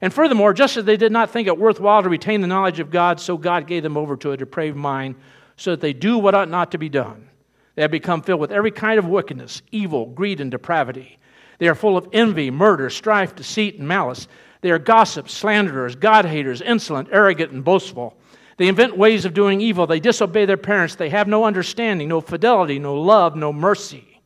And 0.00 0.12
furthermore, 0.12 0.52
just 0.52 0.76
as 0.76 0.84
they 0.84 0.96
did 0.96 1.12
not 1.12 1.30
think 1.30 1.48
it 1.48 1.58
worthwhile 1.58 2.02
to 2.02 2.08
retain 2.08 2.40
the 2.40 2.46
knowledge 2.46 2.80
of 2.80 2.90
God, 2.90 3.20
so 3.20 3.36
God 3.36 3.66
gave 3.66 3.82
them 3.82 3.96
over 3.96 4.16
to 4.16 4.32
a 4.32 4.36
depraved 4.36 4.76
mind, 4.76 5.16
so 5.56 5.72
that 5.72 5.80
they 5.80 5.92
do 5.92 6.18
what 6.18 6.34
ought 6.34 6.48
not 6.48 6.70
to 6.72 6.78
be 6.78 6.88
done. 6.88 7.28
They 7.74 7.82
have 7.82 7.90
become 7.90 8.22
filled 8.22 8.40
with 8.40 8.52
every 8.52 8.70
kind 8.70 8.98
of 8.98 9.06
wickedness, 9.06 9.62
evil, 9.72 10.06
greed, 10.06 10.40
and 10.40 10.50
depravity. 10.50 11.18
They 11.58 11.68
are 11.68 11.74
full 11.74 11.96
of 11.96 12.08
envy, 12.12 12.50
murder, 12.50 12.90
strife, 12.90 13.34
deceit, 13.34 13.78
and 13.78 13.88
malice. 13.88 14.28
They 14.60 14.70
are 14.70 14.78
gossips, 14.78 15.32
slanderers, 15.32 15.96
God 15.96 16.24
haters, 16.24 16.60
insolent, 16.60 17.08
arrogant, 17.10 17.52
and 17.52 17.64
boastful. 17.64 18.16
They 18.56 18.68
invent 18.68 18.96
ways 18.96 19.24
of 19.24 19.34
doing 19.34 19.60
evil. 19.60 19.86
They 19.86 20.00
disobey 20.00 20.44
their 20.44 20.56
parents. 20.56 20.96
They 20.96 21.10
have 21.10 21.28
no 21.28 21.44
understanding, 21.44 22.08
no 22.08 22.20
fidelity, 22.20 22.78
no 22.78 23.00
love, 23.00 23.36
no 23.36 23.52
mercy. 23.52 24.20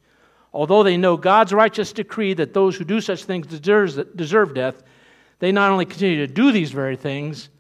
Although 0.55 0.83
they 0.83 0.97
know 0.97 1.17
God's 1.17 1.53
righteous 1.53 1.93
decree 1.93 2.35
that 2.35 2.55
those 2.55 2.77
who 2.77 2.85
do 2.85 3.01
such 3.01 3.25
things 3.25 3.47
deserve 3.47 4.55
death, 4.55 4.83
they 5.43 5.51
not 5.51 5.73
only 5.73 5.85
continue 5.85 6.25
to 6.25 6.33
do 6.33 6.53
these 6.53 6.71
very 6.71 6.95
things, 6.95 7.51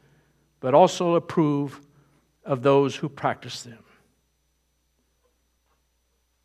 but 0.60 0.72
also 0.72 1.16
approve 1.16 1.80
of 2.44 2.62
those 2.62 2.94
who 2.94 3.08
practice 3.08 3.64
them. 3.64 3.82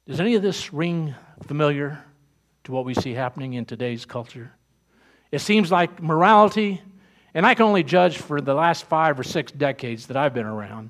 Does 0.07 0.19
any 0.19 0.33
of 0.33 0.41
this 0.41 0.73
ring 0.73 1.13
familiar 1.45 2.03
to 2.63 2.71
what 2.71 2.85
we 2.85 2.95
see 2.95 3.13
happening 3.13 3.53
in 3.53 3.65
today's 3.65 4.03
culture? 4.03 4.51
It 5.31 5.37
seems 5.37 5.71
like 5.71 6.01
morality 6.01 6.81
and 7.35 7.45
I 7.45 7.53
can 7.53 7.67
only 7.67 7.83
judge 7.83 8.17
for 8.17 8.41
the 8.41 8.55
last 8.55 8.85
five 8.85 9.19
or 9.19 9.23
six 9.23 9.51
decades 9.51 10.07
that 10.07 10.17
I've 10.17 10.33
been 10.33 10.47
around. 10.47 10.89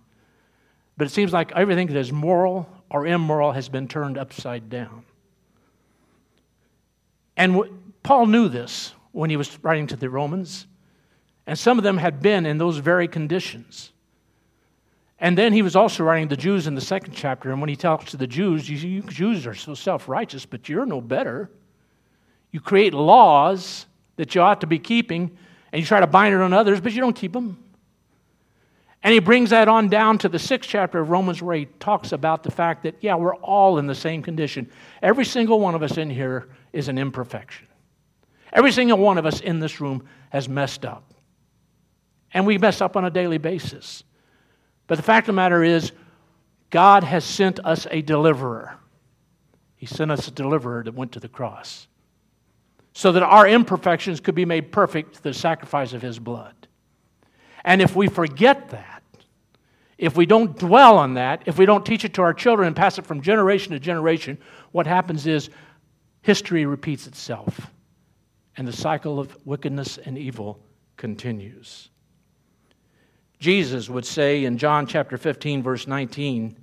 But 0.96 1.08
it 1.08 1.10
seems 1.10 1.34
like 1.34 1.52
everything 1.52 1.88
that 1.88 1.98
is 1.98 2.14
moral 2.14 2.70
or 2.90 3.06
immoral 3.06 3.52
has 3.52 3.68
been 3.68 3.90
turned 3.90 4.18
upside 4.18 4.70
down. 4.70 5.04
And 7.36 7.92
Paul 8.02 8.28
knew 8.28 8.48
this 8.48 8.94
when 9.18 9.32
he 9.32 9.38
was 9.38 9.58
writing 9.64 9.88
to 9.88 9.96
the 9.96 10.10
Romans. 10.10 10.68
And 11.48 11.58
some 11.58 11.80
of 11.80 11.84
them 11.84 11.98
had 11.98 12.22
been 12.22 12.46
in 12.46 12.60
those 12.60 12.78
very 12.78 13.08
conditions. 13.08 13.92
And 15.20 15.36
then 15.36 15.54
he 15.54 15.64
was 15.64 15.76
also 15.76 16.04
writing 16.04 16.28
the 16.28 16.38
Jews 16.38 16.68
in 16.68 16.76
the 16.76 16.82
second 16.82 17.14
chapter. 17.14 17.52
And 17.52 17.60
when 17.60 17.70
he 17.70 17.76
talks 17.76 18.12
to 18.12 18.18
the 18.18 18.28
Jews, 18.28 18.70
you, 18.70 18.78
you 18.78 19.02
Jews 19.02 19.48
are 19.48 19.56
so 19.56 19.74
self 19.74 20.08
righteous, 20.08 20.46
but 20.46 20.70
you're 20.70 20.86
no 20.86 21.02
better. 21.02 21.50
You 22.52 22.60
create 22.60 22.94
laws 22.94 23.88
that 24.18 24.36
you 24.36 24.42
ought 24.42 24.62
to 24.62 24.68
be 24.68 24.78
keeping, 24.78 25.36
and 25.72 25.80
you 25.80 25.86
try 25.86 26.00
to 26.00 26.08
bind 26.08 26.36
it 26.36 26.42
on 26.42 26.54
others, 26.54 26.80
but 26.80 26.94
you 26.94 27.02
don't 27.02 27.16
keep 27.16 27.34
them. 27.34 27.64
And 29.02 29.14
he 29.14 29.20
brings 29.20 29.50
that 29.50 29.68
on 29.68 29.90
down 29.90 30.20
to 30.20 30.30
the 30.30 30.40
sixth 30.40 30.70
chapter 30.70 31.00
of 31.00 31.10
Romans, 31.10 31.42
where 31.42 31.56
he 31.56 31.66
talks 31.80 32.12
about 32.12 32.44
the 32.44 32.52
fact 32.52 32.84
that, 32.84 32.96
yeah, 33.02 33.16
we're 33.16 33.36
all 33.38 33.80
in 33.80 33.88
the 33.88 33.96
same 33.96 34.22
condition. 34.22 34.70
Every 35.02 35.26
single 35.26 35.60
one 35.60 35.74
of 35.74 35.82
us 35.82 35.98
in 35.98 36.10
here 36.10 36.50
is 36.72 36.88
an 36.88 37.00
imperfection. 37.00 37.68
Every 38.54 38.72
single 38.72 38.98
one 38.98 39.18
of 39.18 39.26
us 39.26 39.40
in 39.40 39.60
this 39.60 39.82
room 39.82 40.08
has 40.30 40.48
messed 40.48 40.86
up. 40.86 41.14
And 42.34 42.46
we 42.46 42.58
mess 42.58 42.82
up 42.82 42.96
on 42.96 43.06
a 43.06 43.10
daily 43.10 43.38
basis. 43.38 44.04
But 44.88 44.96
the 44.96 45.04
fact 45.04 45.26
of 45.26 45.28
the 45.28 45.34
matter 45.34 45.64
is, 45.64 45.92
God 46.70 47.04
has 47.04 47.24
sent 47.24 47.60
us 47.66 47.88
a 47.92 48.02
deliverer. 48.02 48.76
He 49.76 49.86
sent 49.86 50.12
us 50.12 50.28
a 50.28 50.32
deliverer 50.32 50.84
that 50.84 50.94
went 50.94 51.14
to 51.14 51.20
the 51.20 51.30
cross 51.30 51.88
so 52.94 53.12
that 53.12 53.24
our 53.24 53.48
imperfections 53.48 54.20
could 54.20 54.36
be 54.36 54.46
made 54.46 54.72
perfect 54.72 55.18
through 55.18 55.32
the 55.32 55.38
sacrifice 55.38 55.94
of 55.94 56.02
his 56.02 56.18
blood. 56.18 56.56
And 57.64 57.82
if 57.82 57.96
we 57.96 58.08
forget 58.08 58.70
that, 58.72 59.04
if 59.98 60.16
we 60.16 60.26
don't 60.26 60.58
dwell 60.58 60.98
on 60.98 61.16
that, 61.16 61.44
if 61.46 61.58
we 61.58 61.66
don't 61.66 61.86
teach 61.86 62.06
it 62.06 62.14
to 62.16 62.22
our 62.22 62.34
children 62.34 62.68
and 62.68 62.76
pass 62.76 62.98
it 62.98 63.06
from 63.06 63.22
generation 63.22 63.74
to 63.74 63.80
generation, 63.80 64.38
what 64.72 64.88
happens 64.88 65.28
is 65.28 65.50
history 66.22 66.66
repeats 66.66 67.08
itself 67.08 67.72
and 68.58 68.68
the 68.68 68.74
cycle 68.74 69.20
of 69.20 69.38
wickedness 69.46 69.98
and 70.00 70.18
evil 70.18 70.60
continues. 70.98 71.90
Jesus 73.40 73.88
would 73.88 74.06
say 74.06 74.46
in 74.46 74.58
John 74.58 74.88
chapter 74.88 75.18
15, 75.18 75.62
verse 75.62 75.86
19, 75.88 76.58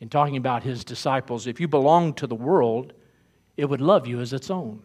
in 0.00 0.08
talking 0.08 0.36
about 0.36 0.62
his 0.62 0.84
disciples, 0.84 1.46
if 1.46 1.60
you 1.60 1.66
belong 1.66 2.14
to 2.14 2.26
the 2.26 2.34
world, 2.34 2.92
it 3.56 3.64
would 3.64 3.80
love 3.80 4.06
you 4.06 4.20
as 4.20 4.32
its 4.32 4.50
own. 4.50 4.80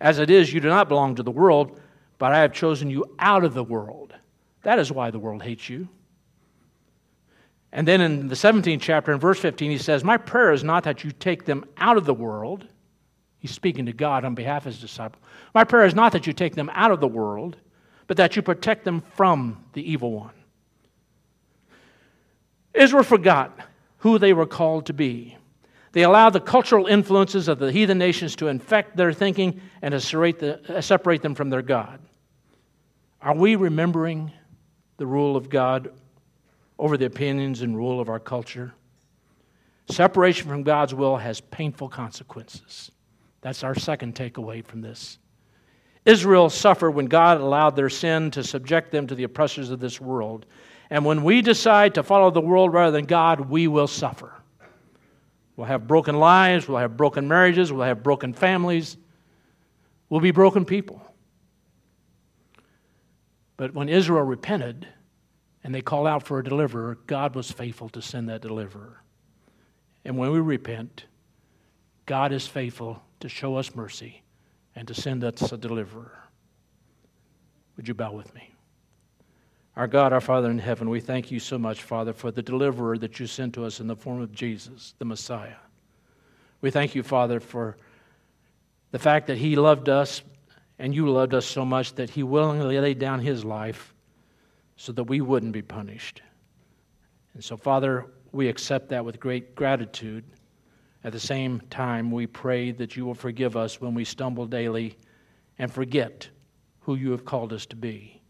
As 0.00 0.18
it 0.18 0.30
is, 0.30 0.52
you 0.52 0.60
do 0.60 0.68
not 0.68 0.88
belong 0.88 1.14
to 1.16 1.22
the 1.22 1.30
world, 1.30 1.80
but 2.18 2.32
I 2.32 2.40
have 2.40 2.52
chosen 2.52 2.90
you 2.90 3.04
out 3.18 3.44
of 3.44 3.54
the 3.54 3.64
world. 3.64 4.14
That 4.62 4.78
is 4.78 4.90
why 4.90 5.10
the 5.10 5.18
world 5.18 5.42
hates 5.42 5.68
you. 5.68 5.88
And 7.72 7.86
then 7.86 8.00
in 8.00 8.28
the 8.28 8.34
17th 8.34 8.80
chapter, 8.80 9.12
in 9.12 9.18
verse 9.18 9.40
15, 9.40 9.70
he 9.70 9.78
says, 9.78 10.04
My 10.04 10.16
prayer 10.16 10.52
is 10.52 10.64
not 10.64 10.84
that 10.84 11.04
you 11.04 11.10
take 11.10 11.44
them 11.44 11.64
out 11.76 11.96
of 11.96 12.06
the 12.06 12.14
world. 12.14 12.66
He's 13.38 13.50
speaking 13.50 13.86
to 13.86 13.92
God 13.92 14.24
on 14.24 14.34
behalf 14.34 14.64
of 14.64 14.72
his 14.72 14.80
disciple. 14.80 15.20
My 15.54 15.64
prayer 15.64 15.86
is 15.86 15.94
not 15.94 16.12
that 16.12 16.26
you 16.26 16.32
take 16.32 16.56
them 16.56 16.70
out 16.74 16.90
of 16.90 17.00
the 17.00 17.06
world, 17.08 17.56
but 18.06 18.16
that 18.16 18.36
you 18.36 18.42
protect 18.42 18.84
them 18.84 19.02
from 19.14 19.64
the 19.72 19.90
evil 19.90 20.12
one. 20.12 20.34
Israel 22.74 23.04
forgot 23.04 23.56
who 23.98 24.18
they 24.18 24.32
were 24.32 24.46
called 24.46 24.86
to 24.86 24.92
be. 24.92 25.38
They 25.92 26.02
allowed 26.02 26.30
the 26.30 26.40
cultural 26.40 26.86
influences 26.86 27.46
of 27.46 27.60
the 27.60 27.70
heathen 27.70 27.98
nations 27.98 28.34
to 28.36 28.48
infect 28.48 28.96
their 28.96 29.12
thinking 29.12 29.60
and 29.80 29.92
to 29.92 30.00
separate 30.00 31.20
uh, 31.20 31.22
them 31.22 31.36
from 31.36 31.50
their 31.50 31.62
God. 31.62 32.00
Are 33.22 33.34
we 33.34 33.54
remembering 33.54 34.32
the 34.96 35.06
rule 35.06 35.36
of 35.36 35.48
God 35.48 35.92
over 36.80 36.96
the 36.96 37.06
opinions 37.06 37.62
and 37.62 37.76
rule 37.76 38.00
of 38.00 38.08
our 38.08 38.18
culture? 38.18 38.74
Separation 39.88 40.48
from 40.48 40.64
God's 40.64 40.94
will 40.94 41.16
has 41.16 41.40
painful 41.40 41.88
consequences. 41.88 42.90
That's 43.40 43.62
our 43.62 43.74
second 43.76 44.16
takeaway 44.16 44.64
from 44.64 44.80
this. 44.80 45.18
Israel 46.04 46.50
suffered 46.50 46.90
when 46.90 47.06
God 47.06 47.40
allowed 47.40 47.76
their 47.76 47.88
sin 47.88 48.30
to 48.32 48.44
subject 48.44 48.90
them 48.90 49.06
to 49.06 49.14
the 49.14 49.24
oppressors 49.24 49.70
of 49.70 49.80
this 49.80 50.00
world. 50.00 50.44
And 50.90 51.04
when 51.04 51.24
we 51.24 51.40
decide 51.40 51.94
to 51.94 52.02
follow 52.02 52.30
the 52.30 52.42
world 52.42 52.72
rather 52.72 52.92
than 52.92 53.06
God, 53.06 53.48
we 53.48 53.68
will 53.68 53.86
suffer. 53.86 54.32
We'll 55.56 55.66
have 55.66 55.86
broken 55.86 56.16
lives, 56.16 56.68
we'll 56.68 56.78
have 56.78 56.96
broken 56.96 57.28
marriages, 57.28 57.72
we'll 57.72 57.86
have 57.86 58.02
broken 58.02 58.34
families, 58.34 58.96
we'll 60.08 60.20
be 60.20 60.32
broken 60.32 60.64
people. 60.64 61.00
But 63.56 63.72
when 63.72 63.88
Israel 63.88 64.24
repented 64.24 64.86
and 65.62 65.74
they 65.74 65.80
called 65.80 66.08
out 66.08 66.24
for 66.24 66.40
a 66.40 66.44
deliverer, 66.44 66.98
God 67.06 67.36
was 67.36 67.50
faithful 67.50 67.88
to 67.90 68.02
send 68.02 68.28
that 68.28 68.42
deliverer. 68.42 69.00
And 70.04 70.18
when 70.18 70.32
we 70.32 70.40
repent, 70.40 71.04
God 72.04 72.32
is 72.32 72.46
faithful 72.46 73.00
to 73.20 73.28
show 73.28 73.56
us 73.56 73.74
mercy 73.74 74.23
and 74.76 74.88
to 74.88 74.94
send 74.94 75.24
us 75.24 75.52
a 75.52 75.56
deliverer. 75.56 76.18
Would 77.76 77.88
you 77.88 77.94
bow 77.94 78.12
with 78.12 78.34
me? 78.34 78.50
Our 79.76 79.88
God, 79.88 80.12
our 80.12 80.20
Father 80.20 80.50
in 80.50 80.58
heaven, 80.58 80.88
we 80.88 81.00
thank 81.00 81.32
you 81.32 81.40
so 81.40 81.58
much, 81.58 81.82
Father, 81.82 82.12
for 82.12 82.30
the 82.30 82.42
deliverer 82.42 82.96
that 82.98 83.18
you 83.18 83.26
sent 83.26 83.54
to 83.54 83.64
us 83.64 83.80
in 83.80 83.88
the 83.88 83.96
form 83.96 84.20
of 84.20 84.32
Jesus, 84.32 84.94
the 84.98 85.04
Messiah. 85.04 85.56
We 86.60 86.70
thank 86.70 86.94
you, 86.94 87.02
Father, 87.02 87.40
for 87.40 87.76
the 88.92 88.98
fact 88.98 89.26
that 89.26 89.38
he 89.38 89.56
loved 89.56 89.88
us 89.88 90.22
and 90.78 90.94
you 90.94 91.08
loved 91.08 91.34
us 91.34 91.44
so 91.44 91.64
much 91.64 91.94
that 91.94 92.10
he 92.10 92.22
willingly 92.22 92.78
laid 92.78 92.98
down 93.00 93.20
his 93.20 93.44
life 93.44 93.94
so 94.76 94.92
that 94.92 95.04
we 95.04 95.20
wouldn't 95.20 95.52
be 95.52 95.62
punished. 95.62 96.22
And 97.34 97.42
so, 97.42 97.56
Father, 97.56 98.06
we 98.30 98.48
accept 98.48 98.88
that 98.90 99.04
with 99.04 99.18
great 99.18 99.54
gratitude. 99.54 100.24
At 101.04 101.12
the 101.12 101.20
same 101.20 101.60
time, 101.68 102.10
we 102.10 102.26
pray 102.26 102.72
that 102.72 102.96
you 102.96 103.04
will 103.04 103.14
forgive 103.14 103.56
us 103.56 103.80
when 103.80 103.94
we 103.94 104.04
stumble 104.04 104.46
daily 104.46 104.96
and 105.58 105.70
forget 105.70 106.28
who 106.80 106.94
you 106.94 107.10
have 107.10 107.26
called 107.26 107.52
us 107.52 107.66
to 107.66 107.76
be. 107.76 108.22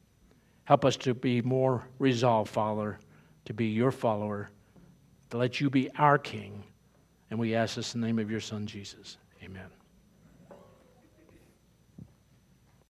Help 0.64 0.84
us 0.84 0.96
to 0.96 1.14
be 1.14 1.40
more 1.40 1.86
resolved, 1.98 2.50
Father, 2.50 2.98
to 3.44 3.54
be 3.54 3.66
your 3.66 3.92
follower, 3.92 4.50
to 5.30 5.36
let 5.36 5.60
you 5.60 5.70
be 5.70 5.88
our 5.96 6.18
King. 6.18 6.64
And 7.30 7.38
we 7.38 7.54
ask 7.54 7.76
this 7.76 7.94
in 7.94 8.00
the 8.00 8.06
name 8.06 8.18
of 8.18 8.30
your 8.30 8.40
Son, 8.40 8.66
Jesus. 8.66 9.18
Amen. 9.42 9.83